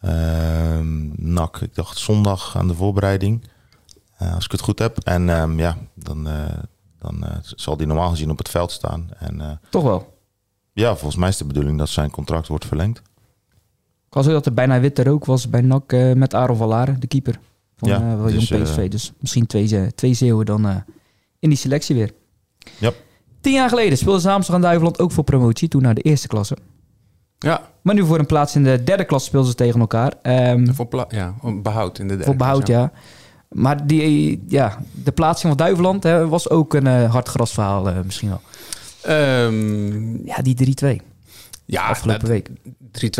ehm 0.00 1.08
NAC, 1.16 1.60
ik 1.60 1.74
dacht 1.74 1.98
zondag 1.98 2.56
aan 2.56 2.68
de 2.68 2.74
voorbereiding. 2.74 3.52
Als 4.18 4.44
ik 4.44 4.50
het 4.50 4.60
goed 4.60 4.78
heb. 4.78 4.98
En 4.98 5.28
ehm, 5.28 5.58
ja, 5.58 5.76
dan, 5.94 6.28
dan 6.98 7.24
zal 7.42 7.76
die 7.76 7.86
normaal 7.86 8.10
gezien 8.10 8.30
op 8.30 8.38
het 8.38 8.48
veld 8.48 8.70
staan. 8.70 9.10
En 9.18 9.60
toch 9.70 9.82
wel. 9.82 10.18
ja, 10.72 10.88
volgens 10.88 11.16
mij 11.16 11.28
is 11.28 11.36
de 11.36 11.44
bedoeling 11.44 11.78
dat 11.78 11.88
zijn 11.88 12.10
contract 12.10 12.48
wordt 12.48 12.66
verlengd. 12.66 13.02
Ik 14.14 14.20
was 14.20 14.28
ook 14.28 14.34
dat 14.36 14.46
er 14.46 14.54
bijna 14.54 14.80
witte 14.80 15.02
rook 15.02 15.24
was 15.24 15.50
bij 15.50 15.60
NAC 15.60 15.92
eh, 15.92 16.12
met 16.12 16.34
Aaron 16.34 16.56
Valare, 16.56 16.98
de 16.98 17.06
keeper 17.06 17.38
van 17.76 17.88
Ja, 17.88 17.96
eh, 17.96 18.20
William 18.22 18.38
dus, 18.38 18.50
eh, 18.50 18.62
PSV. 18.62 18.88
Dus 18.88 19.12
misschien 19.20 19.46
twee, 19.46 19.66
ze- 19.66 19.92
twee 19.94 20.14
zeeuwen 20.14 20.46
dan 20.46 20.68
eh, 20.68 20.76
in 21.38 21.48
die 21.48 21.58
selectie 21.58 21.94
weer. 21.96 22.10
Ja. 22.78 22.92
Tien 23.40 23.52
jaar 23.52 23.68
geleden 23.68 23.98
speelde 23.98 24.18
Zaamstag 24.20 24.54
en 24.56 24.60
Duiveland 24.62 24.98
ook 24.98 25.12
voor 25.12 25.24
promotie, 25.24 25.68
toen 25.68 25.82
naar 25.82 25.94
de 25.94 26.00
eerste 26.00 26.28
klasse. 26.28 26.56
Ja, 27.38 27.60
Maar 27.82 27.94
nu 27.94 28.04
voor 28.04 28.18
een 28.18 28.26
plaats 28.26 28.54
in 28.56 28.64
de 28.64 28.84
derde 28.84 29.04
klasse 29.04 29.28
speelden 29.28 29.50
ze 29.50 29.56
tegen 29.56 29.80
elkaar. 29.80 30.12
Ehm, 30.22 30.72
voor 30.72 31.06
ja, 31.08 31.34
behoud 31.62 31.98
in 31.98 32.04
de 32.04 32.08
derde 32.08 32.24
voor 32.24 32.36
behoud, 32.36 32.66
ja. 32.66 32.92
Maar 33.48 33.86
die, 33.86 34.42
ja, 34.48 34.78
de 35.04 35.12
plaatsing 35.12 35.48
van 35.56 35.66
Duiveland 35.66 36.02
hè, 36.02 36.28
was 36.28 36.50
ook 36.50 36.74
een 36.74 36.86
eh 36.86 37.10
hard 37.12 37.28
grasverhaal 37.28 37.88
eh, 37.90 37.96
misschien 38.04 38.28
wel. 38.28 38.40
Ehm, 39.02 40.26
Ja, 40.26 40.36
die 40.42 40.54
3-2 40.54 41.00
ja, 41.64 41.86
afgelopen 41.86 42.28
week. 42.28 42.48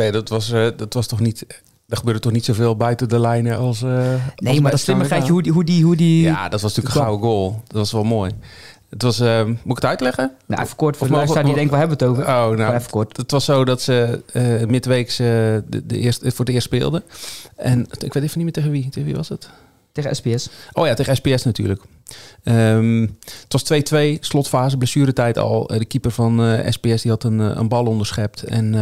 3-2, 0.08 0.10
dat 0.10 0.28
was, 0.28 0.50
eh, 0.52 0.66
dat 0.76 0.94
was 0.94 1.06
toch 1.06 1.20
niet... 1.20 1.46
Er 1.88 1.96
gebeurde 1.96 2.20
toch 2.20 2.32
niet 2.32 2.44
zoveel 2.44 2.76
buiten 2.76 3.08
de 3.08 3.18
lijnen 3.20 3.58
als... 3.58 3.82
als 3.84 4.20
Nee, 4.36 4.60
maar 4.60 4.70
dat 4.70 4.80
slimmigheidje, 4.80 5.32
hoe 5.32 5.42
die... 5.42 5.52
Hoe 5.52 5.64
die, 5.64 5.84
hoe 5.84 5.96
die 5.96 6.22
Ja, 6.22 6.48
dat 6.48 6.60
was 6.60 6.74
natuurlijk 6.74 6.94
een 6.94 7.02
gouden 7.02 7.28
goal. 7.28 7.62
Dat 7.66 7.76
was 7.76 7.92
wel 7.92 8.04
mooi. 8.04 8.30
Het 8.90 9.02
was... 9.02 9.20
ehm, 9.20 9.48
moet 9.48 9.58
ik 9.76 9.82
het 9.82 9.84
uitleggen? 9.84 10.32
Nou, 10.46 10.62
even 10.62 10.76
kort 10.76 10.96
voor 10.96 11.06
Of 11.06 11.12
de 11.12 11.18
mogen- 11.18 11.34
luisteraar 11.34 11.44
die 11.44 11.54
denkt, 11.54 11.70
waar 11.70 11.80
hebben 11.80 11.98
we 11.98 12.04
het 12.04 12.12
over? 12.12 12.22
Oh, 12.32 12.48
Maar 12.48 12.56
nou, 12.58 12.74
even 12.74 12.90
kort. 12.90 13.16
het 13.16 13.30
was 13.30 13.44
zo 13.44 13.64
dat 13.64 13.82
ze 13.82 14.22
eh 14.32 14.66
midweeks 14.68 15.16
de, 15.16 15.62
de 15.84 15.98
eerste, 15.98 16.30
voor 16.30 16.44
het 16.44 16.54
eerst 16.54 16.66
speelden. 16.66 17.02
En 17.56 17.80
ik 17.98 18.12
weet 18.12 18.22
even 18.22 18.34
niet 18.36 18.44
meer 18.44 18.52
tegen 18.52 18.70
wie. 18.70 18.88
Tegen 18.88 19.04
wie 19.04 19.16
was 19.16 19.28
het? 19.28 19.48
Tegen 19.94 20.16
SPS. 20.16 20.50
Oh 20.72 20.86
ja, 20.86 20.94
tegen 20.94 21.16
SPS 21.16 21.44
natuurlijk. 21.44 21.82
Ehm, 22.42 23.00
het 23.40 23.46
was 23.48 23.62
2-2, 23.62 24.16
slotfase, 24.20 24.76
blessuretijd 24.76 25.38
al. 25.38 25.68
Eh, 25.68 25.78
De 25.78 25.84
keeper 25.84 26.10
van 26.10 26.44
eh, 26.44 26.70
SPS 26.70 27.02
die 27.02 27.10
had 27.10 27.24
een, 27.24 27.40
eh, 27.40 27.50
een 27.54 27.68
bal 27.68 27.86
onderschept. 27.86 28.42
En 28.42 28.74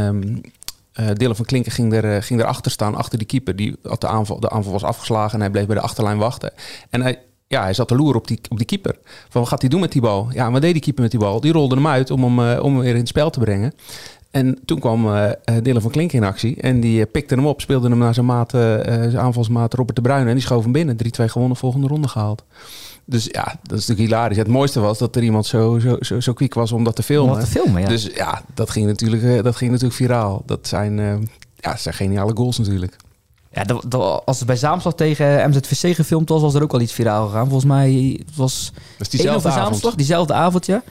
eh, 0.92 1.07
Dylan 1.12 1.37
van 1.37 1.44
Klinken 1.44 1.72
ging, 1.72 1.92
er, 1.92 2.14
eh, 2.16 2.22
ging 2.22 2.40
erachter 2.40 2.70
staan, 2.70 2.94
achter 2.94 3.18
die 3.18 3.27
keeper. 3.27 3.57
Die 3.57 3.77
had 3.83 4.01
de, 4.01 4.07
aanval, 4.07 4.40
de 4.40 4.51
aanval 4.51 4.72
was 4.72 4.83
afgeslagen 4.83 5.35
en 5.35 5.40
hij 5.40 5.51
bleef 5.51 5.66
bij 5.66 5.75
de 5.75 5.81
achterlijn 5.83 6.18
wachten. 6.18 6.53
En 6.90 7.03
hij, 7.03 7.22
ja, 7.46 7.62
hij 7.62 7.75
zat 7.75 7.88
te 7.88 7.96
loeren 7.96 8.20
op 8.20 8.27
die, 8.27 8.40
op 8.48 8.57
die 8.57 8.66
keeper. 8.66 8.98
Van 9.29 9.40
wat 9.40 9.48
gaat 9.48 9.61
hij 9.61 9.70
doen 9.70 9.81
met 9.81 9.92
die 9.92 10.01
bal? 10.01 10.29
Ja, 10.33 10.51
wat 10.51 10.61
deed 10.61 10.72
die 10.72 10.83
keeper 10.83 11.03
met 11.03 11.11
die 11.11 11.20
bal? 11.20 11.40
Die 11.40 11.53
rolde 11.53 11.75
hem 11.75 11.87
uit 11.87 12.11
om 12.11 12.22
hem, 12.25 12.57
eh, 12.57 12.64
om 12.64 12.72
hem 12.75 12.83
weer 12.83 12.92
in 12.92 12.98
het 12.98 13.09
spel 13.09 13.31
te 13.31 13.40
brengen. 13.40 13.72
En 14.33 14.59
toen 14.64 14.79
kwam 14.79 15.07
Dylan 15.62 15.83
van 15.83 15.90
Klink 15.90 16.12
in 16.12 16.25
actie. 16.25 16.57
En 16.61 16.81
die 16.81 17.01
eh, 17.05 17.11
pikte 17.12 17.35
hem 17.35 17.47
op, 17.47 17.61
speelde 17.61 17.88
hem 17.88 17.99
naar 17.99 18.14
zijn, 18.14 18.27
maat, 18.27 18.51
zijn 18.51 19.18
aanvalsmaat 19.18 19.75
Robert 19.75 19.97
de 19.97 20.03
Bruyne. 20.03 20.29
En 20.29 20.35
die 20.35 20.42
schoof 20.42 20.62
hem 20.62 20.73
binnen. 20.73 20.97
3-2 21.21 21.25
gewonnen, 21.25 21.57
volgende 21.57 21.87
ronde 21.87 22.09
gehaald. 22.09 22.45
Dus 23.05 23.25
ja, 23.25 23.45
dat 23.62 23.79
is 23.79 23.87
natuurlijk 23.87 24.09
hilarisch. 24.09 24.37
Het 24.37 24.49
mooiste 24.49 24.81
was 24.81 24.99
dat 24.99 25.16
er 25.16 25.23
iemand 25.23 25.47
zo, 25.47 25.79
zo, 25.79 25.97
zo, 26.01 26.21
zo 26.21 26.33
kwiek 26.33 26.55
was 26.55 26.73
om 26.73 26.85
dat 26.85 26.95
te 26.97 27.01
Om 27.01 27.07
filmen. 27.07 27.40
te 27.40 27.47
filmen, 27.47 27.83
ja. 27.83 27.88
Dus 27.88 28.11
ja, 28.14 28.42
dat 28.55 28.71
ging 28.71 28.87
natuurlijk, 28.87 29.45
dat 29.45 29.57
ging 29.57 29.71
natuurlijk 29.71 29.97
viraal. 29.99 30.42
Dat 30.47 30.66
zijn, 30.68 30.97
ja, 30.97 31.71
dat 31.71 31.81
zijn 31.81 31.95
geniale 31.95 32.37
goals 32.37 32.59
natuurlijk. 32.59 32.97
ja 33.51 33.64
dat, 33.64 33.85
dat- 33.88 34.23
als 34.25 34.38
het 34.38 34.47
bij 34.47 34.57
Zaamslag 34.57 34.95
tegen 34.95 35.51
MZVC 35.51 35.95
gefilmd 35.95 36.29
was, 36.29 36.40
was 36.40 36.55
er 36.55 36.62
ook 36.62 36.73
al 36.73 36.81
iets 36.81 36.92
viraal 36.92 37.27
gegaan. 37.27 37.45
Volgens 37.49 37.64
mij 37.71 38.16
het 38.27 38.37
was 38.37 38.73
één 38.99 39.09
diezelfde 39.11 39.49
avond. 39.49 39.66
Zaamslag, 39.66 39.95
diezelfde 39.95 40.33
avond, 40.33 40.66
ja. 40.66 40.83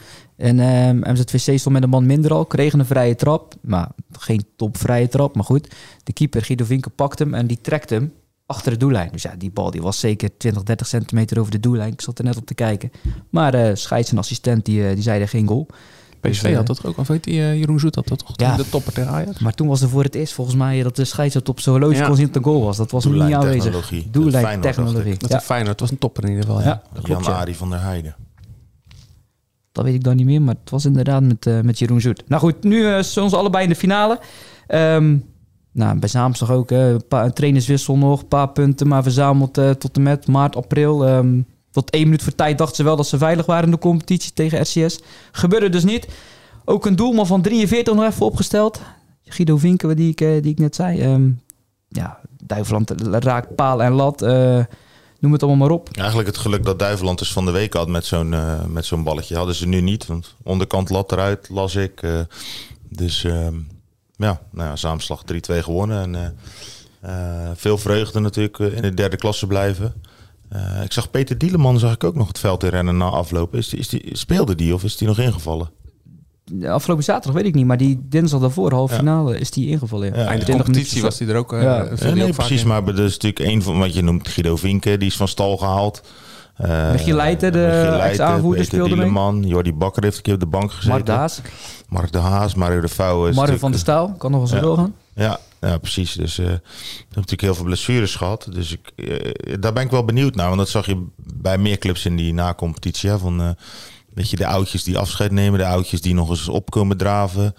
En 0.41 0.59
ehm, 0.59 1.11
MZVC 1.13 1.59
stond 1.59 1.75
met 1.75 1.83
een 1.83 1.89
man 1.89 2.05
minder 2.05 2.33
al, 2.33 2.45
kregen 2.45 2.79
een 2.79 2.85
vrije 2.85 3.15
trap. 3.15 3.53
Maar 3.61 3.89
geen 4.11 4.45
topvrije 4.55 5.07
trap, 5.07 5.35
maar 5.35 5.43
goed. 5.43 5.67
De 6.03 6.13
keeper 6.13 6.41
Guido 6.41 6.65
Vinke 6.65 6.89
pakt 6.89 7.19
hem 7.19 7.33
en 7.33 7.47
die 7.47 7.59
trekt 7.61 7.89
hem 7.89 8.13
achter 8.45 8.71
de 8.71 8.77
doellijn. 8.77 9.09
Dus 9.11 9.21
ja, 9.21 9.33
die 9.37 9.51
bal 9.51 9.71
die 9.71 9.81
was 9.81 9.99
zeker 9.99 10.29
20, 10.37 10.63
30 10.63 10.87
centimeter 10.87 11.39
over 11.39 11.51
de 11.51 11.59
doellijn. 11.59 11.93
Ik 11.93 12.01
zat 12.01 12.17
er 12.17 12.23
net 12.23 12.37
op 12.37 12.45
te 12.45 12.53
kijken. 12.53 12.91
Maar 13.29 13.53
eh 13.53 13.75
scheids 13.75 14.11
en 14.11 14.17
assistent 14.17 14.65
die, 14.65 14.87
eh, 14.87 14.93
die 14.93 15.03
zeiden 15.03 15.27
geen 15.27 15.47
goal. 15.47 15.67
PSV 16.19 16.41
Dus, 16.41 16.41
had 16.41 16.61
eh, 16.61 16.65
dat 16.65 16.85
ook. 16.85 16.97
Of 16.97 17.07
weet 17.07 17.25
je, 17.25 17.31
eh, 17.31 17.55
Jeroen 17.59 17.79
Zoet 17.79 17.95
had 17.95 18.07
dat 18.07 18.19
toch? 18.19 18.33
Ja. 18.35 18.55
De 18.55 18.69
topper 18.69 18.93
tegen 18.93 19.11
Ajax. 19.11 19.39
Maar 19.39 19.53
toen 19.53 19.67
was 19.67 19.81
er 19.81 19.89
voor 19.89 20.03
het 20.03 20.15
eerst 20.15 20.33
volgens 20.33 20.57
mij 20.57 20.83
dat 20.83 20.95
de 20.95 21.05
scheids 21.05 21.33
het 21.33 21.49
op 21.49 21.59
zijn 21.59 21.75
horloge 21.75 21.99
Ja. 21.99 22.05
kon 22.07 22.15
zien 22.15 22.25
dat 22.25 22.35
het 22.35 22.45
een 22.45 22.51
goal 22.51 22.63
was. 22.65 22.77
Dat 22.77 22.91
was 22.91 23.05
niet 23.05 23.21
aanwezig. 23.21 23.89
Doellijntechnologie. 24.11 24.59
Technologie. 24.61 25.17
Dat 25.17 25.29
Ja, 25.29 25.37
is 25.37 25.43
fijn. 25.43 25.67
Het 25.67 25.79
was 25.79 25.91
een 25.91 25.97
topper 25.97 26.23
in 26.23 26.29
ieder 26.29 26.45
geval. 26.45 26.59
Ja. 26.61 26.65
Ja. 26.65 26.81
klopt, 26.93 27.07
ja. 27.07 27.31
Jan-Ari 27.31 27.55
van 27.55 27.69
der 27.69 27.81
Heijden. 27.81 28.15
Dat 29.71 29.83
weet 29.85 29.93
ik 29.93 30.03
dan 30.03 30.15
niet 30.15 30.25
meer, 30.25 30.41
maar 30.41 30.55
het 30.61 30.69
was 30.69 30.85
inderdaad 30.85 31.23
met, 31.23 31.45
eh, 31.45 31.59
met 31.61 31.79
Jeroen 31.79 32.01
Zoet. 32.01 32.23
Nou 32.27 32.41
goed, 32.41 32.63
nu 32.63 32.77
uh, 32.77 32.99
zijn 32.99 33.29
ze 33.29 33.35
allebei 33.37 33.63
in 33.63 33.69
de 33.69 33.75
finale. 33.75 34.19
Ehm, 34.67 35.17
nou, 35.71 35.99
bij 35.99 36.09
Zaamstag 36.09 36.51
ook. 36.51 36.69
hè. 36.69 36.97
Een, 37.09 37.33
trainerswissel 37.33 37.97
nog, 37.97 38.21
een 38.21 38.27
paar 38.27 38.49
punten, 38.49 38.87
maar 38.87 39.03
verzameld 39.03 39.57
eh, 39.57 39.69
tot 39.69 39.95
en 39.95 40.03
met 40.03 40.27
maart, 40.27 40.55
april. 40.55 41.07
Ehm, 41.07 41.41
tot 41.71 41.89
één 41.89 42.03
minuut 42.03 42.23
voor 42.23 42.35
tijd 42.35 42.57
dachten 42.57 42.75
ze 42.75 42.83
wel 42.83 42.95
dat 42.95 43.07
ze 43.07 43.17
veilig 43.17 43.45
waren 43.45 43.65
in 43.65 43.71
de 43.71 43.77
competitie 43.77 44.33
tegen 44.33 44.61
RCS. 44.61 44.99
Gebeurde 45.31 45.69
dus 45.69 45.83
niet. 45.83 46.07
Ook 46.65 46.85
een 46.85 46.95
doelman 46.95 47.27
van 47.27 47.41
43 47.41 47.93
nog 47.93 48.05
even 48.05 48.25
opgesteld. 48.25 48.81
Guido 49.23 49.57
Vinken, 49.57 49.95
die 49.95 50.09
ik, 50.11 50.21
eh, 50.21 50.41
die 50.41 50.51
ik 50.51 50.59
net 50.59 50.75
zei. 50.75 51.01
Ehm, 51.01 51.29
ja, 51.87 52.19
Duiveland 52.43 52.91
raakt 53.23 53.55
paal 53.55 53.83
en 53.83 53.91
lat. 53.91 54.21
eh, 54.21 54.59
noem 55.21 55.31
het 55.31 55.43
allemaal 55.43 55.67
maar 55.67 55.77
op. 55.77 55.97
Eigenlijk 55.97 56.27
het 56.27 56.37
geluk 56.37 56.65
dat 56.65 56.79
Duiveland 56.79 57.19
dus 57.19 57.33
van 57.33 57.45
de 57.45 57.51
week 57.51 57.73
had 57.73 57.87
met 57.87 58.05
zo'n 58.05 58.33
eh, 58.33 58.65
met 58.65 58.85
zo'n 58.85 59.03
balletje. 59.03 59.35
Hadden 59.35 59.55
ze 59.55 59.67
nu 59.67 59.81
niet, 59.81 60.05
want 60.05 60.35
onderkant 60.43 60.89
lat 60.89 61.11
eruit, 61.11 61.49
las 61.49 61.75
ik. 61.75 62.01
eh, 62.01 62.19
dus 62.89 63.23
ehm, 63.23 63.55
ja, 64.15 64.41
nou 64.51 64.69
ja, 64.69 64.75
Zaamslag 64.75 65.23
3-2 65.33 65.35
gewonnen. 65.63 66.15
En 66.15 66.37
eh, 67.01 67.49
veel 67.55 67.77
vreugde 67.77 68.19
natuurlijk 68.19 68.59
in 68.59 68.81
de 68.81 68.93
derde 68.93 69.17
klasse 69.17 69.47
blijven. 69.47 69.93
Ik 70.83 70.91
zag 70.91 71.11
Peter 71.11 71.37
Dieleman 71.37 71.79
zag 71.79 71.93
ik 71.93 72.03
ook 72.03 72.15
nog 72.15 72.27
het 72.27 72.39
veld 72.39 72.63
in 72.63 72.69
rennen 72.69 72.97
na 72.97 73.05
aflopen. 73.05 73.57
Is 73.57 73.69
die, 73.69 73.79
is 73.79 73.87
die, 73.89 74.17
speelde 74.17 74.55
die 74.55 74.73
of 74.73 74.83
is 74.83 74.97
die 74.97 75.07
nog 75.07 75.19
ingevallen? 75.19 75.71
Afgelopen 76.67 77.03
zaterdag 77.03 77.33
weet 77.41 77.45
ik 77.49 77.55
niet, 77.55 77.65
maar 77.65 77.77
die 77.77 77.99
dinsdag 78.09 78.39
daarvoor, 78.39 78.73
halve 78.73 78.93
Ja. 78.93 78.99
finale, 78.99 79.39
is 79.39 79.51
die 79.51 79.67
ingevallen. 79.67 80.13
Ja. 80.13 80.19
Ja, 80.19 80.25
Eind 80.25 80.39
de 80.39 80.45
20 80.45 80.65
competitie 80.65 81.01
was 81.01 81.19
hij 81.19 81.27
er 81.27 81.35
ook. 81.35 81.53
eh, 81.53 81.61
Ja. 81.61 81.87
nee, 82.13 82.33
precies. 82.33 82.61
in. 82.61 82.67
Maar 82.67 82.85
dat 82.85 82.97
is 82.99 83.17
natuurlijk 83.17 83.39
een 83.39 83.61
van 83.63 83.79
wat 83.79 83.93
je 83.93 84.01
noemt 84.03 84.27
Guido 84.27 84.55
Vinken. 84.55 84.99
Die 84.99 85.07
is 85.07 85.15
van 85.15 85.27
stal 85.27 85.57
gehaald. 85.57 86.01
Uh, 86.65 86.91
Michiel 86.91 87.15
Leijten, 87.15 87.51
de 87.51 87.65
ex-aanvoerder, 88.01 88.65
speelde 88.65 88.95
mee. 88.95 89.09
man. 89.09 89.43
Jordi 89.43 89.73
Bakker 89.73 90.03
heeft 90.03 90.17
een 90.17 90.21
keer 90.23 90.33
op 90.33 90.39
de 90.39 90.45
bank 90.45 90.71
gezeten. 90.71 90.89
Mark 90.91 91.05
de 91.05 91.11
Haas, 91.11 91.41
Mark 91.89 92.11
de 92.11 92.17
Haas, 92.17 92.55
Mario 92.55 92.81
de 92.81 92.87
Vouw. 92.87 93.25
is 93.27 93.35
Marvin 93.35 93.59
van 93.59 93.71
der 93.71 93.79
Staal, 93.79 94.13
kan 94.17 94.31
nog 94.31 94.39
wel 94.39 94.49
zo 94.49 94.55
Ja. 94.55 94.61
doorgaan. 94.61 94.95
Ja, 95.15 95.39
ja, 95.61 95.77
precies. 95.77 96.13
Dus 96.13 96.37
eh 96.39 96.45
heb 96.45 96.59
natuurlijk 97.13 97.41
heel 97.41 97.55
veel 97.55 97.63
blessures 97.65 98.15
gehad. 98.15 98.47
Dus 98.51 98.71
ik, 98.71 98.91
eh, 98.95 99.53
daar 99.59 99.73
ben 99.73 99.83
ik 99.83 99.91
wel 99.91 100.05
benieuwd 100.05 100.35
naar. 100.35 100.45
Want 100.45 100.57
dat 100.59 100.69
zag 100.69 100.85
je 100.85 101.05
bij 101.33 101.57
meer 101.57 101.77
clubs 101.77 102.05
in 102.05 102.15
die 102.15 102.33
na-competitie. 102.33 103.09
hè, 103.09 103.17
Van, 103.19 103.41
eh 103.41 103.49
weet 104.13 104.29
je, 104.29 104.35
de 104.35 104.45
oudjes 104.47 104.83
die 104.83 104.97
afscheid 104.97 105.31
nemen. 105.31 105.59
De 105.59 105.65
oudjes 105.65 106.01
die 106.01 106.13
nog 106.13 106.29
eens 106.29 106.47
opkomen 106.47 106.97
draven. 106.97 107.53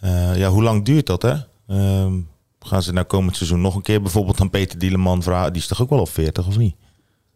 Eh, 0.00 0.36
ja, 0.36 0.48
hoe 0.48 0.62
lang 0.62 0.84
duurt 0.84 1.06
dat, 1.06 1.22
hè? 1.22 1.34
Ehm, 1.68 2.12
gaan 2.60 2.82
ze 2.82 2.92
nou 2.92 3.06
komend 3.06 3.36
seizoen 3.36 3.60
nog 3.60 3.74
een 3.74 3.82
keer 3.82 4.02
bijvoorbeeld 4.02 4.40
aan 4.40 4.50
Peter 4.50 4.78
Dieleman 4.78 5.22
vragen? 5.22 5.52
Die 5.52 5.62
is 5.62 5.68
toch 5.68 5.82
ook 5.82 5.90
wel 5.90 6.00
op 6.00 6.08
40, 6.10 6.46
of 6.46 6.58
niet? 6.58 6.74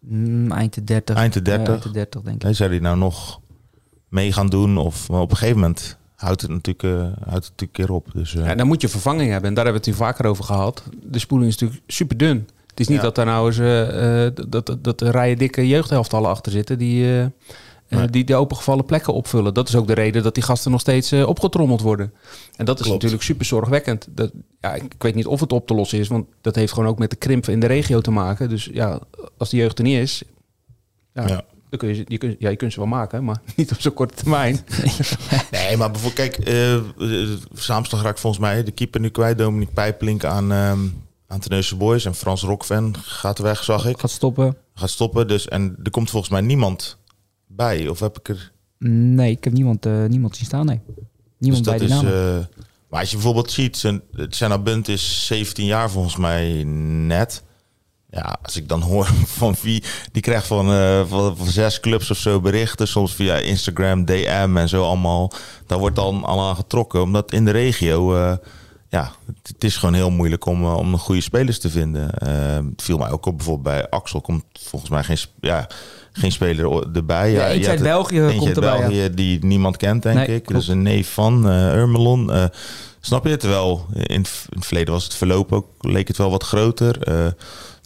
Mm, 0.00 0.52
eind 0.52 0.74
de 0.74 0.84
30. 0.84 1.16
Eind 1.16 1.32
de 1.32 1.38
Ja, 1.38 1.44
30. 1.44 1.68
eind 1.68 1.82
de 1.82 1.90
30, 1.90 2.20
denk 2.22 2.36
ik. 2.36 2.42
Nee, 2.42 2.52
zou 2.52 2.70
die 2.70 2.80
nou 2.80 2.96
nog 2.96 3.40
mee 4.08 4.32
gaan 4.32 4.46
doen? 4.48 4.78
Of 4.78 5.08
maar 5.08 5.20
op 5.20 5.30
een 5.30 5.36
gegeven 5.36 5.60
moment 5.60 5.96
houdt 6.16 6.40
het 6.42 6.50
natuurlijk, 6.50 6.82
eh, 6.84 7.00
houdt 7.00 7.14
het 7.16 7.50
natuurlijk 7.50 7.60
een 7.60 7.70
keer 7.70 7.90
op. 7.92 8.08
Dus, 8.12 8.34
eh, 8.34 8.44
Ja, 8.44 8.54
dan 8.54 8.66
moet 8.66 8.80
je 8.80 8.88
vervanging 8.88 9.30
hebben. 9.30 9.48
En 9.48 9.54
daar 9.54 9.64
hebben 9.64 9.82
we 9.82 9.90
het 9.90 9.98
hier 9.98 10.06
vaker 10.06 10.24
over 10.26 10.44
gehad. 10.44 10.82
De 11.02 11.18
spoeling 11.18 11.50
is 11.50 11.58
natuurlijk 11.58 11.82
super 11.86 12.16
dun. 12.16 12.48
Het 12.66 12.80
is 12.80 12.88
niet 12.88 12.96
Ja. 12.96 13.02
dat 13.02 13.14
daar 13.14 13.26
nou 13.26 13.46
eens 13.46 14.34
dat, 14.50 14.66
dat, 14.66 14.84
dat 14.84 15.00
er 15.00 15.10
rijen 15.10 15.38
dikke 15.38 15.68
jeugdhelftallen 15.68 16.30
achter 16.30 16.52
zitten 16.52 16.78
die, 16.78 17.06
eh, 17.90 17.98
Nee. 17.98 18.08
die 18.08 18.24
de 18.24 18.34
opengevallen 18.34 18.84
plekken 18.84 19.12
opvullen. 19.14 19.54
Dat 19.54 19.68
is 19.68 19.76
ook 19.76 19.86
de 19.86 19.92
reden 19.92 20.22
dat 20.22 20.34
die 20.34 20.42
gasten 20.42 20.70
nog 20.70 20.80
steeds 20.80 21.12
eh, 21.12 21.26
opgetrommeld 21.28 21.80
worden. 21.80 22.12
En 22.56 22.64
dat 22.64 22.76
is 22.76 22.82
Klopt. 22.82 22.96
natuurlijk 22.96 23.22
super 23.30 23.46
zorgwekkend. 23.46 24.06
Dat, 24.10 24.30
ja, 24.60 24.74
ik 24.74 24.94
weet 24.98 25.14
niet 25.14 25.26
of 25.26 25.40
het 25.40 25.52
op 25.52 25.66
te 25.66 25.74
lossen 25.74 25.98
is, 25.98 26.08
want 26.08 26.26
dat 26.40 26.54
heeft 26.54 26.72
gewoon 26.72 26.88
ook 26.88 26.98
met 26.98 27.10
de 27.10 27.16
krimp 27.16 27.48
in 27.48 27.60
de 27.60 27.66
regio 27.66 28.00
te 28.00 28.10
maken. 28.10 28.48
Dus 28.48 28.68
ja, 28.72 29.00
als 29.38 29.50
de 29.50 29.56
jeugd 29.56 29.78
er 29.78 29.84
niet 29.84 29.98
is, 29.98 30.22
ja, 31.14 31.26
Ja. 31.28 31.44
Dan 31.70 31.78
kun 31.78 31.88
je, 31.88 32.04
je, 32.08 32.18
kunt, 32.18 32.36
ja, 32.38 32.48
je 32.48 32.56
kunt 32.56 32.72
ze 32.72 32.78
wel 32.78 32.88
maken, 32.88 33.24
maar 33.24 33.40
niet 33.56 33.72
op 33.72 33.80
zo'n 33.80 33.94
korte 33.94 34.14
termijn. 34.14 34.60
Nee, 35.50 35.76
maar 35.76 35.90
bijvoorbeeld, 35.90 36.30
kijk, 36.30 36.46
eh 36.48 36.74
eh, 36.74 36.82
Zaamslag 37.52 38.02
raakt 38.02 38.20
volgens 38.20 38.42
mij 38.42 38.64
de 38.64 38.70
keeper 38.70 39.00
nu 39.00 39.08
kwijt. 39.08 39.38
Dominique 39.38 39.74
Pijpelink 39.74 40.24
aan, 40.24 40.52
ehm 40.52 40.78
aan 41.26 41.40
Tenneuze 41.40 41.76
Boys. 41.76 42.04
En 42.04 42.14
Frans 42.14 42.42
Rokven 42.42 42.94
gaat 43.02 43.38
weg, 43.38 43.64
zag 43.64 43.86
ik. 43.86 43.98
Gaat 44.00 44.10
stoppen. 44.10 44.56
Gaat 44.74 44.90
stoppen. 44.90 45.28
Dus, 45.28 45.48
en 45.48 45.76
er 45.82 45.90
komt 45.90 46.10
volgens 46.10 46.32
mij 46.32 46.40
niemand 46.40 46.98
bij. 47.56 47.88
Of 47.88 48.00
heb 48.00 48.18
ik 48.18 48.28
er... 48.28 48.52
Nee, 48.88 49.30
ik 49.30 49.44
heb 49.44 49.52
niemand, 49.52 49.86
eh, 49.86 50.04
niemand 50.04 50.36
zien 50.36 50.46
staan, 50.46 50.66
nee. 50.66 50.80
Niemand 51.38 51.64
dus 51.64 51.76
bij 51.76 51.86
de 51.86 51.94
naam. 51.94 52.06
eh, 52.06 52.46
maar 52.88 53.00
als 53.00 53.08
je 53.10 53.16
bijvoorbeeld 53.16 53.50
ziet, 53.50 53.76
zijn- 53.76 54.02
Senna 54.14 54.58
Bunt 54.58 54.88
is 54.88 55.26
17 55.26 55.64
jaar 55.66 55.90
volgens 55.90 56.16
mij 56.16 56.62
net. 57.06 57.42
Ja, 58.10 58.38
als 58.42 58.56
ik 58.56 58.68
dan 58.68 58.80
hoor 58.80 59.04
van 59.40 59.54
wie, 59.62 59.82
die 60.12 60.22
krijgt 60.22 60.46
van, 60.46 60.70
eh, 60.72 61.06
van, 61.06 61.36
van 61.36 61.46
zes 61.46 61.80
clubs 61.80 62.10
of 62.10 62.16
zo 62.16 62.40
berichten, 62.40 62.88
soms 62.88 63.14
via 63.14 63.36
Instagram, 63.36 64.04
DM 64.04 64.52
en 64.56 64.68
zo 64.68 64.84
allemaal. 64.84 65.32
Daar 65.66 65.78
wordt 65.78 65.96
dan 65.96 66.24
al 66.24 66.48
aan 66.48 66.56
getrokken, 66.56 67.02
omdat 67.02 67.32
in 67.32 67.44
de 67.44 67.50
regio, 67.50 68.14
ja, 68.88 69.12
het, 69.26 69.36
het 69.42 69.64
is 69.64 69.76
gewoon 69.76 69.94
heel 69.94 70.10
moeilijk 70.10 70.44
om, 70.46 70.64
om 70.64 70.98
goede 70.98 71.20
spelers 71.20 71.58
te 71.58 71.70
vinden. 71.70 72.10
Het 72.70 72.82
viel 72.82 72.98
mij 72.98 73.10
ook 73.10 73.26
op, 73.26 73.36
bijvoorbeeld 73.36 73.76
bij 73.76 73.88
Axel 73.88 74.20
komt 74.20 74.44
volgens 74.52 74.90
mij 74.90 75.04
geen, 75.04 75.18
ja, 75.40 75.68
geen 76.20 76.32
speler 76.32 76.94
erbij. 76.94 77.30
Ja, 77.30 77.38
Ja, 77.40 77.46
je 77.46 77.52
eentje 77.54 77.70
uit 77.70 77.78
het- 77.78 77.88
België 77.88 78.20
Eentje 78.20 78.34
komt 78.36 78.46
uit 78.46 78.56
erbij. 78.56 78.78
ja. 78.80 78.86
België 78.88 79.14
die 79.14 79.44
niemand 79.44 79.76
kent, 79.76 80.02
denk 80.02 80.16
Nee, 80.16 80.26
ik. 80.36 80.42
klopt. 80.44 80.60
Dus 80.60 80.68
een 80.68 80.82
neef 80.82 81.12
van 81.12 81.46
uh, 81.48 81.74
Urmelon. 81.74 82.32
Eh, 82.32 82.44
snap 83.00 83.26
je? 83.26 83.36
Terwijl 83.36 83.86
in, 83.94 84.02
in 84.04 84.20
het 84.20 84.64
verleden 84.64 84.92
was 84.94 85.04
het 85.04 85.14
verloop 85.14 85.52
ook, 85.52 85.66
leek 85.80 86.08
het 86.08 86.16
wel 86.16 86.30
wat 86.30 86.42
groter. 86.42 87.02
eh, 87.02 87.26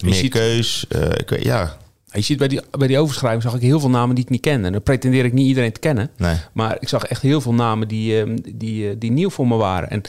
meer 0.04 0.14
ziet- 0.14 0.30
keus. 0.32 0.84
eh, 0.88 1.00
ik 1.16 1.28
weet, 1.28 1.42
ja, 1.44 1.76
Je 2.12 2.20
ziet 2.20 2.38
bij 2.38 2.48
die, 2.48 2.60
bij 2.70 2.88
die 2.88 2.98
overschrijving 2.98 3.42
zag 3.42 3.54
ik 3.54 3.60
heel 3.60 3.80
veel 3.80 3.90
namen 3.90 4.14
die 4.14 4.24
ik 4.24 4.30
niet 4.30 4.40
kende. 4.40 4.66
En 4.66 4.72
dan 4.72 4.82
pretendeer 4.82 5.24
ik 5.24 5.32
niet 5.32 5.46
iedereen 5.46 5.72
te 5.72 5.80
kennen. 5.80 6.10
nee. 6.16 6.36
Maar 6.52 6.76
ik 6.80 6.88
zag 6.88 7.04
echt 7.04 7.22
heel 7.22 7.40
veel 7.40 7.54
namen 7.54 7.88
die, 7.88 8.20
ehm, 8.20 8.36
die, 8.54 8.88
eh, 8.88 8.94
die 8.98 9.10
nieuw 9.12 9.30
voor 9.30 9.46
me 9.48 9.56
waren. 9.56 9.90
En 9.90 10.02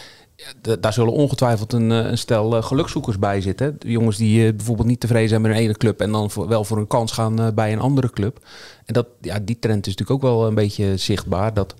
daar 0.80 0.93
zullen 0.93 1.13
ongetwijfeld 1.13 1.74
een, 1.74 1.91
eh, 1.91 1.98
een 1.98 2.17
stel 2.17 2.56
eh, 2.56 2.63
gelukzoekers 2.63 3.19
bij 3.19 3.41
zitten. 3.41 3.76
Jongens 3.80 4.17
die 4.17 4.48
eh, 4.48 4.56
bijvoorbeeld 4.56 4.88
niet 4.88 5.00
tevreden 5.00 5.30
zijn 5.30 5.41
met 5.41 5.52
een 5.52 5.58
ene 5.58 5.78
club... 5.78 6.02
en 6.02 6.12
dan 6.12 6.30
wel 6.48 6.63
voor 6.63 6.78
een 6.78 6.88
kans 6.88 7.12
gaan 7.12 7.54
bij 7.56 7.74
een 7.74 7.80
andere 7.80 8.10
club. 8.10 8.39
En 8.86 8.93
dat, 8.93 9.08
ja, 9.21 9.39
die 9.39 9.60
trend 9.60 9.88
is 9.88 9.95
natuurlijk 9.95 10.24
ook 10.24 10.32
wel 10.32 10.48
een 10.48 10.56
beetje 10.56 10.98
zichtbaar. 10.98 11.54
Dat, 11.54 11.76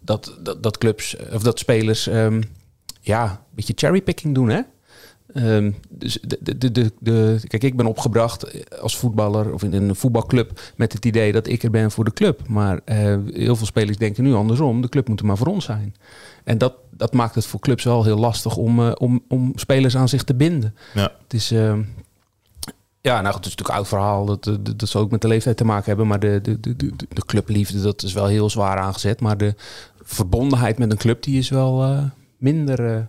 dat, 0.00 0.38
dat, 0.42 0.62
dat 0.62 0.78
clubs 0.78 1.16
of 1.32 1.42
dat 1.42 1.58
spelers 1.58 2.06
ehm, 2.06 2.42
ja, 3.00 3.24
een 3.24 3.54
beetje 3.54 3.72
cherrypicking 3.76 4.34
doen, 4.34 4.48
hè? 4.48 4.60
Ehm, 5.34 5.70
dus 5.88 6.18
de, 6.22 6.58
de, 6.58 6.72
de, 6.72 6.92
de, 7.00 7.40
kijk, 7.46 7.62
ik 7.62 7.76
ben 7.76 7.86
opgebracht 7.86 8.68
als 8.80 8.96
voetballer 8.96 9.52
of 9.52 9.62
in 9.62 9.72
een 9.72 9.96
voetbalclub 9.96 10.60
met 10.76 10.92
het 10.92 11.04
idee 11.04 11.32
dat 11.32 11.46
ik 11.46 11.62
er 11.62 11.70
ben 11.70 11.90
voor 11.90 12.04
de 12.04 12.12
club. 12.12 12.48
Maar 12.48 12.80
eh, 12.84 13.16
heel 13.32 13.56
veel 13.56 13.66
spelers 13.66 13.96
denken 13.96 14.24
nu 14.24 14.34
andersom. 14.34 14.80
De 14.80 14.88
club 14.88 15.08
moet 15.08 15.20
er 15.20 15.26
maar 15.26 15.36
voor 15.36 15.46
ons 15.46 15.64
zijn. 15.64 15.94
En 16.44 16.58
dat, 16.58 16.74
dat 16.90 17.12
maakt 17.12 17.34
het 17.34 17.46
voor 17.46 17.60
clubs 17.60 17.84
wel 17.84 18.04
heel 18.04 18.18
lastig 18.18 18.56
om, 18.56 18.80
eh, 18.80 18.92
om, 18.98 19.22
om 19.28 19.52
spelers 19.54 19.96
aan 19.96 20.08
zich 20.08 20.22
te 20.22 20.34
binden. 20.34 20.74
Ja. 20.94 21.12
Het 21.22 21.34
is, 21.34 21.50
ehm, 21.50 21.82
ja, 23.00 23.20
nou 23.20 23.34
goed, 23.34 23.44
het 23.44 23.46
is 23.46 23.56
natuurlijk 23.56 23.68
een 23.68 23.74
oud 23.74 23.88
verhaal. 23.88 24.24
Dat, 24.24 24.44
dat, 24.44 24.78
dat 24.78 24.88
zal 24.88 25.00
ook 25.00 25.10
met 25.10 25.20
de 25.20 25.28
leeftijd 25.28 25.56
te 25.56 25.64
maken 25.64 25.84
hebben. 25.84 26.06
Maar 26.06 26.20
de, 26.20 26.40
de, 26.42 26.60
de, 26.60 26.76
de, 26.76 26.92
de 27.08 27.24
clubliefde, 27.24 27.80
dat 27.80 28.02
is 28.02 28.12
wel 28.12 28.26
heel 28.26 28.50
zwaar 28.50 28.78
aangezet. 28.78 29.20
Maar 29.20 29.36
de 29.36 29.54
verbondenheid 30.02 30.78
met 30.78 30.90
een 30.90 30.96
club, 30.96 31.22
die 31.22 31.38
is 31.38 31.48
wel 31.48 31.82
eh, 31.82 32.04
minder, 32.36 33.08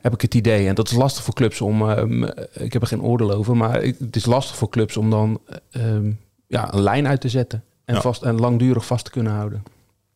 heb 0.00 0.12
ik 0.14 0.20
het 0.20 0.34
idee. 0.34 0.68
En 0.68 0.74
dat 0.74 0.90
is 0.90 0.96
lastig 0.96 1.24
voor 1.24 1.34
clubs 1.34 1.60
om, 1.60 1.90
ehm, 1.90 2.22
ik 2.52 2.72
heb 2.72 2.82
er 2.82 2.88
geen 2.88 3.02
oordeel 3.02 3.30
over, 3.32 3.56
maar 3.56 3.82
ik- 3.82 3.98
het 3.98 4.16
is 4.16 4.26
lastig 4.26 4.56
voor 4.56 4.68
clubs 4.68 4.96
om 4.96 5.10
dan 5.10 5.40
ehm, 5.70 6.10
ja, 6.46 6.72
een 6.74 6.80
lijn 6.82 7.06
uit 7.06 7.20
te 7.20 7.28
zetten. 7.28 7.64
En, 7.84 7.94
Ja. 7.94 8.00
vast, 8.00 8.22
en 8.22 8.40
langdurig 8.40 8.86
vast 8.86 9.04
te 9.04 9.10
kunnen 9.10 9.32
houden. 9.32 9.62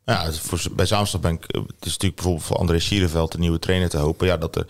Ja, 0.04 0.32
voor, 0.32 0.62
bij 0.72 0.86
Zaamstad 0.86 1.20
ben 1.20 1.32
ik... 1.32 1.44
Het 1.46 1.64
is 1.86 1.92
natuurlijk 1.92 2.14
bijvoorbeeld 2.14 2.44
voor 2.46 2.56
André 2.56 2.78
Sierenveld, 2.78 3.32
de 3.32 3.38
nieuwe 3.38 3.58
trainer, 3.58 3.88
te 3.88 3.96
hopen. 3.98 4.26
Ja, 4.26 4.36
dat, 4.36 4.56
er, 4.56 4.66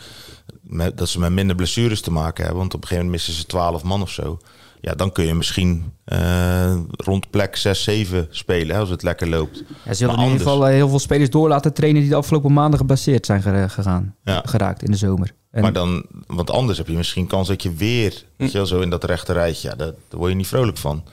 met, 0.61 0.98
dat 0.98 1.09
ze 1.09 1.18
met 1.18 1.31
minder 1.31 1.57
blessures 1.57 2.01
te 2.01 2.11
maken 2.11 2.42
hebben. 2.44 2.61
Want 2.61 2.75
op 2.75 2.81
een 2.83 2.88
gegeven 2.88 3.05
moment 3.11 3.25
missen 3.27 3.42
ze 3.42 3.48
12 3.48 3.83
man 3.83 4.03
of 4.03 4.11
zo. 4.11 4.38
Ja, 4.85 4.95
dan 4.95 5.12
kun 5.12 5.25
je 5.25 5.35
misschien 5.35 5.92
eh, 6.05 6.77
rond 6.97 7.31
plek 7.31 7.57
6, 7.57 7.83
7 7.83 8.27
spelen, 8.31 8.75
hè, 8.75 8.81
als 8.81 8.90
het 8.90 9.03
lekker 9.03 9.29
loopt. 9.29 9.62
Ja, 9.85 9.95
ze 9.95 10.07
Maar 10.07 10.14
in 10.14 10.23
ieder 10.23 10.38
geval 10.38 10.66
eh, 10.66 10.75
heel 10.75 10.88
veel 10.88 10.99
spelers 10.99 11.31
door 11.31 11.49
laten 11.49 11.73
trainen 11.73 12.01
die 12.01 12.11
de 12.11 12.16
afgelopen 12.16 12.53
maanden 12.53 12.79
geblesseerd 12.79 13.27
zijn 13.27 13.71
gegaan, 13.71 14.14
Ja. 14.25 14.42
geraakt 14.45 14.83
in 14.83 14.90
de 14.90 14.97
zomer. 14.97 15.35
En 15.51 15.62
Maar 15.62 15.73
dan, 15.73 16.05
want 16.27 16.51
anders 16.51 16.79
heb 16.79 16.87
je 16.88 16.97
misschien 16.97 17.27
kans 17.27 17.49
dat 17.49 17.62
je 17.62 17.75
weer, 17.75 18.25
je 18.37 18.51
wel, 18.51 18.66
zo 18.66 18.81
in 18.81 18.90
dat 18.90 19.05
rechte 19.05 19.33
rijtje, 19.33 19.68
ja, 19.68 19.75
daar, 19.75 19.92
daar 20.09 20.18
word 20.18 20.31
je 20.31 20.37
niet 20.37 20.47
vrolijk 20.47 20.79
van. 20.79 21.05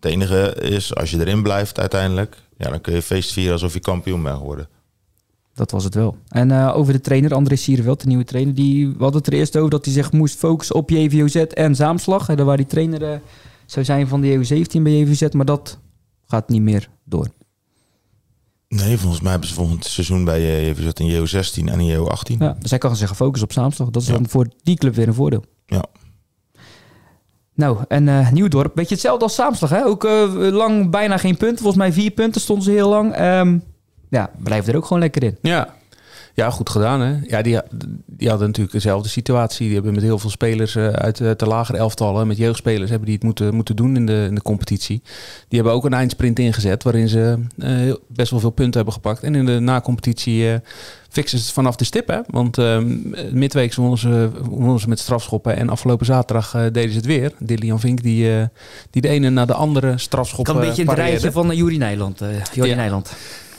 Het 0.00 0.04
enige 0.12 0.54
is, 0.60 0.94
als 0.94 1.10
je 1.10 1.20
erin 1.20 1.42
blijft 1.42 1.80
uiteindelijk, 1.80 2.36
ja, 2.58 2.70
dan 2.70 2.80
kun 2.80 2.94
je 2.94 3.02
feest 3.02 3.32
vieren 3.32 3.52
alsof 3.52 3.72
je 3.72 3.80
kampioen 3.80 4.22
bent 4.22 4.36
geworden. 4.36 4.68
Dat 5.58 5.70
was 5.70 5.84
het 5.84 5.94
wel. 5.94 6.16
En 6.28 6.50
eh, 6.50 6.76
over 6.76 6.92
de 6.92 7.00
trainer, 7.00 7.34
André 7.34 7.56
Sierveld, 7.56 8.00
de 8.00 8.06
nieuwe 8.06 8.24
trainer, 8.24 8.54
die 8.54 8.86
hadden 8.98 9.12
het 9.18 9.26
er 9.26 9.32
eerst 9.32 9.56
over 9.56 9.70
dat 9.70 9.84
hij 9.84 9.94
zich 9.94 10.12
moest 10.12 10.38
focussen 10.38 10.74
op 10.76 10.90
JVOZ 10.90 11.34
en 11.36 11.74
Zaamslag. 11.74 12.28
En 12.28 12.36
daar 12.36 12.46
waar 12.46 12.56
die 12.56 12.66
trainer 12.66 13.02
eh, 13.12 13.18
zou 13.66 13.84
zijn 13.84 14.08
van 14.08 14.20
de 14.20 14.36
EU17 14.36 14.82
bij 14.82 14.92
JVOZ, 14.98 15.28
maar 15.32 15.44
dat 15.44 15.78
gaat 16.26 16.48
niet 16.48 16.62
meer 16.62 16.88
door. 17.04 17.26
Nee, 18.68 18.98
volgens 18.98 19.20
mij 19.22 19.30
hebben 19.30 19.48
ze 19.48 19.54
volgend 19.54 19.84
seizoen 19.84 20.24
bij 20.24 20.58
even 20.58 20.82
zet 20.82 21.00
een 21.00 21.10
JO16 21.10 21.64
en 21.72 21.78
een 21.80 21.96
JO18. 21.96 22.36
Ja, 22.38 22.56
dus 22.60 22.70
hij 22.70 22.78
kan 22.78 22.96
zich 22.96 23.06
gaan 23.06 23.16
focussen 23.16 23.48
op 23.48 23.52
Zaamslag. 23.54 23.90
Dat 23.90 24.02
is 24.02 24.08
Ja. 24.08 24.14
dan 24.14 24.28
voor 24.28 24.46
die 24.62 24.76
club 24.76 24.94
weer 24.94 25.08
een 25.08 25.14
voordeel. 25.14 25.44
Ja. 25.66 25.84
Nou, 27.54 27.78
en 27.88 28.08
eh 28.08 28.30
Nieuwdorp, 28.30 28.74
beetje 28.74 28.94
hetzelfde 28.94 29.24
als 29.24 29.34
Zaamslag. 29.34 29.70
Hè? 29.70 29.84
Ook 29.84 30.04
eh, 30.04 30.32
lang 30.34 30.90
bijna 30.90 31.16
geen 31.16 31.36
punten. 31.36 31.58
Volgens 31.58 31.76
mij 31.82 31.92
vier 31.92 32.10
punten 32.10 32.40
stonden 32.40 32.64
ze 32.64 32.70
heel 32.70 32.88
lang. 32.88 33.12
Ehm, 33.12 33.58
ja, 34.08 34.30
blijven 34.42 34.72
er 34.72 34.78
ook 34.78 34.86
gewoon 34.86 35.02
lekker 35.02 35.22
in. 35.22 35.36
Ja. 35.42 35.76
Ja, 36.34 36.50
goed 36.50 36.70
gedaan 36.70 37.00
hè. 37.00 37.16
Ja, 37.22 37.42
die, 37.42 37.58
die 38.06 38.28
hadden 38.28 38.46
natuurlijk 38.46 38.74
dezelfde 38.74 39.08
situatie. 39.08 39.66
Die 39.66 39.74
hebben 39.74 39.94
met 39.94 40.02
heel 40.02 40.18
veel 40.18 40.30
spelers 40.30 40.76
eh, 40.76 40.88
uit 40.88 41.20
eh, 41.20 41.30
de 41.36 41.46
lagere 41.46 41.78
elftallen, 41.78 42.26
met 42.26 42.36
jeugdspelers, 42.36 42.90
hebben 42.90 43.06
die 43.06 43.14
het 43.16 43.24
moeten, 43.24 43.54
moeten 43.54 43.76
doen 43.76 43.96
in 43.96 44.06
de, 44.06 44.24
in 44.28 44.34
de 44.34 44.42
competitie. 44.42 45.02
Die 45.48 45.58
hebben 45.58 45.72
ook 45.72 45.84
een 45.84 45.92
eindsprint 45.92 46.38
ingezet, 46.38 46.82
waarin 46.82 47.08
ze 47.08 47.38
eh, 47.58 47.94
best 48.08 48.30
wel 48.30 48.40
veel 48.40 48.50
punten 48.50 48.74
hebben 48.74 48.92
gepakt. 48.92 49.22
En 49.22 49.34
in 49.34 49.46
de 49.46 49.58
na-competitie 49.60 50.60
fixen 51.08 51.38
ze 51.38 51.44
het 51.44 51.54
vanaf 51.54 51.76
de 51.76 51.84
stip 51.84 52.08
hè. 52.08 52.18
Want 52.26 52.58
eh, 52.58 52.78
midweeks 53.30 53.76
wonnen 53.76 53.98
ze, 53.98 54.30
wonnen 54.42 54.80
ze 54.80 54.88
met 54.88 54.98
strafschoppen 54.98 55.56
en 55.56 55.68
afgelopen 55.68 56.06
zaterdag 56.06 56.50
deden 56.50 56.90
ze 56.90 56.96
het 56.96 57.06
weer. 57.06 57.32
Dillian 57.38 57.80
Vink 57.80 58.02
die, 58.02 58.36
eh, 58.38 58.44
die 58.90 59.02
de 59.02 59.08
ene 59.08 59.30
na 59.30 59.44
de 59.44 59.54
andere 59.54 59.98
strafschop 59.98 60.44
kan 60.44 60.56
een 60.56 60.66
beetje 60.66 60.84
pareerde. 60.84 61.10
rijtje 61.10 61.32
van 61.32 61.50
uh, 61.50 61.56
Juri 61.56 61.76
Nijland. 61.78 62.20
eh 62.20 62.28
Ja. 62.52 62.74
Nijland. 62.74 63.12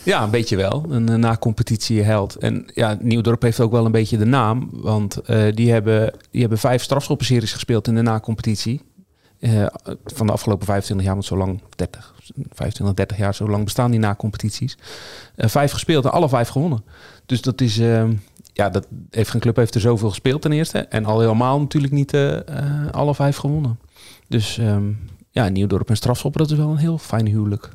Ja, 0.09 0.23
een 0.23 0.29
beetje 0.29 0.55
wel. 0.55 0.85
Een 0.89 1.09
eh, 1.09 1.15
na-competitie 1.15 2.01
held. 2.01 2.35
En 2.35 2.65
ja, 2.73 2.97
Nieuwdorp 3.01 3.41
heeft 3.41 3.59
ook 3.59 3.71
wel 3.71 3.85
een 3.85 3.91
beetje 3.91 4.17
de 4.17 4.25
naam. 4.25 4.69
Want 4.71 5.17
eh, 5.17 5.53
die, 5.53 5.71
hebben, 5.71 6.13
die 6.31 6.41
hebben 6.41 6.59
vijf 6.59 6.83
strafschoppenseries 6.83 7.53
gespeeld 7.53 7.87
in 7.87 7.95
de 7.95 8.01
na-competitie. 8.01 8.81
Eh, 9.39 9.65
van 10.03 10.27
de 10.27 10.33
afgelopen 10.33 10.65
25 10.65 11.05
jaar, 11.05 11.15
want 11.15 11.25
zo 11.25 11.37
lang, 11.37 11.61
30, 11.75 12.13
25, 12.49 12.95
30 12.95 13.17
jaar, 13.17 13.35
zo 13.35 13.49
lang 13.49 13.63
bestaan 13.63 13.91
die 13.91 13.99
na-competities. 13.99 14.77
Eh, 15.35 15.49
vijf 15.49 15.71
gespeeld 15.71 16.05
en 16.05 16.11
alle 16.11 16.29
vijf 16.29 16.47
gewonnen. 16.49 16.83
Dus 17.25 17.41
dat 17.41 17.61
is, 17.61 17.79
eh, 17.79 18.03
ja, 18.53 18.69
dat 18.69 18.87
heeft 19.09 19.29
geen 19.29 19.41
club 19.41 19.55
heeft 19.55 19.75
er 19.75 19.81
zoveel 19.81 20.09
gespeeld 20.09 20.41
ten 20.41 20.51
eerste. 20.51 20.79
En 20.79 21.05
al 21.05 21.19
helemaal 21.19 21.59
natuurlijk 21.59 21.93
niet 21.93 22.13
eh, 22.13 22.35
eh, 22.37 22.91
alle 22.91 23.15
vijf 23.15 23.37
gewonnen. 23.37 23.79
Dus 24.27 24.57
ehm, 24.57 24.91
ja, 25.31 25.47
Nieuwdorp 25.49 25.89
en 25.89 25.95
strafschoppen, 25.95 26.41
dat 26.41 26.51
is 26.51 26.57
wel 26.57 26.69
een 26.69 26.77
heel 26.77 26.97
fijn 26.97 27.27
huwelijk. 27.27 27.69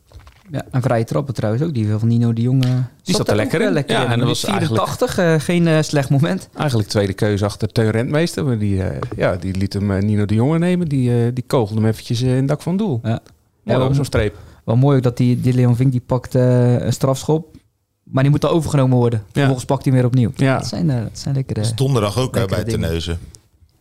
Ja, 0.50 0.62
en 0.70 0.83
vrije 0.83 1.04
trappen 1.04 1.35
trouwens 1.35 1.62
ook. 1.64 1.74
Die 1.74 1.88
van 1.98 2.09
Nino 2.09 2.33
de 2.33 2.42
Jong. 2.42 2.64
eh, 2.64 2.70
zat 3.02 3.28
er 3.28 3.37
lekker 3.37 3.54
ook, 3.57 3.62
in. 3.62 3.68
eh, 3.68 3.74
Lekker 3.74 3.94
Ja, 3.96 4.04
in. 4.04 4.11
en 4.11 4.18
dat 4.18 4.18
Die 4.18 4.28
was 4.28 4.44
is 4.44 4.50
84, 4.50 5.18
eh, 5.18 5.35
geen 5.40 5.66
eh, 5.66 5.83
slecht 5.83 6.11
moment. 6.11 6.48
Eigenlijk 6.54 6.88
tweede 6.88 7.12
keuze 7.12 7.44
achter 7.44 7.68
Teun 7.72 7.90
Rentmeester. 7.90 8.44
Maar 8.44 8.59
die, 8.59 8.83
eh, 8.83 8.98
ja, 9.16 9.37
die 9.37 9.57
liet 9.57 9.72
hem 9.72 9.90
eh, 9.90 10.02
Nino 10.02 10.24
de 10.24 10.35
Jonge 10.35 10.59
nemen. 10.59 10.88
Die, 10.88 11.11
eh, 11.24 11.30
die 11.35 11.44
kogelde 11.46 11.80
hem 11.80 11.90
eventjes 11.90 12.22
eh, 12.22 12.30
in 12.30 12.37
het 12.37 12.48
dak 12.48 12.62
van 12.62 12.76
doel. 12.76 13.00
Ja. 13.02 13.20
Ja, 13.64 13.78
wel 13.78 13.94
zo'n 13.94 14.04
streep. 14.04 14.37
Wel 14.64 14.76
mooi 14.76 14.96
ook 14.96 15.02
dat 15.02 15.16
die, 15.16 15.40
die 15.40 15.52
Leon 15.54 15.76
Vink 15.76 15.92
die 15.92 16.02
pakt 16.07 16.35
eh, 16.35 16.80
een 16.80 16.92
strafschop. 16.92 17.57
Maar 18.02 18.22
die 18.22 18.33
moet 18.33 18.40
dan 18.40 18.50
overgenomen 18.50 18.96
worden. 18.98 19.22
Vervolgens 19.33 19.64
pakt 19.64 19.85
hij 19.85 19.92
weer 19.92 20.04
opnieuw. 20.04 20.30
Ja. 20.37 20.57
Dat 20.59 20.66
zijn, 20.66 20.90
eh, 20.90 20.96
dat 21.02 21.18
zijn 21.18 21.35
lekkere... 21.35 21.61
Dat 21.61 21.68
is 21.70 21.76
donderdag 21.76 22.18
ook 22.18 22.35
hè, 22.35 22.44
bij 22.46 22.64
dingen. 22.64 23.18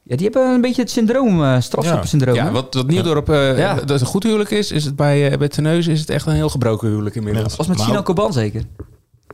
Ja, 0.03 0.15
die 0.15 0.29
hebben 0.31 0.53
een 0.53 0.61
beetje 0.61 0.81
het 0.81 0.91
syndroom, 0.91 1.43
eh 1.43 1.59
strafschoppensyndroom. 1.61 2.35
Ja, 2.35 2.51
wat, 2.51 2.73
wat 2.73 2.87
Nieuwdorp 2.87 3.29
eh, 3.29 3.57
Ja. 3.57 3.73
dat 3.75 3.99
een 4.01 4.05
goed 4.07 4.23
huwelijk 4.23 4.49
is, 4.51 4.71
is 4.71 4.85
het 4.85 4.95
bij, 4.95 5.31
eh 5.31 5.37
bij 5.37 5.47
Terneuzen 5.47 5.91
is 5.91 5.99
het 5.99 6.09
echt 6.09 6.25
een 6.25 6.33
heel 6.33 6.49
gebroken 6.49 6.87
huwelijk 6.89 7.15
inmiddels. 7.15 7.51
Ja. 7.51 7.57
was 7.57 7.67
met 7.67 7.79
Sino 7.79 8.01
Koban 8.01 8.33
zeker. 8.33 8.63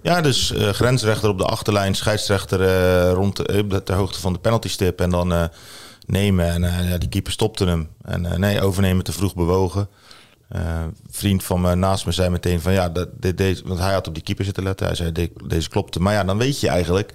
Ja, 0.01 0.21
dus 0.21 0.53
eh, 0.53 0.69
grensrechter 0.69 1.29
op 1.29 1.37
de 1.37 1.43
achterlijn, 1.45 1.95
scheidsrechter 1.95 2.61
eh, 2.61 3.11
rond 3.13 3.35
de, 3.35 3.81
ter 3.83 3.95
hoogte 3.95 4.19
van 4.19 4.33
de 4.33 4.39
penaltystip 4.39 5.01
en 5.01 5.09
dan 5.09 5.33
eh, 5.33 5.43
nemen. 6.05 6.45
En 6.45 6.63
eh, 6.63 6.89
ja, 6.89 6.97
die 6.97 7.09
keeper 7.09 7.31
stopte 7.31 7.65
hem. 7.65 7.87
En 8.01 8.25
eh, 8.25 8.37
nee, 8.37 8.61
overnemen 8.61 9.03
te 9.03 9.11
vroeg 9.11 9.35
bewogen. 9.35 9.87
Eh, 10.49 10.61
vriend 11.09 11.43
van 11.43 11.61
me 11.61 11.75
naast 11.75 12.05
me 12.05 12.11
zei 12.11 12.29
meteen 12.29 12.61
van 12.61 12.73
ja, 12.73 12.89
dat, 12.89 13.07
dit, 13.19 13.37
deze, 13.37 13.63
want 13.65 13.79
hij 13.79 13.93
had 13.93 14.07
op 14.07 14.13
die 14.13 14.23
keeper 14.23 14.45
zitten 14.45 14.63
letten. 14.63 14.85
Hij 14.85 14.95
zei, 14.95 15.11
"De- 15.11 15.31
deze 15.47 15.69
klopte. 15.69 15.99
Maar 16.01 16.13
ja, 16.13 16.23
dan 16.23 16.37
weet 16.37 16.59
je 16.59 16.69
eigenlijk, 16.69 17.13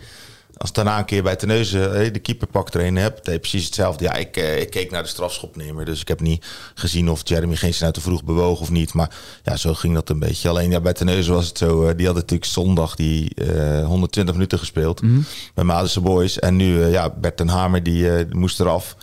als 0.57 0.73
daarna 0.73 0.99
een 0.99 1.05
keer 1.05 1.23
bij 1.23 1.37
Teneuzen 1.37 1.95
eh, 1.95 2.13
de 2.13 2.19
keeper 2.19 2.47
pak 2.47 2.71
trainen 2.71 3.03
hebt, 3.03 3.25
deed 3.25 3.41
precies 3.41 3.65
hetzelfde. 3.65 4.05
Ja, 4.05 4.15
ik, 4.15 4.37
eh, 4.37 4.61
ik 4.61 4.71
keek 4.71 4.91
naar 4.91 5.03
de 5.03 5.09
strafschopnemer, 5.09 5.85
dus 5.85 6.01
ik 6.01 6.09
heb 6.09 6.21
niet 6.21 6.47
gezien 6.75 7.11
of 7.11 7.21
Jeremy 7.25 7.57
geen 7.57 7.75
snel 7.75 7.91
te 7.91 8.01
vroeg 8.01 8.25
bewoog 8.25 8.61
of 8.61 8.71
niet. 8.71 8.95
Maar 8.95 9.11
ja, 9.43 9.57
zo 9.57 9.75
ging 9.75 9.95
dat 9.95 10.09
een 10.09 10.19
beetje. 10.19 10.49
Alleen 10.49 10.71
ja, 10.71 10.81
bij 10.81 10.93
Teneuzen 10.93 11.35
was 11.35 11.47
het 11.47 11.59
zo, 11.59 11.83
eh, 11.83 11.97
die 11.97 12.07
hadden 12.07 12.23
natuurlijk 12.23 12.51
zondag 12.51 12.95
die 12.95 13.35
eh 13.35 13.87
120 13.87 14.35
minuten 14.35 14.59
gespeeld 14.59 15.01
bij 15.55 15.65
Madense 15.65 16.01
Boys. 16.01 16.39
En 16.39 16.57
nu, 16.57 16.85
ja, 16.87 17.11
Bert 17.11 17.37
ten 17.37 17.49
Hamer 17.49 17.83
die 17.83 18.27
moest 18.31 18.61
eraf. 18.61 18.97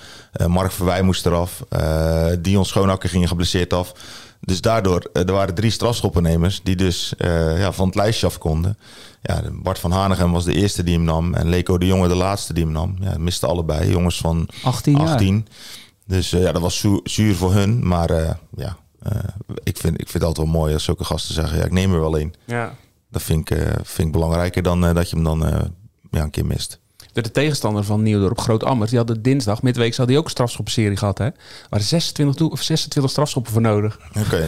Mark 0.48 0.72
Verwij 0.72 1.02
moest 1.02 1.26
eraf. 1.26 1.64
Dion 2.40 2.66
Schoonakker 2.66 3.10
ging 3.10 3.28
geblesseerd 3.28 3.74
af. 3.74 3.94
Dus 4.42 4.62
daardoor, 4.62 5.10
eh, 5.14 5.28
er 5.28 5.32
waren 5.34 5.56
drie 5.56 5.72
strafschoppennemers 5.72 6.62
die 6.64 6.76
dus 6.76 7.14
eh, 7.18 7.60
ja, 7.60 7.72
van 7.72 7.86
het 7.86 7.96
lijstje 7.96 8.28
af 8.28 8.38
konden. 8.38 8.78
Ja, 9.22 9.42
Bart 9.52 9.80
van 9.80 9.92
Hanegem 9.92 10.32
was 10.32 10.46
de 10.46 10.54
eerste 10.54 10.84
die 10.84 10.94
hem 10.96 11.04
nam. 11.04 11.34
En 11.34 11.50
Leko 11.50 11.78
de 11.78 11.86
Jonge 11.86 12.08
de 12.08 12.16
laatste 12.16 12.54
die 12.54 12.64
hem 12.64 12.72
nam. 12.74 12.96
Ja, 13.00 13.18
misten 13.18 13.48
allebei. 13.50 13.90
Jongens 13.92 14.18
van 14.18 14.50
18 14.64 14.98
jaar. 14.98 15.08
18. 15.08 15.48
Dus 16.06 16.34
eh, 16.34 16.42
ja, 16.42 16.52
dat 16.52 16.62
was 16.62 16.78
zu- 16.80 17.00
zuur 17.04 17.36
voor 17.36 17.54
hun. 17.54 17.88
Maar 17.88 18.10
eh, 18.10 18.32
ja, 18.56 18.78
eh, 19.02 19.12
ik, 19.64 19.78
vind, 19.78 19.94
ik 20.02 20.10
vind 20.10 20.14
het 20.14 20.24
altijd 20.24 20.48
wel 20.48 20.56
mooi 20.60 20.74
als 20.74 20.84
zulke 20.84 21.04
gasten 21.04 21.34
zeggen... 21.34 21.58
ja, 21.58 21.64
ik 21.66 21.72
neem 21.72 21.94
er 21.94 22.00
wel 22.00 22.20
een. 22.20 22.34
Ja. 22.46 22.76
Dat 23.12 23.22
vind 23.22 23.50
ik, 23.52 23.58
eh, 23.58 23.68
vind 23.84 24.08
ik 24.08 24.14
belangrijker 24.14 24.64
dan 24.64 24.86
eh, 24.86 24.94
dat 24.96 25.10
je 25.10 25.16
hem 25.16 25.26
dan 25.26 25.46
eh, 25.46 25.62
ja, 26.12 26.22
een 26.22 26.30
keer 26.30 26.46
mist. 26.46 26.80
De, 27.14 27.22
de 27.22 27.32
tegenstander 27.32 27.84
van 27.84 28.02
Nieuwdorp, 28.04 28.40
Groot 28.40 28.64
Ammers, 28.64 28.90
die 28.90 28.98
hadden 29.00 29.22
dinsdag, 29.22 29.62
midweek, 29.62 29.96
had 29.96 30.08
die 30.08 30.18
ook 30.18 30.24
een 30.24 30.30
strafschoppenserie 30.30 30.98
gehad. 30.98 31.18
Hè? 31.18 31.26
Er 31.26 31.34
waren 31.70 31.86
26, 31.86 32.36
toe- 32.36 32.52
of 32.52 32.62
26 32.62 33.12
strafschoppen 33.12 33.52
voor 33.52 33.62
nodig. 33.62 34.00
Oké. 34.20 34.48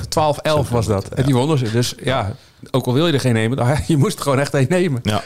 12-11 0.67 0.69
was 0.69 0.85
dat. 0.85 1.07
En 1.09 1.25
die 1.25 1.33
wonnen 1.35 1.57
ze. 1.57 1.71
Dus 1.71 1.95
ja, 2.03 2.35
ook 2.71 2.85
al 2.85 2.93
wil 2.93 3.07
je 3.07 3.13
er 3.13 3.19
geen 3.19 3.33
nemen, 3.33 3.77
je 3.87 3.97
moest 3.97 4.17
er 4.17 4.23
gewoon 4.23 4.39
echt 4.39 4.53
één 4.53 4.65
nemen. 4.69 4.99
Ja. 5.03 5.23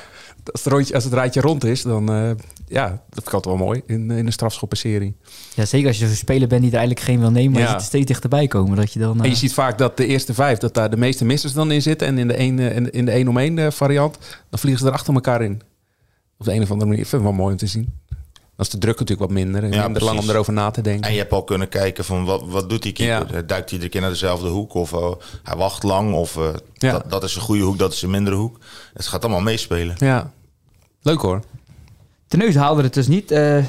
Als 0.52 0.64
het, 0.64 0.74
rondje, 0.74 0.94
als 0.94 1.04
het 1.04 1.14
rijtje 1.14 1.42
rond 1.42 1.64
is, 1.64 1.82
dan 1.82 2.10
eh, 2.12 2.30
ja, 2.68 2.88
dat 2.90 3.00
vind 3.10 3.28
ik 3.28 3.34
altijd 3.34 3.56
wel 3.56 3.66
mooi 3.66 3.82
in, 3.88 4.12
in 4.12 4.26
een 4.26 4.32
strafschoppenserie. 4.32 5.16
Ja, 5.56 5.66
zeker 5.66 5.88
als 5.88 5.98
je 6.00 6.06
zo'n 6.08 6.16
speler 6.16 6.48
bent 6.48 6.62
die 6.62 6.72
er 6.72 6.78
eigenlijk 6.78 7.06
geen 7.08 7.20
wil 7.20 7.32
nemen, 7.32 7.52
maar 7.52 7.62
Ja. 7.62 7.66
je 7.66 7.72
ziet 7.72 7.82
er 7.82 7.88
steeds 7.88 8.06
dichterbij 8.06 8.48
komen. 8.48 8.78
Dat 8.78 8.94
je 8.94 9.00
dan, 9.00 9.18
En 9.18 9.24
je 9.24 9.30
eh, 9.32 9.36
ziet 9.38 9.54
vaak 9.54 9.78
dat 9.78 9.98
de 9.98 10.06
eerste 10.06 10.34
vijf, 10.34 10.58
dat 10.58 10.74
daar 10.74 10.90
de 10.90 10.98
meeste 10.98 11.26
missers 11.26 11.54
dan 11.54 11.72
in 11.72 11.82
zitten. 11.82 12.08
En 12.08 12.18
in 12.18 12.28
de 12.28 12.34
één, 12.34 12.60
eh, 12.60 12.76
in- 12.76 12.92
in 12.92 13.06
de 13.06 13.12
één 13.12 13.28
om 13.28 13.38
één 13.38 13.58
eh, 13.60 13.72
variant, 13.72 14.18
dan 14.50 14.60
vliegen 14.60 14.82
ze 14.82 14.88
er 14.88 14.94
achter 14.96 15.14
elkaar 15.14 15.42
in. 15.42 15.62
Op 16.40 16.46
de 16.46 16.54
een 16.54 16.62
of 16.62 16.72
andere 16.72 16.90
manier. 16.90 17.04
Ik 17.04 17.10
vind 17.10 17.22
het 17.22 17.32
wel 17.32 17.40
mooi 17.40 17.52
om 17.52 17.58
te 17.60 17.68
zien. 17.68 17.94
Dan 18.56 18.66
is 18.66 18.70
de 18.72 18.78
druk 18.78 19.00
natuurlijk 19.00 19.30
wat 19.30 19.38
minder. 19.40 19.64
En 19.64 19.72
Ja, 19.72 19.84
minder 19.84 20.04
lang 20.04 20.20
om 20.20 20.30
erover 20.30 20.54
na 20.54 20.72
te 20.72 20.82
denken. 20.82 21.06
En 21.08 21.12
je 21.14 21.20
hebt 21.20 21.32
al 21.32 21.44
kunnen 21.44 21.70
kijken 21.70 22.06
van 22.06 22.26
wat, 22.26 22.44
wat 22.46 22.70
doet 22.70 22.82
die 22.82 22.92
keeper? 22.94 23.36
Ja. 23.36 23.42
Duikt 23.42 23.50
hij 23.70 23.72
iedere 23.72 23.90
keer 23.90 24.02
naar 24.02 24.10
dezelfde 24.10 24.48
hoek? 24.48 24.74
Of 24.74 24.94
eh, 24.94 25.12
hij 25.44 25.58
wacht 25.58 25.84
lang? 25.84 26.14
Of 26.14 26.38
eh, 26.38 26.50
Ja. 26.74 26.92
dat, 26.92 27.10
dat 27.10 27.24
is 27.24 27.36
een 27.36 27.42
goede 27.42 27.64
hoek, 27.64 27.78
dat 27.78 27.94
is 27.94 28.02
een 28.02 28.10
mindere 28.10 28.36
hoek. 28.36 28.60
Het 28.94 29.08
gaat 29.08 29.22
allemaal 29.24 29.42
meespelen. 29.42 29.96
Ja, 29.98 30.32
leuk 31.02 31.22
hoor. 31.22 31.42
Teneuzen 32.28 32.62
haalde 32.62 32.82
het 32.84 32.94
dus 32.94 33.08
niet. 33.08 33.32
Eh 33.32 33.66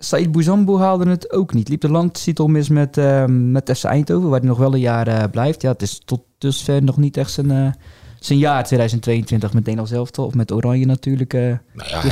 Said 0.00 0.32
Bouzambou 0.32 0.78
haalde 0.80 1.10
het 1.10 1.32
ook 1.32 1.54
niet. 1.54 1.68
Liep 1.68 1.80
de 1.80 1.90
landstitel 1.90 2.46
mis 2.46 2.68
met, 2.68 2.96
met 3.28 3.70
FC 3.76 3.84
Eindhoven, 3.84 4.28
waar 4.28 4.38
hij 4.38 4.48
nog 4.48 4.58
wel 4.58 4.74
een 4.74 4.80
jaar 4.80 5.06
eh, 5.08 5.24
blijft. 5.30 5.62
Ja, 5.62 5.70
het 5.72 5.82
is 5.82 6.00
tot 6.04 6.20
dusver 6.38 6.82
nog 6.82 6.96
niet 6.96 7.16
echt 7.16 7.30
zijn, 7.32 7.50
eh, 7.50 7.72
zijn 8.20 8.38
jaar 8.38 8.64
2022 8.64 9.52
met 9.52 9.62
Nederlands 9.64 9.92
elftal. 9.92 10.24
Of 10.26 10.34
met 10.34 10.52
Oranje 10.52 10.86
natuurlijk. 10.86 11.34
eh. 11.34 11.40
Nou 11.42 11.88
ja, 11.88 12.00
hij, 12.00 12.10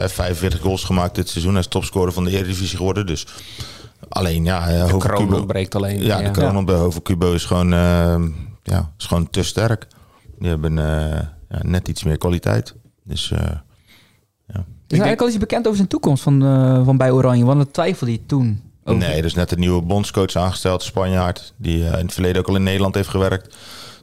heeft 0.00 0.12
45 0.12 0.60
goals 0.60 0.84
gemaakt 0.84 1.14
dit 1.14 1.28
seizoen. 1.28 1.52
Hij 1.52 1.60
is 1.60 1.66
topscorer 1.68 2.12
van 2.12 2.24
de 2.24 2.30
Eredivisie 2.30 2.76
geworden. 2.76 3.06
Dus 3.06 3.26
alleen 4.08 4.44
ja, 4.44 4.68
eh, 4.68 4.86
De 4.86 4.96
kroon 4.96 5.34
ontbreekt 5.34 5.74
alleen. 5.74 6.02
Ja, 6.02 6.22
de 6.22 6.30
kroon 6.30 6.56
op 6.56 6.66
bij 6.66 6.74
Hoven 6.76 7.02
Kubo 7.02 7.32
is 7.32 7.44
gewoon, 7.44 7.72
eh, 7.72 8.22
ja, 8.62 8.92
is 8.98 9.04
gewoon 9.06 9.30
te 9.30 9.42
sterk. 9.42 9.86
Die 10.38 10.48
hebben 10.48 10.78
eh, 10.78 11.20
ja, 11.48 11.58
net 11.62 11.88
iets 11.88 12.02
meer 12.04 12.18
kwaliteit. 12.18 12.74
Dus 13.04 13.30
eh, 13.30 13.38
Is 14.88 14.98
eigenlijk 14.98 15.20
al 15.20 15.28
iets 15.28 15.38
bekend 15.38 15.64
over 15.64 15.76
zijn 15.76 15.88
toekomst 15.88 16.22
van, 16.22 16.42
eh, 16.44 16.84
van 16.84 16.96
bij 16.96 17.10
Oranje? 17.10 17.44
Want 17.44 17.58
dat 17.58 17.72
twijfelde 17.72 18.12
hij 18.12 18.22
toen. 18.26 18.62
over. 18.84 19.00
Nee, 19.00 19.18
er 19.18 19.24
is 19.24 19.34
net 19.34 19.52
een 19.52 19.58
nieuwe 19.58 19.82
bondscoach 19.82 20.34
aangesteld, 20.36 20.82
Spanjaard, 20.82 21.52
die 21.56 21.84
eh, 21.88 21.98
in 21.98 22.04
het 22.04 22.12
verleden 22.12 22.40
ook 22.40 22.48
al 22.48 22.56
in 22.56 22.62
Nederland 22.62 22.94
heeft 22.94 23.08
gewerkt. 23.08 23.56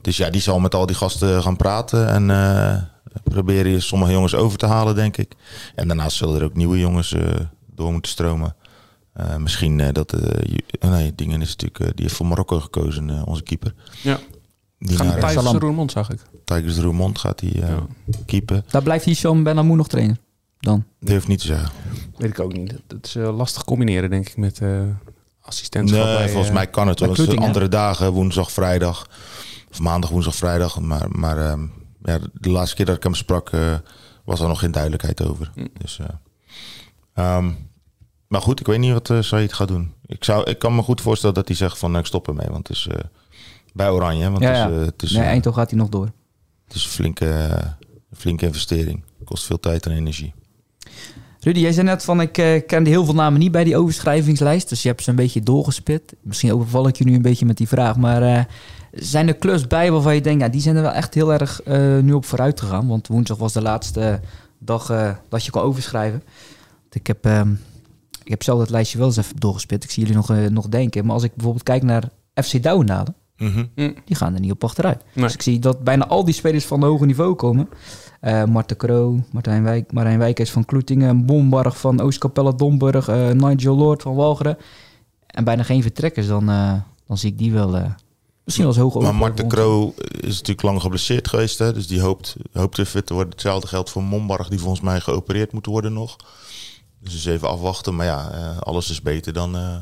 Dus 0.06 0.16
ja, 0.16 0.30
die 0.30 0.40
zal 0.40 0.60
met 0.60 0.74
al 0.74 0.86
die 0.86 0.96
gasten 0.96 1.42
gaan 1.42 1.56
praten 1.56 2.08
en 2.08 2.30
eh, 2.30 2.82
proberen 3.24 3.70
hier 3.70 3.82
sommige 3.82 4.12
jongens 4.12 4.34
over 4.34 4.58
te 4.58 4.66
halen, 4.66 4.94
denk 4.94 5.16
ik. 5.16 5.32
En 5.74 5.86
daarnaast 5.88 6.16
zullen 6.16 6.36
er 6.38 6.44
ook 6.44 6.54
nieuwe 6.54 6.78
jongens 6.78 7.12
eh, 7.12 7.34
door 7.74 7.92
moeten 7.92 8.10
stromen. 8.10 8.54
Eh, 9.12 9.36
misschien 9.36 9.92
dat... 9.92 10.12
eh, 10.12 10.54
oh 10.80 10.90
nee, 10.90 11.14
Dingen 11.14 11.40
is 11.42 11.48
natuurlijk... 11.56 11.78
die 11.96 12.04
heeft 12.04 12.14
voor 12.16 12.26
Marokko 12.26 12.60
gekozen, 12.60 13.10
eh, 13.10 13.26
onze 13.26 13.42
keeper. 13.42 13.74
Ja. 14.02 14.18
Die 14.78 14.96
Gaat 14.96 15.06
naar 15.06 15.18
Thijs 15.18 15.32
Salam. 15.32 15.56
Roermond, 15.58 15.90
zag 15.90 16.10
ik. 16.10 16.20
Tigers 16.44 16.74
de 16.74 16.82
Roermond 16.82 17.18
gaat 17.18 17.40
hij 17.40 17.62
eh 17.62 17.76
keeper. 18.26 18.62
Daar 18.70 18.82
blijft 18.82 19.04
Hisham 19.04 19.42
Ben 19.42 19.58
Amou 19.58 19.76
nog 19.76 19.88
trainen. 19.88 20.18
Dan. 20.58 20.84
Durf 21.00 21.26
niet 21.28 21.40
te 21.40 21.46
zeggen. 21.46 21.70
Weet 22.16 22.30
ik 22.30 22.40
ook 22.40 22.52
niet. 22.52 22.74
Dat- 22.86 23.06
is 23.06 23.14
eh, 23.16 23.36
lastig 23.36 23.64
combineren, 23.64 24.10
denk 24.10 24.28
ik, 24.28 24.36
met 24.36 24.58
eh 24.60 24.80
assistentschap. 25.40 26.04
Nee, 26.04 26.16
bij, 26.16 26.28
volgens 26.28 26.52
mij 26.52 26.66
kan 26.66 26.88
het. 26.88 27.00
wel. 27.00 27.36
Andere 27.38 27.68
dagen, 27.68 28.12
woensdag, 28.12 28.52
vrijdag. 28.52 29.06
Maandag, 29.80 30.10
woensdag, 30.10 30.34
vrijdag. 30.36 30.80
Maar, 30.80 31.06
maar 31.10 31.38
ehm, 31.50 31.66
ja, 32.02 32.18
de 32.32 32.50
laatste 32.50 32.76
keer 32.76 32.86
dat 32.86 32.96
ik 32.96 33.02
hem 33.02 33.14
sprak, 33.14 33.50
eh, 33.50 33.74
was 34.24 34.40
er 34.40 34.48
nog 34.48 34.58
geen 34.58 34.70
duidelijkheid 34.72 35.22
over. 35.26 35.50
Hm. 35.54 35.66
Dus, 35.78 35.98
eh, 35.98 36.06
ehm, 37.14 37.50
maar 38.28 38.40
goed, 38.40 38.60
ik 38.60 38.66
weet 38.66 38.78
niet 38.78 38.92
wat 38.92 39.08
uh, 39.08 39.20
Said 39.22 39.52
gaat 39.52 39.68
doen. 39.68 39.92
Ik, 40.06 40.24
zou, 40.24 40.50
ik 40.50 40.58
kan 40.58 40.74
me 40.74 40.82
goed 40.82 41.00
voorstellen 41.00 41.34
dat 41.34 41.48
hij 41.48 41.56
zegt 41.56 41.78
van 41.78 41.88
nou, 41.90 42.00
ik 42.00 42.06
stop 42.08 42.28
ermee. 42.28 42.48
Want 42.50 42.68
het 42.68 42.76
is 42.76 42.86
eh, 42.90 42.98
bij 43.72 43.90
Oranje. 43.90 44.30
Want 44.30 44.42
Ja, 44.42 44.48
het 44.50 44.56
is, 44.58 44.74
ja. 44.74 44.80
eh, 44.80 44.84
het 44.86 45.02
is, 45.02 45.10
nee, 45.12 45.22
eh, 45.22 45.28
Eindhoven 45.28 45.60
gaat 45.60 45.70
hij 45.70 45.78
nog 45.78 45.88
door. 45.88 46.08
het 46.66 46.74
is 46.74 46.84
een 46.84 46.90
flinke, 46.90 47.28
eh, 47.30 47.66
flinke 48.16 48.46
investering. 48.46 49.02
Kost 49.24 49.44
veel 49.44 49.60
tijd 49.60 49.86
en 49.86 49.92
energie. 49.92 50.34
Rudy, 51.40 51.60
jij 51.60 51.72
zei 51.72 51.86
net 51.86 52.04
van 52.04 52.20
ik 52.20 52.38
eh, 52.38 52.66
kende 52.66 52.90
heel 52.90 53.04
veel 53.04 53.14
namen 53.14 53.40
niet 53.40 53.52
bij 53.52 53.64
die 53.64 53.76
overschrijvingslijst. 53.76 54.68
Dus 54.68 54.82
je 54.82 54.88
hebt 54.88 55.02
ze 55.02 55.10
een 55.10 55.16
beetje 55.16 55.40
doorgespit. 55.42 56.14
Misschien 56.22 56.52
overval 56.52 56.88
ik 56.88 56.96
je 56.96 57.04
nu 57.04 57.14
een 57.14 57.22
beetje 57.22 57.46
met 57.46 57.56
die 57.56 57.68
vraag. 57.68 57.96
Maar 57.96 58.22
eh, 58.22 58.44
zijn 58.96 59.28
er 59.28 59.38
clubs 59.38 59.66
bij 59.66 59.92
waarvan 59.92 60.14
je 60.14 60.20
denkt, 60.20 60.42
ja, 60.42 60.48
die 60.48 60.60
zijn 60.60 60.76
er 60.76 60.82
wel 60.82 60.92
echt 60.92 61.14
heel 61.14 61.32
erg 61.32 61.62
eh, 61.62 61.98
nu 61.98 62.12
op 62.12 62.24
vooruit 62.24 62.60
gegaan? 62.60 62.88
Want 62.88 63.06
woensdag 63.06 63.36
was 63.36 63.52
de 63.52 63.62
laatste 63.62 64.20
dag 64.58 64.90
eh, 64.90 65.10
dat 65.28 65.44
je 65.44 65.50
kon 65.50 65.62
overschrijven. 65.62 66.22
Want 66.80 66.94
Ik 66.94 67.06
heb, 67.06 67.24
ehm, 67.24 67.52
ik 68.24 68.30
heb 68.30 68.42
zelf 68.42 68.58
dat 68.58 68.70
lijstje 68.70 68.98
wel 68.98 69.06
eens 69.06 69.16
even 69.16 69.36
doorgespit. 69.40 69.84
Ik 69.84 69.90
zie 69.90 70.02
jullie 70.02 70.16
nog, 70.16 70.30
eh, 70.30 70.46
nog 70.46 70.68
denken. 70.68 71.04
Maar 71.04 71.14
als 71.14 71.22
ik 71.22 71.34
bijvoorbeeld 71.34 71.64
kijk 71.64 71.82
naar 71.82 72.08
FC 72.34 72.62
Douwenalen, 72.62 73.14
die 74.04 74.16
gaan 74.16 74.34
er 74.34 74.40
niet 74.40 74.50
op 74.50 74.64
achteruit. 74.64 75.02
Nee. 75.12 75.24
Dus 75.24 75.34
ik 75.34 75.42
zie 75.42 75.58
dat 75.58 75.84
bijna 75.84 76.06
al 76.06 76.24
die 76.24 76.34
spelers 76.34 76.64
van 76.64 76.82
hoger 76.82 77.06
niveau 77.06 77.34
komen. 77.34 77.68
Eh 78.20 78.44
Marten 78.44 78.76
Kroo, 78.76 79.20
Martijn, 79.32 79.62
Wijk, 79.62 79.92
Marijn 79.92 80.18
Wijkers 80.18 80.50
van 80.50 80.64
Kloetingen, 80.64 81.26
Bombarg 81.26 81.78
van 81.78 82.00
Oostkapelle 82.00 82.54
Domburg, 82.54 83.08
eh, 83.08 83.30
Nigel 83.30 83.76
Lord 83.76 84.02
van 84.02 84.14
Walcheren. 84.14 84.56
En 85.26 85.44
bijna 85.44 85.62
geen 85.62 85.82
vertrekkers, 85.82 86.26
dan, 86.26 86.48
eh, 86.48 86.72
dan 87.06 87.18
zie 87.18 87.30
ik 87.30 87.38
die 87.38 87.52
wel 87.52 87.76
eh, 87.76 87.84
misschien 88.46 88.66
wel 88.66 88.74
eens 88.74 88.82
hoog 88.82 88.94
Maar 88.94 89.02
over. 89.02 89.14
Marten 89.14 89.48
Kroo 89.48 89.94
is 90.10 90.34
natuurlijk 90.34 90.62
lang 90.62 90.80
geblesseerd 90.80 91.28
geweest. 91.28 91.58
Hè? 91.58 91.72
Dus 91.72 91.86
die 91.86 92.00
hoopt, 92.00 92.36
hoopt 92.52 92.76
weer 92.76 92.86
fit 92.86 93.06
te 93.06 93.12
worden. 93.14 93.32
Hetzelfde 93.32 93.66
geldt 93.68 93.90
voor 93.90 94.02
Mombarg, 94.02 94.48
die 94.48 94.58
volgens 94.58 94.80
mij 94.80 95.00
geopereerd 95.00 95.52
moet 95.52 95.66
worden 95.66 95.92
nog. 95.92 96.16
Dus 97.00 97.12
eens 97.12 97.24
even 97.24 97.48
afwachten. 97.48 97.96
Maar 97.96 98.06
ja, 98.06 98.30
eh, 98.30 98.58
alles 98.58 98.90
is 98.90 99.02
beter 99.02 99.32
dan, 99.32 99.56
eh, 99.56 99.76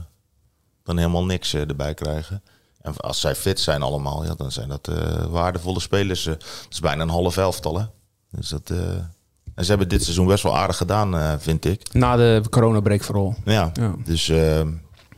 dan 0.83 0.97
helemaal 0.97 1.25
niks 1.25 1.55
eh, 1.55 1.61
erbij 1.69 1.95
krijgen. 1.95 2.43
En 2.81 2.97
als 2.97 3.21
zij 3.21 3.35
fit 3.35 3.61
zijn 3.61 3.83
allemaal, 3.83 4.25
ja, 4.25 4.35
dan 4.35 4.53
zijn 4.53 4.69
dat 4.69 4.89
eh, 4.89 5.25
waardevolle 5.27 5.81
spelers. 5.81 6.25
Het 6.25 6.45
is 6.71 6.81
bijna 6.81 7.03
een 7.03 7.09
half 7.09 7.37
elftal, 7.37 7.79
hè. 7.79 7.85
Dus 8.31 8.49
dat... 8.49 8.71
eh, 8.71 8.79
en 9.55 9.65
ze 9.65 9.69
hebben 9.71 9.89
dit 9.89 10.03
seizoen 10.03 10.27
best 10.27 10.43
wel 10.43 10.57
aardig 10.57 10.77
gedaan, 10.77 11.17
eh, 11.17 11.33
vind 11.39 11.65
ik. 11.65 11.93
Na 11.93 12.17
de 12.17 12.43
coronabreak 12.51 13.03
vooral. 13.03 13.35
Ja, 13.45 13.71
Ja. 13.75 13.95
dus... 14.05 14.29
eh, 14.29 14.61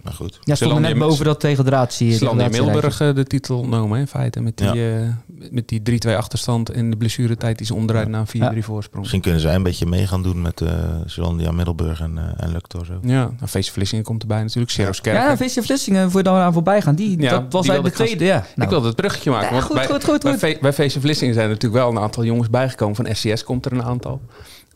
maar 0.06 0.14
goed. 0.14 0.38
Ja, 0.44 0.54
stonden 0.54 0.76
Zeeland 0.76 0.98
net 0.98 1.08
boven 1.08 1.24
dat 1.24 1.40
degradatie. 1.40 2.12
Ze 2.12 2.24
landen 2.24 2.44
in 2.44 2.50
degradatierijtje. 2.50 2.90
Middelburg 2.90 3.16
eh, 3.16 3.22
de 3.22 3.38
titel 3.38 3.66
nomen, 3.66 3.98
in 3.98 4.06
feite. 4.06 4.40
Met 4.40 4.56
die, 4.56 4.68
eh, 4.68 5.08
met 5.50 5.68
die 5.68 5.82
3-2 5.82 6.16
achterstand 6.16 6.70
en 6.70 6.90
de 6.90 6.96
blessuretijd 6.96 7.58
die 7.58 7.66
ze 7.66 7.74
omdraait 7.74 8.08
naar 8.08 8.20
een 8.20 8.54
4-3 8.54 8.64
voorsprong. 8.64 9.00
Misschien 9.00 9.20
kunnen 9.20 9.40
zij 9.40 9.54
een 9.54 9.62
beetje 9.62 9.86
mee 9.86 10.06
gaan 10.06 10.22
doen 10.22 10.42
met 10.42 10.60
uh, 10.60 10.70
Zeelandia, 11.06 11.50
Middelburg 11.52 12.00
en, 12.00 12.12
uh, 12.16 12.44
en 12.44 12.52
Luctor. 12.52 12.84
Zo. 12.84 12.92
Ja, 13.02 13.30
nou, 13.38 13.46
Feestje 13.46 13.72
Vlissingen 13.72 14.04
komt 14.04 14.22
erbij 14.22 14.42
natuurlijk. 14.42 14.70
Seroskerken. 14.70 15.22
Ja, 15.22 15.36
Feestje 15.36 15.62
Vlissingen, 15.62 16.10
voor 16.10 16.20
je 16.20 16.26
dan 16.26 16.36
aan 16.36 16.52
voorbij 16.52 16.82
gaan. 16.82 16.94
Die, 16.94 17.20
Ja, 17.20 17.30
dat 17.30 17.52
was 17.52 17.62
die 17.62 17.70
eigenlijk 17.70 17.98
de 17.98 18.04
tweede, 18.04 18.24
ja. 18.24 18.46
Ik 18.56 18.68
wilde 18.68 18.86
het 18.86 18.96
bruggetje 18.96 19.30
maken. 19.30 19.52
Want 19.52 19.64
goed, 19.64 19.74
bij, 19.74 19.86
goed, 19.86 20.04
goed, 20.04 20.22
bij, 20.22 20.30
goed. 20.32 20.40
Fe- 20.40 20.58
bij 20.60 20.72
Feestje 20.72 21.00
Vlissingen 21.00 21.34
zijn 21.34 21.46
er 21.46 21.52
natuurlijk 21.52 21.82
wel 21.82 21.90
een 21.90 22.02
aantal 22.02 22.24
jongens 22.24 22.50
bijgekomen. 22.50 22.96
Van 22.96 23.06
SCS 23.14 23.44
komt 23.44 23.66
er 23.66 23.72
een 23.72 23.82
aantal. 23.82 24.20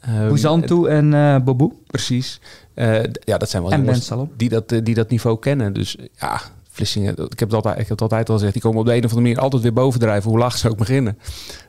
Um, 0.09 0.29
Bouzantou 0.29 0.89
en 0.89 1.13
uh, 1.13 1.37
Boboe. 1.37 1.73
Precies. 1.87 2.41
Uh, 2.81 3.03
ja, 3.25 3.39
dat 3.39 3.51
zijn 3.51 3.63
wel 3.63 3.73
En 3.73 3.79
jongens 3.79 3.99
Bensalom. 3.99 4.31
die 4.37 4.49
dat, 4.49 4.73
uh, 4.73 4.81
die 4.83 4.95
dat 4.95 5.11
niveau 5.11 5.39
kennen. 5.39 5.73
Dus 5.73 5.97
ja, 6.19 6.41
Vlissingen, 6.71 7.11
ik 7.11 7.39
heb, 7.39 7.49
het 7.49 7.55
altijd, 7.55 7.75
ik 7.75 7.81
heb 7.81 7.89
het 7.89 8.03
altijd 8.03 8.29
al 8.29 8.35
gezegd, 8.35 8.53
die 8.53 8.63
komen 8.63 8.81
op 8.81 8.87
de 8.87 8.93
een 8.93 9.05
of 9.05 9.05
andere 9.05 9.21
manier 9.21 9.39
altijd 9.39 9.63
weer 9.63 9.73
bovendrijven, 9.73 10.31
hoe 10.31 10.39
laag 10.39 10.59
ze 10.59 10.69
ook 10.69 10.77
beginnen. 10.77 11.19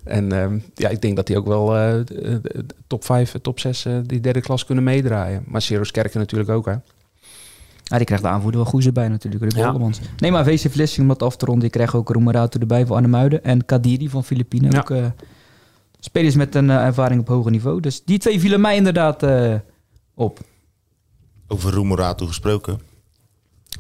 En 0.04 0.32
um, 0.32 0.64
ja, 0.76 0.90
ik 0.90 1.02
denk 1.02 1.16
dat 1.16 1.28
die 1.28 1.38
ook 1.38 1.48
wel 1.48 1.78
uh, 1.78 2.02
top 2.88 3.06
5, 3.06 3.36
top 3.42 3.60
6, 3.60 3.86
uh, 3.86 3.98
die 4.06 4.20
derde 4.20 4.42
klas 4.42 4.66
kunnen 4.66 4.84
meedraaien. 4.84 5.44
Maar 5.48 5.68
Kerken 5.92 6.20
natuurlijk 6.20 6.50
ook, 6.50 6.66
hè. 6.66 6.76
Ja, 7.92 7.98
die 7.98 8.06
krijgt 8.06 8.24
de 8.24 8.30
aanvoerder 8.30 8.62
wel 8.62 8.70
goed 8.70 8.86
erbij 8.86 9.08
natuurlijk. 9.08 9.44
Ruud 9.44 9.56
Ja. 9.56 9.90
Nee, 10.18 10.32
maar 10.32 10.44
VC 10.44 10.72
Vlissingen 10.72 11.12
om 11.12 11.18
dat 11.18 11.28
af 11.28 11.36
te 11.36 11.46
ronden. 11.46 11.64
Die 11.64 11.72
krijgt 11.72 11.94
ook 11.94 12.10
Roemerato 12.10 12.60
erbij 12.60 12.86
voor 12.86 12.96
Arnhemuiden. 12.96 13.44
En 13.44 13.66
Kadiri 13.66 14.10
van 14.10 14.24
Filipine. 14.24 14.72
Ja. 14.72 14.80
Ook 14.80 14.90
eh, 14.90 15.06
spelers 16.00 16.36
met 16.36 16.56
een 16.56 16.70
eh, 16.70 16.86
ervaring 16.86 17.22
op 17.22 17.28
hoger 17.28 17.52
niveau. 17.52 17.80
Dus 17.80 18.04
die 18.04 18.18
twee 18.18 18.40
vielen 18.40 18.62
mij 18.62 18.76
inderdaad 18.76 19.24
eh, 19.24 19.54
op. 20.14 20.40
Over 21.52 21.72
Roemoratu 21.74 22.26
gesproken. 22.28 22.80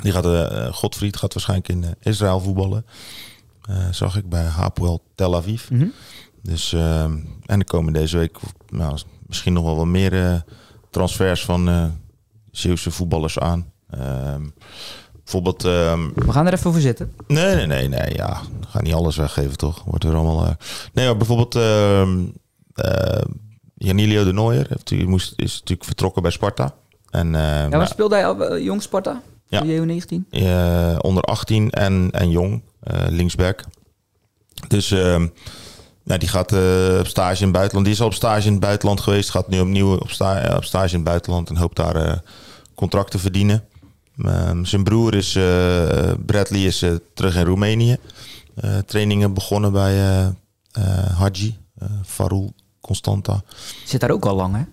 Die 0.02 0.12
gaat, 0.12 0.26
eh 0.26 0.74
Godfried 0.74 1.18
gaat 1.18 1.34
waarschijnlijk 1.34 1.70
in 1.70 1.84
eh, 1.84 1.90
Israël 2.00 2.40
voetballen. 2.40 2.86
Eh, 3.62 3.76
zag 3.92 4.18
ik 4.18 4.30
bij 4.30 4.44
Hapoel 4.44 5.04
Tel 5.16 5.36
Aviv. 5.36 5.70
Mhm. 5.70 5.88
Dus, 6.44 6.74
ehm, 6.74 7.18
en 7.46 7.60
er 7.60 7.66
komen 7.66 7.94
deze 7.94 8.18
week 8.18 8.38
nou, 8.70 8.98
misschien 9.28 9.54
nog 9.54 9.64
wel 9.64 9.76
wat 9.76 9.86
meer 9.86 10.14
eh, 10.26 10.40
transfers 10.90 11.46
van 11.46 11.70
eh 11.70 11.86
Zeeuwse 12.52 12.92
voetballers 12.92 13.40
aan. 13.40 13.72
Ehm, 13.90 14.48
bijvoorbeeld... 15.24 15.64
ehm, 15.66 16.10
We 16.16 16.32
gaan 16.32 16.48
er 16.48 16.54
even 16.54 16.72
voor 16.72 16.82
zitten. 16.82 17.14
Nee, 17.28 17.56
nee, 17.56 17.66
nee, 17.68 17.88
nee. 17.88 18.14
Ja, 18.16 18.42
we 18.60 18.68
gaan 18.68 18.84
niet 18.84 18.94
alles 18.94 19.16
weggeven, 19.18 19.58
toch? 19.58 19.84
Wordt 19.84 20.04
er 20.04 20.16
allemaal. 20.16 20.46
eh, 20.46 20.52
Nee, 20.94 21.06
maar 21.06 21.18
bijvoorbeeld. 21.18 21.56
eh, 21.56 23.22
Janilio 23.76 24.24
de 24.24 24.32
Nooier 24.32 24.66
heeft, 24.70 25.06
moest, 25.08 25.34
is 25.36 25.54
natuurlijk 25.54 25.84
vertrokken 25.88 26.22
bij 26.22 26.32
Sparta. 26.32 26.76
En 27.12 27.36
eh, 27.36 27.42
Ja, 27.42 27.68
nou, 27.68 27.86
speelde 27.86 28.16
hij 28.16 28.26
al 28.26 28.46
eh, 28.46 28.64
jong 28.64 28.82
Sparta? 28.82 29.22
Ja. 29.48 29.60
Voor 29.60 29.68
JO19? 29.88 30.30
eh, 30.30 30.96
onder 31.02 31.24
18 31.24 31.70
en, 31.70 32.10
en 32.12 32.30
jong, 32.30 32.62
eh, 32.80 33.00
linksback. 33.08 33.64
Dus 34.68 34.92
ehm, 34.92 35.28
nou, 36.04 36.20
die 36.20 36.30
gaat 36.30 36.52
op 37.00 37.08
stage 37.08 37.38
in 37.38 37.44
het 37.44 37.52
buitenland. 37.52 37.86
Die 37.86 37.94
is 37.96 38.02
al 38.02 38.08
op 38.08 38.14
stage 38.14 38.46
in 38.46 38.52
het 38.52 38.62
buitenland 38.62 39.00
geweest. 39.00 39.30
Gaat 39.30 39.48
nu 39.48 39.60
opnieuw 39.60 39.96
op, 39.96 40.10
sta, 40.10 40.56
op 40.56 40.64
stage 40.64 40.90
in 40.90 40.96
het 40.96 41.04
buitenland 41.04 41.50
en 41.50 41.58
hoopt 41.58 41.76
daar 41.76 42.24
contract 42.76 43.12
te 43.12 43.20
verdienen. 43.20 43.64
Ehm, 44.24 44.64
zijn 44.64 44.84
broer 44.84 45.16
is, 45.16 45.32
Bradley, 46.26 46.60
is 46.62 46.86
terug 47.14 47.36
in 47.36 47.46
Roemenië. 47.46 47.98
Trainingen 48.86 49.34
begonnen 49.34 49.72
bij 49.72 49.98
eh 50.72 51.02
Farul 52.06 52.54
Constanta. 52.82 53.44
Zit 53.86 54.00
daar 54.02 54.10
ook 54.12 54.26
al 54.26 54.36
lang, 54.36 54.56
hè? 54.56 54.64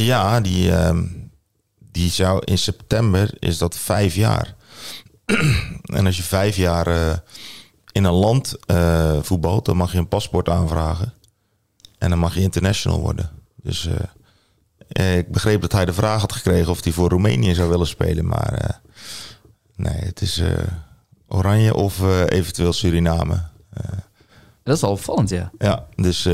Ja, 0.00 0.40
die, 0.40 0.72
ehm, 0.72 1.04
die 1.98 2.10
zou 2.10 2.42
in 2.44 2.58
september 2.58 3.30
is 3.38 3.58
dat 3.58 3.78
vijf 3.78 4.14
jaar. 4.14 4.54
en 5.98 6.06
als 6.06 6.16
je 6.16 6.22
vijf 6.22 6.56
jaar 6.56 6.86
eh, 6.86 7.16
in 7.92 8.04
een 8.04 8.12
land 8.12 8.56
eh, 8.66 9.18
voetbalt, 9.22 9.64
dan 9.64 9.76
mag 9.76 9.92
je 9.92 9.98
een 9.98 10.08
paspoort 10.08 10.48
aanvragen. 10.48 11.12
En 11.98 12.10
dan 12.10 12.18
mag 12.18 12.34
je 12.34 12.40
international 12.40 13.00
worden. 13.00 13.30
Dus 13.62 13.88
eh, 14.88 15.16
ik 15.16 15.32
begreep 15.32 15.60
dat 15.60 15.72
hij 15.72 15.84
de 15.84 15.92
vraag 15.92 16.20
had 16.20 16.32
gekregen 16.32 16.70
of 16.70 16.84
hij 16.84 16.92
voor 16.92 17.08
Roemenië 17.08 17.54
zou 17.54 17.68
willen 17.68 17.86
spelen. 17.86 18.26
Maar 18.26 18.80
nee, 19.76 20.00
het 20.00 20.20
is 20.20 20.42
Oranje 21.28 21.74
of 21.74 22.02
eventueel 22.28 22.72
Suriname. 22.72 23.42
Dat 24.62 24.76
is 24.76 24.82
al 24.82 24.90
opvallend, 24.90 25.28
ja. 25.28 25.50
Ja, 25.58 25.86
dus 25.94 26.28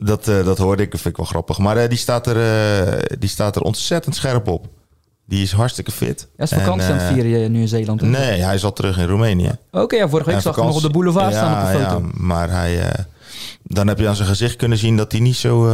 dat, 0.00 0.28
eh, 0.28 0.44
dat 0.44 0.58
hoorde 0.58 0.82
ik. 0.82 0.90
Dat 0.90 1.00
vind 1.00 1.14
ik 1.14 1.20
wel 1.20 1.30
grappig. 1.30 1.58
Maar 1.58 1.76
eh, 1.76 1.88
die, 1.88 1.98
staat 1.98 2.26
er, 2.26 2.36
eh, 2.36 3.16
die 3.18 3.28
staat 3.28 3.56
er 3.56 3.62
ontzettend 3.62 4.14
scherp 4.14 4.48
op. 4.48 4.66
Die 5.26 5.42
is 5.42 5.52
hartstikke 5.52 5.90
fit. 5.90 6.28
Ja, 6.36 6.44
is 6.44 6.50
vakantie 6.50 6.88
En, 6.88 6.92
aan 6.92 6.98
het 6.98 7.12
vieren 7.12 7.52
nu 7.52 7.60
in 7.60 7.68
Zeeland. 7.68 8.00
Nee, 8.00 8.40
hij 8.40 8.60
al 8.62 8.72
terug 8.72 8.98
in 8.98 9.06
Roemenië. 9.06 9.50
Oké, 9.70 9.96
ja, 9.96 10.08
vorige 10.08 10.26
week 10.26 10.36
En 10.36 10.42
zag 10.42 10.52
ik 10.52 10.58
hem 10.58 10.66
nog 10.66 10.76
op 10.76 10.82
de 10.82 10.90
boulevard 10.90 11.32
ja, 11.32 11.38
staan 11.38 11.62
op 11.62 11.68
een 11.68 11.84
foto. 11.84 12.06
Ja, 12.06 12.10
maar 12.14 12.50
hij, 12.50 12.92
dan 13.62 13.86
heb 13.86 13.98
je 13.98 14.08
aan 14.08 14.16
zijn 14.16 14.28
gezicht 14.28 14.56
kunnen 14.56 14.78
zien 14.78 14.96
dat 14.96 15.12
hij 15.12 15.20
niet 15.20 15.36
zo... 15.36 15.66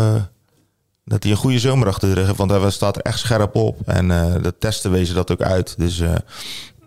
dat 1.05 1.23
hij 1.23 1.33
een 1.33 1.39
goede 1.39 1.59
zomer 1.59 1.89
achter 1.89 2.09
de 2.09 2.15
rug 2.15 2.27
heeft. 2.27 2.39
Want 2.39 2.51
hij 2.51 2.71
staat 2.71 2.97
er 2.97 3.03
echt 3.03 3.19
scherp 3.19 3.55
op. 3.55 3.81
En 3.87 4.09
de 4.43 4.55
testen 4.59 4.91
wezen 4.91 5.15
dat 5.15 5.33
ook 5.33 5.43
uit. 5.43 5.75
Dus 5.79 6.03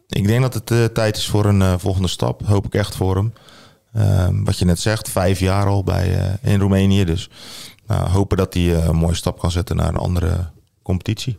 ik 0.08 0.28
denk 0.28 0.42
dat 0.42 0.54
het 0.54 0.94
tijd 0.94 1.18
is 1.18 1.28
voor 1.28 1.46
een 1.46 1.80
volgende 1.80 2.08
stap. 2.08 2.42
Hoop 2.46 2.66
ik 2.66 2.74
echt 2.74 2.96
voor 2.96 3.16
hem. 3.16 3.34
Ehm, 3.94 4.44
wat 4.44 4.58
je 4.58 4.66
net 4.66 4.80
zegt, 4.80 5.10
vijf 5.10 5.40
jaar 5.40 5.66
al 5.66 5.84
bij, 5.84 6.18
eh, 6.42 6.52
in 6.54 6.60
Roemenië. 6.60 7.04
Dus 7.06 7.30
nou, 7.88 8.10
hopen 8.10 8.38
dat 8.38 8.54
hij 8.54 8.76
eh, 8.76 8.86
een 8.86 8.96
mooie 8.96 9.16
stap 9.16 9.40
kan 9.40 9.52
zetten 9.52 9.76
naar 9.76 9.88
een 9.88 9.96
andere 9.96 10.50
competitie. 10.84 11.38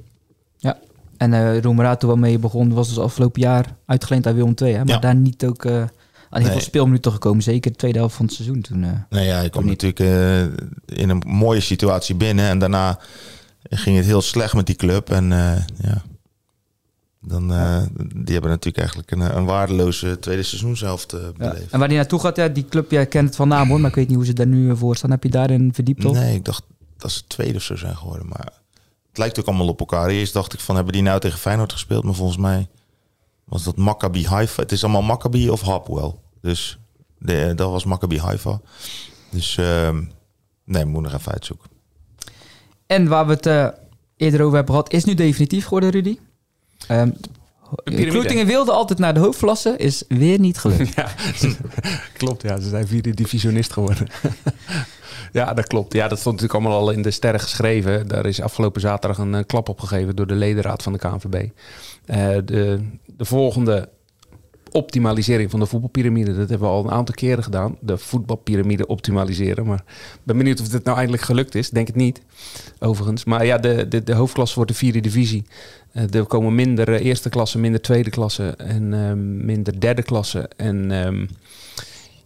Ja. 0.56 0.78
En 1.16 1.32
eh 1.34 1.60
Roemerato 1.60 2.06
waarmee 2.08 2.30
je 2.32 2.38
begon 2.38 2.72
was 2.74 2.88
dus 2.88 2.98
afgelopen 2.98 3.40
jaar 3.40 3.76
uitgeleend 3.86 4.26
aan 4.26 4.34
Willem 4.34 4.54
II. 4.62 4.72
Hè? 4.72 4.78
Maar 4.78 4.88
Ja. 4.94 4.98
daar 4.98 5.14
niet 5.16 5.44
ook 5.44 5.66
aan 5.66 5.88
heel 6.30 6.42
Nee. 6.42 6.50
veel 6.50 6.60
speelminuten 6.60 7.12
gekomen. 7.12 7.42
Zeker 7.42 7.70
de 7.70 7.76
tweede 7.76 7.98
helft 7.98 8.14
van 8.16 8.24
het 8.26 8.34
seizoen 8.34 8.60
toen. 8.60 8.84
eh. 8.84 8.90
Nou 9.10 9.24
ja, 9.24 9.36
hij 9.36 9.50
kwam 9.50 9.66
natuurlijk 9.66 9.98
in 10.86 11.08
een 11.10 11.22
mooie 11.26 11.60
situatie 11.60 12.14
binnen. 12.14 12.48
En 12.48 12.58
daarna 12.58 12.98
ging 13.62 13.96
het 13.96 14.06
heel 14.06 14.22
slecht 14.22 14.54
met 14.54 14.66
die 14.66 14.74
club. 14.76 15.10
En 15.10 15.28
ja, 15.82 16.02
dan, 17.20 17.52
eh, 17.52 17.82
die 18.14 18.32
hebben 18.32 18.50
natuurlijk 18.50 18.76
eigenlijk 18.78 19.10
een, 19.10 19.36
een 19.36 19.44
waardeloze 19.44 20.18
tweede 20.18 20.42
seizoenshelft 20.42 21.12
eh 21.12 21.20
Ja. 21.22 21.30
beleefd. 21.50 21.72
En 21.72 21.78
waar 21.78 21.88
hij 21.88 21.96
naartoe 21.96 22.20
gaat, 22.20 22.36
ja, 22.36 22.48
die 22.48 22.64
club, 22.68 22.90
jij 22.90 23.06
kent 23.06 23.26
het 23.26 23.36
van 23.36 23.48
naam 23.48 23.68
hoor, 23.68 23.80
maar 23.80 23.90
ik 23.90 23.96
weet 23.96 24.06
niet 24.08 24.16
hoe 24.16 24.26
ze 24.26 24.32
daar 24.32 24.46
nu 24.46 24.70
eh, 24.70 24.76
voor 24.76 24.96
staan. 24.96 25.10
Heb 25.10 25.22
je 25.22 25.30
daarin 25.30 25.74
verdiept 25.74 26.04
op? 26.04 26.14
Nee, 26.14 26.34
ik 26.34 26.44
dacht 26.44 26.62
dat 26.96 27.10
ze 27.10 27.26
tweede 27.26 27.56
of 27.56 27.62
zo 27.62 27.76
zijn 27.76 27.96
geworden. 27.96 28.26
Maar 28.28 28.52
het 29.08 29.18
lijkt 29.18 29.38
ook 29.40 29.46
allemaal 29.46 29.68
op 29.68 29.80
elkaar. 29.80 30.08
Eerst 30.08 30.32
dacht 30.32 30.52
ik 30.52 30.60
van, 30.60 30.74
hebben 30.74 30.92
die 30.92 31.02
nou 31.02 31.20
tegen 31.20 31.38
Feyenoord 31.38 31.72
gespeeld? 31.72 32.04
Maar 32.04 32.14
volgens 32.14 32.38
mij 32.38 32.68
was 33.44 33.62
dat 33.64 33.76
Maccabi 33.76 34.26
Haifa. 34.26 34.62
Het 34.62 34.72
is 34.72 34.82
allemaal 34.84 35.02
Maccabi 35.02 35.50
of 35.50 35.60
Hapwell. 35.60 36.14
Dus 36.40 36.78
de, 37.18 37.52
dat 37.56 37.70
was 37.70 37.84
Maccabi 37.84 38.18
Haifa. 38.18 38.60
Dus 39.30 39.56
ehm, 39.58 40.02
nee, 40.64 40.84
moet 40.84 41.02
nog 41.02 41.14
even 41.14 41.32
uitzoeken. 41.32 41.68
En 42.86 43.08
waar 43.08 43.26
we 43.26 43.32
het 43.32 43.46
eh, 43.46 43.68
eerder 44.16 44.40
over 44.42 44.56
hebben 44.56 44.74
gehad, 44.74 44.92
is 44.92 45.04
nu 45.04 45.14
definitief 45.14 45.64
geworden, 45.64 45.90
Rudy. 45.90 46.18
Piramide. 47.84 48.10
Kloetingen 48.10 48.46
wilde 48.46 48.72
altijd 48.72 48.98
naar 48.98 49.14
de 49.14 49.20
hoofdklasse, 49.20 49.76
is 49.76 50.04
weer 50.08 50.38
niet 50.38 50.58
gelukt. 50.58 50.94
Ja, 50.96 51.08
klopt. 52.12 52.42
Ja, 52.42 52.60
ze 52.60 52.68
zijn 52.68 52.86
vierde 52.86 53.14
divisionist 53.14 53.72
geworden. 53.72 54.06
ja, 55.32 55.54
dat 55.54 55.66
klopt. 55.66 55.92
Ja, 55.92 56.08
dat 56.08 56.18
stond 56.18 56.40
natuurlijk 56.40 56.64
allemaal 56.64 56.86
al 56.86 56.90
in 56.94 57.02
de 57.02 57.10
sterren 57.10 57.40
geschreven. 57.40 58.08
Daar 58.08 58.26
is 58.26 58.40
afgelopen 58.40 58.80
zaterdag 58.80 59.18
een 59.18 59.34
eh, 59.34 59.44
klap 59.46 59.68
op 59.68 59.80
gegeven 59.80 60.16
door 60.16 60.26
de 60.26 60.34
ledenraad 60.34 60.82
van 60.82 60.92
de 60.92 60.98
KNVB. 60.98 61.48
Eh, 62.06 62.36
de, 62.44 62.88
de 63.06 63.24
volgende 63.24 63.88
optimalisering 64.72 65.50
van 65.50 65.60
de 65.60 65.66
voetbalpyramide, 65.66 66.34
dat 66.34 66.48
hebben 66.48 66.68
we 66.68 66.74
al 66.74 66.84
een 66.84 66.90
aantal 66.90 67.14
keren 67.14 67.44
gedaan. 67.44 67.76
De 67.80 67.98
voetbalpyramide 67.98 68.86
optimaliseren. 68.86 69.66
Maar 69.66 69.82
ik 69.86 70.20
ben 70.22 70.36
benieuwd 70.36 70.60
of 70.60 70.68
dit 70.68 70.84
nou 70.84 70.96
eindelijk 70.96 71.22
gelukt 71.22 71.54
is. 71.54 71.70
Denk 71.70 71.86
het 71.86 71.96
niet, 71.96 72.20
overigens. 72.78 73.24
Maar 73.24 73.46
ja, 73.46 73.58
de, 73.58 73.88
de, 73.88 74.02
de 74.02 74.14
hoofdklasse 74.14 74.54
wordt 74.54 74.70
de 74.70 74.76
vierde 74.76 75.00
divisie. 75.00 75.44
Eh, 75.92 76.14
er 76.14 76.26
komen 76.26 76.54
minder 76.54 76.88
eh, 76.88 77.04
eerste 77.04 77.28
klasse, 77.28 77.58
minder 77.58 77.80
tweede 77.80 78.10
klasse 78.10 78.54
en 78.56 78.94
ehm, 78.94 79.44
minder 79.44 79.80
derde 79.80 80.02
klasse. 80.02 80.50
En 80.56 80.90
ehm, 80.90 81.26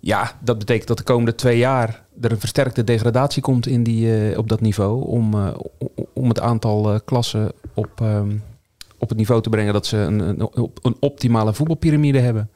ja, 0.01 0.38
dat 0.40 0.59
betekent 0.59 0.88
dat 0.88 0.99
de 0.99 1.05
komende 1.05 1.34
twee 1.34 1.59
jaar 1.59 2.05
er 2.20 2.32
een 2.32 2.40
versterkte 2.40 2.84
degradatie 2.84 3.42
komt 3.42 3.66
in 3.66 3.82
die, 3.82 4.30
eh, 4.30 4.38
op 4.38 4.49
dat 4.49 4.61
niveau. 4.61 5.05
Om, 5.07 5.34
om 6.12 6.28
het 6.28 6.40
aantal 6.40 7.01
klassen 7.05 7.53
op, 7.74 8.01
ehm, 8.01 8.30
op 8.99 9.09
het 9.09 9.18
niveau 9.18 9.42
te 9.42 9.49
brengen 9.49 9.72
dat 9.72 9.86
ze 9.86 9.97
een, 9.97 10.18
een, 10.18 10.51
een 10.82 10.97
optimale 11.01 11.55
voetbalpyramide 11.55 12.18
hebben. 12.18 12.51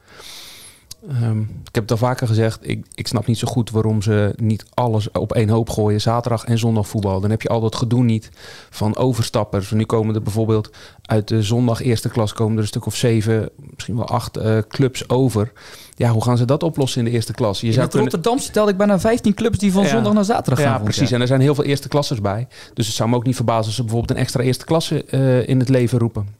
Ehm, 1.09 1.39
ik 1.41 1.75
heb 1.75 1.83
het 1.83 1.91
al 1.91 1.97
vaker 1.97 2.27
gezegd, 2.27 2.59
ik, 2.61 2.85
ik 2.93 3.07
snap 3.07 3.25
niet 3.25 3.37
zo 3.37 3.47
goed 3.47 3.71
waarom 3.71 4.01
ze 4.01 4.33
niet 4.35 4.65
alles 4.73 5.11
op 5.11 5.33
één 5.33 5.49
hoop 5.49 5.69
gooien. 5.69 6.01
Zaterdag 6.01 6.43
en 6.45 6.57
zondag 6.57 6.87
voetbal. 6.87 7.19
Dan 7.21 7.29
heb 7.29 7.41
je 7.41 7.49
al 7.49 7.59
dat 7.61 7.75
gedoe 7.75 8.03
niet 8.03 8.29
van 8.69 8.95
overstappers. 8.97 9.71
Nu 9.71 9.85
komen 9.85 10.15
er 10.15 10.21
bijvoorbeeld 10.21 10.69
uit 11.05 11.27
de 11.27 11.43
zondag 11.43 11.81
eerste 11.81 12.09
klas 12.09 12.33
komen 12.33 12.55
er 12.55 12.61
een 12.61 12.67
stuk 12.67 12.85
of 12.85 12.95
zeven, 12.95 13.49
misschien 13.73 13.95
wel 13.95 14.07
acht 14.07 14.37
eh, 14.37 14.57
clubs 14.67 15.09
over. 15.09 15.51
Ja, 15.95 16.09
hoe 16.11 16.23
gaan 16.23 16.37
ze 16.37 16.45
dat 16.45 16.63
oplossen 16.63 16.99
in 16.99 17.05
de 17.05 17.11
eerste 17.11 17.33
klas? 17.33 17.59
Je 17.61 17.67
In 17.67 17.73
zou 17.73 17.85
het 17.85 17.93
kunnen... 17.93 18.11
Rotterdamse 18.11 18.51
telde 18.51 18.71
ik 18.71 18.77
bijna 18.77 18.99
15 18.99 19.33
clubs 19.33 19.57
die 19.57 19.71
van 19.71 19.83
Ja. 19.83 19.89
zondag 19.89 20.13
naar 20.13 20.23
zaterdag 20.25 20.63
gaan. 20.63 20.77
Ja, 20.77 20.83
precies. 20.83 21.11
En 21.11 21.21
er 21.21 21.27
zijn 21.27 21.41
heel 21.41 21.55
veel 21.55 21.63
eerste 21.63 21.87
klassers 21.87 22.21
bij. 22.21 22.47
Dus 22.73 22.87
het 22.87 22.95
zou 22.95 23.09
me 23.09 23.15
ook 23.15 23.25
niet 23.25 23.35
verbazen 23.35 23.65
als 23.65 23.75
ze 23.75 23.81
bijvoorbeeld 23.81 24.11
een 24.11 24.23
extra 24.23 24.43
eerste 24.43 24.65
klasse 24.65 25.03
eh, 25.03 25.47
in 25.47 25.59
het 25.59 25.69
leven 25.69 25.99
roepen. 25.99 26.37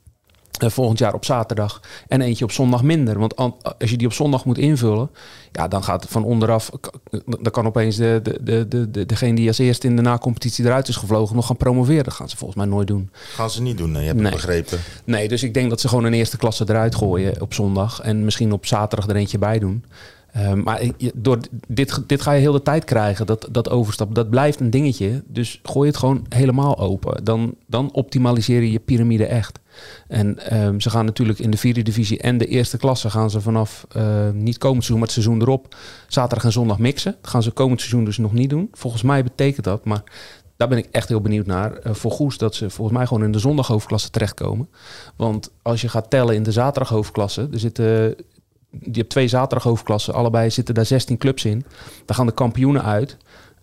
Eh, 0.57 0.69
volgend 0.69 0.99
jaar 0.99 1.13
op 1.13 1.25
zaterdag. 1.25 1.81
En 2.07 2.21
eentje 2.21 2.43
op 2.43 2.51
zondag 2.51 2.83
minder. 2.83 3.19
Want 3.19 3.35
an- 3.35 3.55
als 3.79 3.89
je 3.89 3.97
die 3.97 4.07
op 4.07 4.13
zondag 4.13 4.45
moet 4.45 4.57
invullen, 4.57 5.09
ja, 5.51 5.67
dan 5.67 5.83
gaat 5.83 6.05
van 6.09 6.23
onderaf. 6.23 6.69
Dan 7.25 7.51
kan 7.51 7.65
opeens 7.65 7.95
de, 7.95 8.19
de, 8.23 8.39
de, 8.43 8.67
de, 8.67 8.91
de- 8.91 9.05
degene 9.05 9.35
die 9.35 9.47
als 9.47 9.57
eerste 9.57 9.87
in 9.87 9.95
de 9.95 10.01
na-competitie 10.01 10.65
eruit 10.65 10.87
is 10.87 10.95
gevlogen 10.95 11.35
nog 11.35 11.45
gaan 11.45 11.57
promoveren. 11.57 12.03
Dat 12.03 12.13
gaan 12.13 12.29
ze 12.29 12.37
volgens 12.37 12.59
mij 12.59 12.67
nooit 12.69 12.87
doen. 12.87 13.09
Gaan 13.13 13.49
ze 13.49 13.61
niet 13.61 13.77
doen, 13.77 13.91
nee, 13.91 14.05
je 14.05 14.13
Nee. 14.13 14.31
begrepen. 14.31 14.79
Nee, 15.05 15.27
dus 15.27 15.43
ik 15.43 15.53
denk 15.53 15.69
dat 15.69 15.81
ze 15.81 15.87
gewoon 15.87 16.03
een 16.03 16.13
eerste 16.13 16.37
klasse 16.37 16.63
eruit 16.67 16.95
gooien 16.95 17.41
op 17.41 17.53
zondag. 17.53 17.99
En 18.01 18.23
misschien 18.23 18.51
op 18.51 18.65
zaterdag 18.65 19.09
er 19.09 19.15
eentje 19.15 19.37
bij 19.37 19.59
doen. 19.59 19.83
Eh, 20.31 20.53
maar 20.53 20.81
door 21.13 21.37
dit, 21.67 22.01
dit 22.07 22.21
ga 22.21 22.31
je 22.31 22.39
heel 22.41 22.51
de 22.51 22.61
tijd 22.61 22.83
krijgen, 22.83 23.25
dat, 23.25 23.47
dat 23.51 23.69
overstap. 23.69 24.15
Dat 24.15 24.29
blijft 24.29 24.59
een 24.59 24.69
dingetje. 24.69 25.23
Dus 25.27 25.59
gooi 25.63 25.87
het 25.87 25.97
gewoon 25.97 26.25
helemaal 26.29 26.77
open. 26.77 27.23
Dan, 27.23 27.53
dan 27.67 27.89
optimaliseer 27.93 28.61
je 28.61 28.71
je 28.71 28.79
piramide 28.79 29.25
echt. 29.25 29.59
En 30.07 30.39
ehm, 30.49 30.79
ze 30.79 30.89
gaan 30.89 31.05
natuurlijk 31.05 31.39
in 31.39 31.51
de 31.51 31.57
vierde 31.57 31.81
divisie 31.81 32.19
en 32.19 32.37
de 32.37 32.45
eerste 32.45 32.77
klasse... 32.77 33.09
gaan 33.09 33.29
ze 33.29 33.41
vanaf 33.41 33.85
eh, 33.91 34.29
niet 34.33 34.57
komend 34.57 34.83
seizoen, 34.83 34.97
maar 34.97 35.07
het 35.07 35.23
seizoen 35.23 35.41
erop... 35.41 35.75
zaterdag 36.07 36.45
en 36.45 36.51
zondag 36.51 36.77
mixen. 36.77 37.15
Dat 37.21 37.29
gaan 37.29 37.43
ze 37.43 37.51
komend 37.51 37.79
seizoen 37.79 38.03
dus 38.03 38.17
nog 38.17 38.33
niet 38.33 38.49
doen. 38.49 38.69
Volgens 38.71 39.01
mij 39.01 39.23
betekent 39.23 39.65
dat, 39.65 39.85
maar 39.85 40.03
daar 40.59 40.67
ben 40.67 40.77
ik 40.77 40.87
echt 40.91 41.09
heel 41.09 41.21
benieuwd 41.21 41.45
naar. 41.45 41.73
Eh, 41.73 41.93
voor 41.93 42.11
Goes 42.11 42.37
dat 42.37 42.55
ze 42.55 42.69
volgens 42.69 42.97
mij 42.97 43.07
gewoon 43.07 43.23
in 43.23 43.31
de 43.31 43.39
zondaghoofdklasse 43.39 44.09
terechtkomen. 44.09 44.69
Want 45.15 45.51
als 45.61 45.81
je 45.81 45.89
gaat 45.89 46.09
tellen 46.09 46.35
in 46.35 46.43
de 46.43 46.51
zaterdaghoofdklasse, 46.51 47.47
er 47.51 47.59
zitten, 47.59 47.85
je 48.69 48.91
hebt 48.91 49.09
twee 49.09 49.27
zaterdaghoofdklassen, 49.27 50.13
allebei 50.13 50.49
zitten 50.49 50.75
daar 50.75 50.85
16 50.85 51.17
clubs 51.17 51.45
in. 51.45 51.65
Daar 52.05 52.17
gaan 52.17 52.25
de 52.25 52.31
kampioenen 52.31 52.83
uit. 52.83 53.17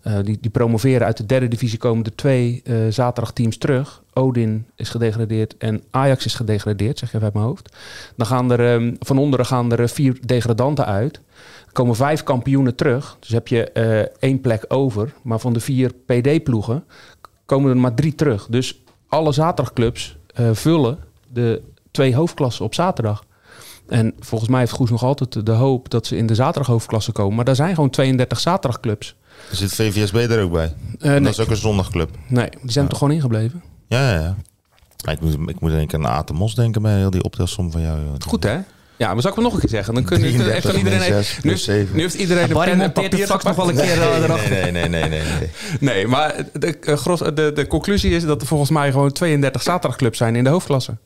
Eh, 0.07 0.13
die, 0.23 0.37
die 0.41 0.51
promoveren 0.51 1.07
uit 1.07 1.17
de 1.17 1.25
derde 1.25 1.47
divisie 1.47 1.77
komen 1.77 2.05
er 2.05 2.15
twee 2.15 2.61
uh, 2.63 2.75
zaterdagteams 2.89 3.57
terug. 3.57 4.03
Odin 4.13 4.65
is 4.75 4.89
gedegradeerd 4.89 5.57
en 5.57 5.83
Ajax 5.91 6.25
is 6.25 6.35
gedegradeerd, 6.35 6.99
zeg 6.99 7.09
even 7.09 7.23
uit 7.23 7.33
mijn 7.33 7.45
hoofd. 7.45 7.75
Dan 8.15 8.27
gaan 8.27 8.51
er 8.51 8.73
um, 8.73 8.95
van 8.99 9.17
onderen 9.17 9.45
gaan 9.45 9.71
er 9.71 9.89
vier 9.89 10.17
degradanten 10.25 10.85
uit. 10.85 11.15
Er 11.65 11.73
komen 11.73 11.95
vijf 11.95 12.23
kampioenen 12.23 12.75
terug. 12.75 13.17
Dus 13.19 13.29
heb 13.29 13.47
je 13.47 13.63
één 14.19 14.41
plek 14.41 14.65
over. 14.67 15.13
Maar 15.21 15.39
van 15.39 15.53
de 15.53 15.59
vier 15.59 15.93
PD-ploegen 16.05 16.83
komen 17.45 17.69
er 17.69 17.77
maar 17.77 17.93
drie 17.93 18.15
terug. 18.15 18.47
Dus 18.49 18.81
alle 19.07 19.31
zaterdagclubs 19.31 20.17
vullen 20.51 20.97
de 21.33 21.61
twee 21.91 22.15
hoofdklassen 22.15 22.65
op 22.65 22.73
zaterdag. 22.73 23.23
En 23.87 24.13
volgens 24.19 24.49
mij 24.49 24.59
heeft 24.59 24.71
Goes 24.71 24.89
nog 24.89 25.03
altijd 25.03 25.45
de 25.45 25.51
hoop 25.51 25.89
dat 25.89 26.05
ze 26.05 26.17
in 26.17 26.25
de 26.25 26.35
zaterdaghoofdklasse 26.35 27.11
komen. 27.11 27.35
Maar 27.35 27.45
daar 27.45 27.55
zijn 27.55 27.75
gewoon 27.75 27.89
32 27.89 28.39
zaterdagclubs. 28.39 29.15
Zit 29.51 29.73
VVSB 29.73 30.15
er 30.15 30.41
ook 30.41 30.51
bij? 30.51 30.73
Uh, 30.99 31.09
nee. 31.09 31.21
Dat 31.21 31.31
is 31.31 31.39
ook 31.39 31.49
een 31.49 31.55
zondagclub. 31.55 32.09
Nee, 32.27 32.49
die 32.61 32.71
zijn 32.71 32.83
ja. 32.83 32.89
toch 32.89 32.99
gewoon 32.99 33.13
ingebleven? 33.13 33.63
Ja, 33.87 34.13
ja, 34.13 34.19
ja. 34.19 34.35
Ik 35.11 35.19
moet, 35.21 35.49
ik 35.49 35.59
moet 35.59 35.71
denken 35.71 36.05
aan 36.05 36.11
Aten 36.11 36.35
Mos 36.35 36.55
denken 36.55 36.81
bij 36.81 36.97
heel 36.97 37.09
die 37.09 37.23
optelsom 37.23 37.71
van 37.71 37.81
jou. 37.81 37.99
Goed 38.19 38.43
hè? 38.43 38.59
Ja, 38.97 39.13
maar 39.13 39.21
zal 39.21 39.29
ik 39.29 39.35
hem 39.35 39.45
nog 39.45 39.53
een 39.53 39.59
keer 39.59 39.69
zeggen? 39.69 39.93
Dan 39.93 40.03
kun 40.03 40.19
je, 40.19 40.31
iedereen. 40.31 40.61
6, 40.61 41.67
nu, 41.67 41.87
nu 41.93 42.01
heeft 42.01 42.13
iedereen 42.13 42.47
ja, 42.47 42.83
een 42.83 42.91
pen 42.91 43.09
en 43.09 43.17
straks 43.17 43.43
nog 43.43 43.55
wel 43.55 43.69
een 43.69 43.75
keer 43.75 43.97
nee, 43.97 44.23
erachter. 44.23 44.49
Nee, 44.49 44.71
nee, 44.71 44.89
nee, 44.89 45.09
nee, 45.09 45.21
nee. 45.21 45.49
Nee, 45.79 46.07
maar 46.07 46.35
de, 46.53 46.77
de, 46.79 47.33
de, 47.33 47.51
de 47.53 47.67
conclusie 47.67 48.11
is 48.11 48.25
dat 48.25 48.41
er 48.41 48.47
volgens 48.47 48.69
mij 48.69 48.91
gewoon 48.91 49.11
32 49.11 49.61
zaterdagclubs 49.61 50.17
zijn 50.17 50.35
in 50.35 50.43
de 50.43 50.49
hoofdklasse. 50.49 50.97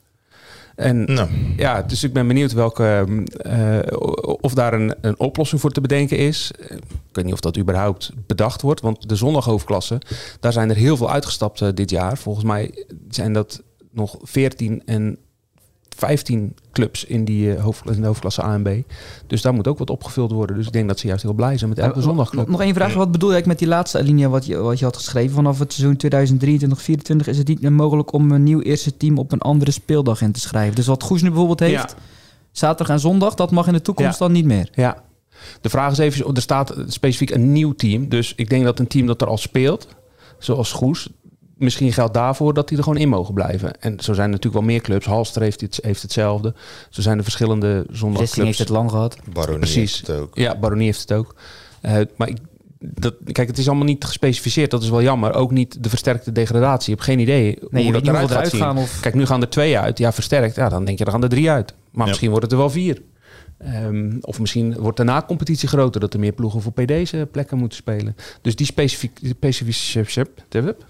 En 0.74 1.04
nou. 1.04 1.28
ja, 1.56 1.82
dus 1.82 2.04
ik 2.04 2.12
ben 2.12 2.26
benieuwd 2.26 2.52
welke, 2.52 3.06
uh, 3.46 3.78
of 4.40 4.54
daar 4.54 4.72
een, 4.72 4.94
een 5.00 5.18
oplossing 5.18 5.60
voor 5.60 5.70
te 5.70 5.80
bedenken 5.80 6.16
is. 6.16 6.50
Ik 6.68 6.78
weet 7.12 7.24
niet 7.24 7.34
of 7.34 7.40
dat 7.40 7.58
überhaupt 7.58 8.12
bedacht 8.26 8.62
wordt, 8.62 8.80
want 8.80 9.08
de 9.08 9.16
zondaghoofdklasse, 9.16 10.00
daar 10.40 10.52
zijn 10.52 10.70
er 10.70 10.76
heel 10.76 10.96
veel 10.96 11.10
uitgestapt 11.10 11.60
uh, 11.60 11.68
dit 11.74 11.90
jaar. 11.90 12.18
Volgens 12.18 12.44
mij 12.44 12.86
zijn 13.08 13.32
dat 13.32 13.62
nog 13.90 14.16
14 14.22 14.82
en 14.84 15.18
15 15.96 16.54
clubs 16.72 17.04
in, 17.04 17.24
die 17.24 17.46
uh, 17.46 17.62
hoofd, 17.62 17.90
in 17.90 18.00
de 18.00 18.06
hoofdklasse 18.06 18.44
A 18.44 18.54
en 18.54 18.62
B. 18.62 18.92
Dus 19.26 19.42
daar 19.42 19.54
moet 19.54 19.68
ook 19.68 19.78
wat 19.78 19.90
opgevuld 19.90 20.32
worden. 20.32 20.56
Dus 20.56 20.66
ik 20.66 20.72
denk 20.72 20.88
dat 20.88 20.98
ze 20.98 21.06
juist 21.06 21.22
heel 21.22 21.32
blij 21.32 21.58
zijn 21.58 21.70
met 21.70 21.78
elke 21.78 21.98
uh, 21.98 22.04
zondagclub. 22.04 22.48
Nog 22.48 22.60
één 22.60 22.74
vraag. 22.74 22.94
Wat 22.94 23.12
bedoel 23.12 23.34
je 23.36 23.42
met 23.46 23.58
die 23.58 23.68
laatste 23.68 24.02
linie 24.02 24.28
wat 24.28 24.46
je, 24.46 24.56
wat 24.56 24.78
je 24.78 24.84
had 24.84 24.96
geschreven? 24.96 25.34
Vanaf 25.34 25.58
het 25.58 25.72
seizoen 25.72 25.96
2023-2024 27.16 27.28
is 27.28 27.38
het 27.38 27.48
niet 27.48 27.60
meer 27.60 27.72
mogelijk 27.72 28.12
om 28.12 28.30
een 28.30 28.42
nieuw 28.42 28.60
eerste 28.60 28.96
team 28.96 29.18
op 29.18 29.32
een 29.32 29.40
andere 29.40 29.70
speeldag 29.70 30.22
in 30.22 30.32
te 30.32 30.40
schrijven. 30.40 30.74
Dus 30.74 30.86
wat 30.86 31.02
Goes 31.02 31.22
nu 31.22 31.28
bijvoorbeeld 31.28 31.60
heeft, 31.60 31.90
ja. 31.96 32.02
zaterdag 32.52 32.94
en 32.94 33.00
zondag, 33.00 33.34
dat 33.34 33.50
mag 33.50 33.66
in 33.66 33.72
de 33.72 33.82
toekomst 33.82 34.18
ja. 34.18 34.24
dan 34.24 34.32
niet 34.32 34.44
meer. 34.44 34.68
Ja. 34.74 35.02
De 35.60 35.68
vraag 35.68 35.92
is 35.92 35.98
even, 35.98 36.34
er 36.34 36.42
staat 36.42 36.74
specifiek 36.86 37.30
een 37.30 37.52
nieuw 37.52 37.72
team. 37.72 38.08
Dus 38.08 38.32
ik 38.36 38.48
denk 38.48 38.64
dat 38.64 38.78
een 38.78 38.86
team 38.86 39.06
dat 39.06 39.20
er 39.20 39.26
al 39.26 39.38
speelt, 39.38 39.88
zoals 40.38 40.72
Goes, 40.72 41.08
misschien 41.62 41.92
geldt 41.92 42.14
daarvoor 42.14 42.54
dat 42.54 42.68
die 42.68 42.76
er 42.76 42.82
gewoon 42.82 42.98
in 42.98 43.08
mogen 43.08 43.34
blijven. 43.34 43.80
En 43.80 44.00
zo 44.00 44.12
zijn 44.12 44.26
er 44.26 44.32
natuurlijk 44.32 44.64
wel 44.64 44.72
meer 44.72 44.80
clubs. 44.80 45.06
Halster 45.06 45.42
heeft, 45.42 45.60
het, 45.60 45.78
heeft 45.82 46.02
hetzelfde. 46.02 46.54
Zo 46.90 47.00
zijn 47.02 47.16
er 47.18 47.22
verschillende 47.22 47.86
zondagclubs. 47.90 48.46
heeft 48.46 48.58
het 48.58 48.68
lang 48.68 48.90
gehad. 48.90 49.16
Baronie 49.32 49.58
Precies. 49.58 49.92
heeft 49.92 50.06
het 50.06 50.16
ook. 50.16 50.36
Ja, 50.36 50.58
Baronie 50.58 50.84
heeft 50.84 51.00
het 51.00 51.12
ook. 51.12 51.34
Uh, 51.82 51.96
maar 52.16 52.28
ik, 52.28 52.36
dat, 52.78 53.14
kijk, 53.32 53.48
het 53.48 53.58
is 53.58 53.68
allemaal 53.68 53.86
niet 53.86 54.04
gespecificeerd. 54.04 54.70
Dat 54.70 54.82
is 54.82 54.90
wel 54.90 55.02
jammer. 55.02 55.34
Ook 55.34 55.50
niet 55.50 55.82
de 55.82 55.88
versterkte 55.88 56.32
degradatie. 56.32 56.90
Je 56.90 56.96
hebt 56.96 57.06
geen 57.06 57.18
idee 57.18 57.58
nee, 57.70 57.84
hoe 57.84 57.92
dat 57.92 58.06
eruit 58.06 58.30
gaat 58.30 58.48
zien. 58.48 58.60
gaan. 58.60 58.78
Of... 58.78 59.00
Kijk, 59.00 59.14
nu 59.14 59.26
gaan 59.26 59.40
er 59.40 59.48
twee 59.48 59.78
uit. 59.78 59.98
Ja, 59.98 60.12
versterkt. 60.12 60.56
Ja, 60.56 60.68
dan 60.68 60.84
denk 60.84 60.98
je, 60.98 61.04
er 61.04 61.10
gaan 61.10 61.22
er 61.22 61.28
drie 61.28 61.50
uit. 61.50 61.74
Maar 61.90 62.02
ja. 62.02 62.06
misschien 62.06 62.30
wordt 62.30 62.44
het 62.44 62.52
er 62.52 62.58
wel 62.58 62.70
vier. 62.70 63.02
Um, 63.66 64.18
of 64.20 64.40
misschien 64.40 64.74
wordt 64.78 64.96
de 64.96 65.04
na-competitie 65.04 65.68
groter, 65.68 66.00
dat 66.00 66.14
er 66.14 66.20
meer 66.20 66.32
ploegen 66.32 66.62
voor 66.62 66.72
PD's 66.72 67.12
uh, 67.12 67.22
plekken 67.30 67.58
moeten 67.58 67.78
spelen. 67.78 68.16
Dus 68.40 68.56
die, 68.56 68.66
specifiek, 68.66 69.20
die 69.20 69.36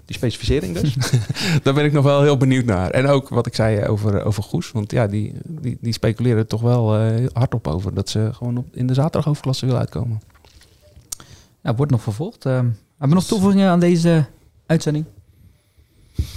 specificering 0.05 0.79
dus, 0.79 0.95
daar 1.63 1.73
ben 1.73 1.85
ik 1.85 1.91
nog 1.91 2.03
wel 2.03 2.21
heel 2.21 2.37
benieuwd 2.37 2.65
naar. 2.65 2.89
En 2.89 3.07
ook 3.07 3.29
wat 3.29 3.45
ik 3.45 3.55
zei 3.55 3.85
over, 3.85 4.23
over 4.23 4.43
Goes, 4.43 4.71
want 4.71 4.91
ja, 4.91 5.07
die, 5.07 5.33
die, 5.45 5.77
die 5.81 5.93
speculeren 5.93 6.47
toch 6.47 6.61
wel 6.61 6.99
uh, 6.99 7.27
hardop 7.33 7.67
over 7.67 7.93
dat 7.93 8.09
ze 8.09 8.29
gewoon 8.33 8.57
op, 8.57 8.75
in 8.75 8.87
de 8.87 8.93
zaterdaghoofdklasse 8.93 9.65
wil 9.65 9.77
uitkomen. 9.77 10.21
Nou, 11.61 11.75
wordt 11.75 11.91
nog 11.91 12.01
vervolgd. 12.01 12.45
Uh, 12.45 12.53
hebben 12.53 12.75
we 12.97 13.07
nog 13.07 13.23
toevoegingen 13.23 13.69
aan 13.69 13.79
deze 13.79 14.25
uitzending? 14.65 15.05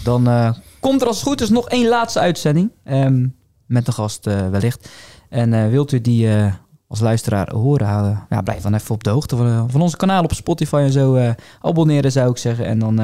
Dan 0.04 0.28
uh, 0.28 0.52
komt 0.80 1.00
er 1.00 1.06
als 1.06 1.16
het 1.16 1.26
goed 1.26 1.40
is 1.40 1.50
nog 1.50 1.68
één 1.68 1.88
laatste 1.88 2.20
uitzending. 2.20 2.70
Um, 2.84 3.34
met 3.66 3.86
een 3.86 3.92
gast 3.92 4.24
wellicht. 4.24 4.88
En 5.28 5.52
uh, 5.52 5.68
wilt 5.68 5.92
u 5.92 6.00
die 6.00 6.26
uh, 6.26 6.52
als 6.88 7.00
luisteraar 7.00 7.52
horen, 7.52 7.86
uh, 7.86 8.18
ja, 8.28 8.42
blijf 8.42 8.62
dan 8.62 8.74
even 8.74 8.94
op 8.94 9.04
de 9.04 9.10
hoogte 9.10 9.36
van, 9.36 9.70
van 9.70 9.80
onze 9.80 9.96
kanaal 9.96 10.22
op 10.22 10.32
Spotify 10.32 10.76
en 10.76 10.92
zo. 10.92 11.34
abonneren 11.60 12.12
zou 12.12 12.30
ik 12.30 12.36
zeggen. 12.36 12.66
En 12.66 12.78
dan, 12.78 12.96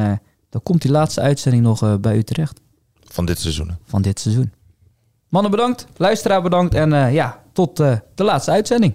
dan 0.49 0.63
komt 0.63 0.83
die 0.83 0.91
laatste 0.91 1.21
uitzending 1.21 1.63
nog 1.63 2.01
bij 2.01 2.17
u 2.17 2.23
terecht. 2.23 2.61
Van 3.05 3.27
dit 3.27 3.39
seizoen. 3.41 3.77
Van 3.85 4.03
dit 4.03 4.21
seizoen. 4.21 4.53
Mannen 5.29 5.51
bedankt, 5.51 5.87
luisteraar 5.97 6.43
bedankt 6.43 6.75
en 6.75 7.13
ja, 7.13 7.43
tot 7.53 7.77
de 7.77 8.03
laatste 8.15 8.51
uitzending. 8.51 8.95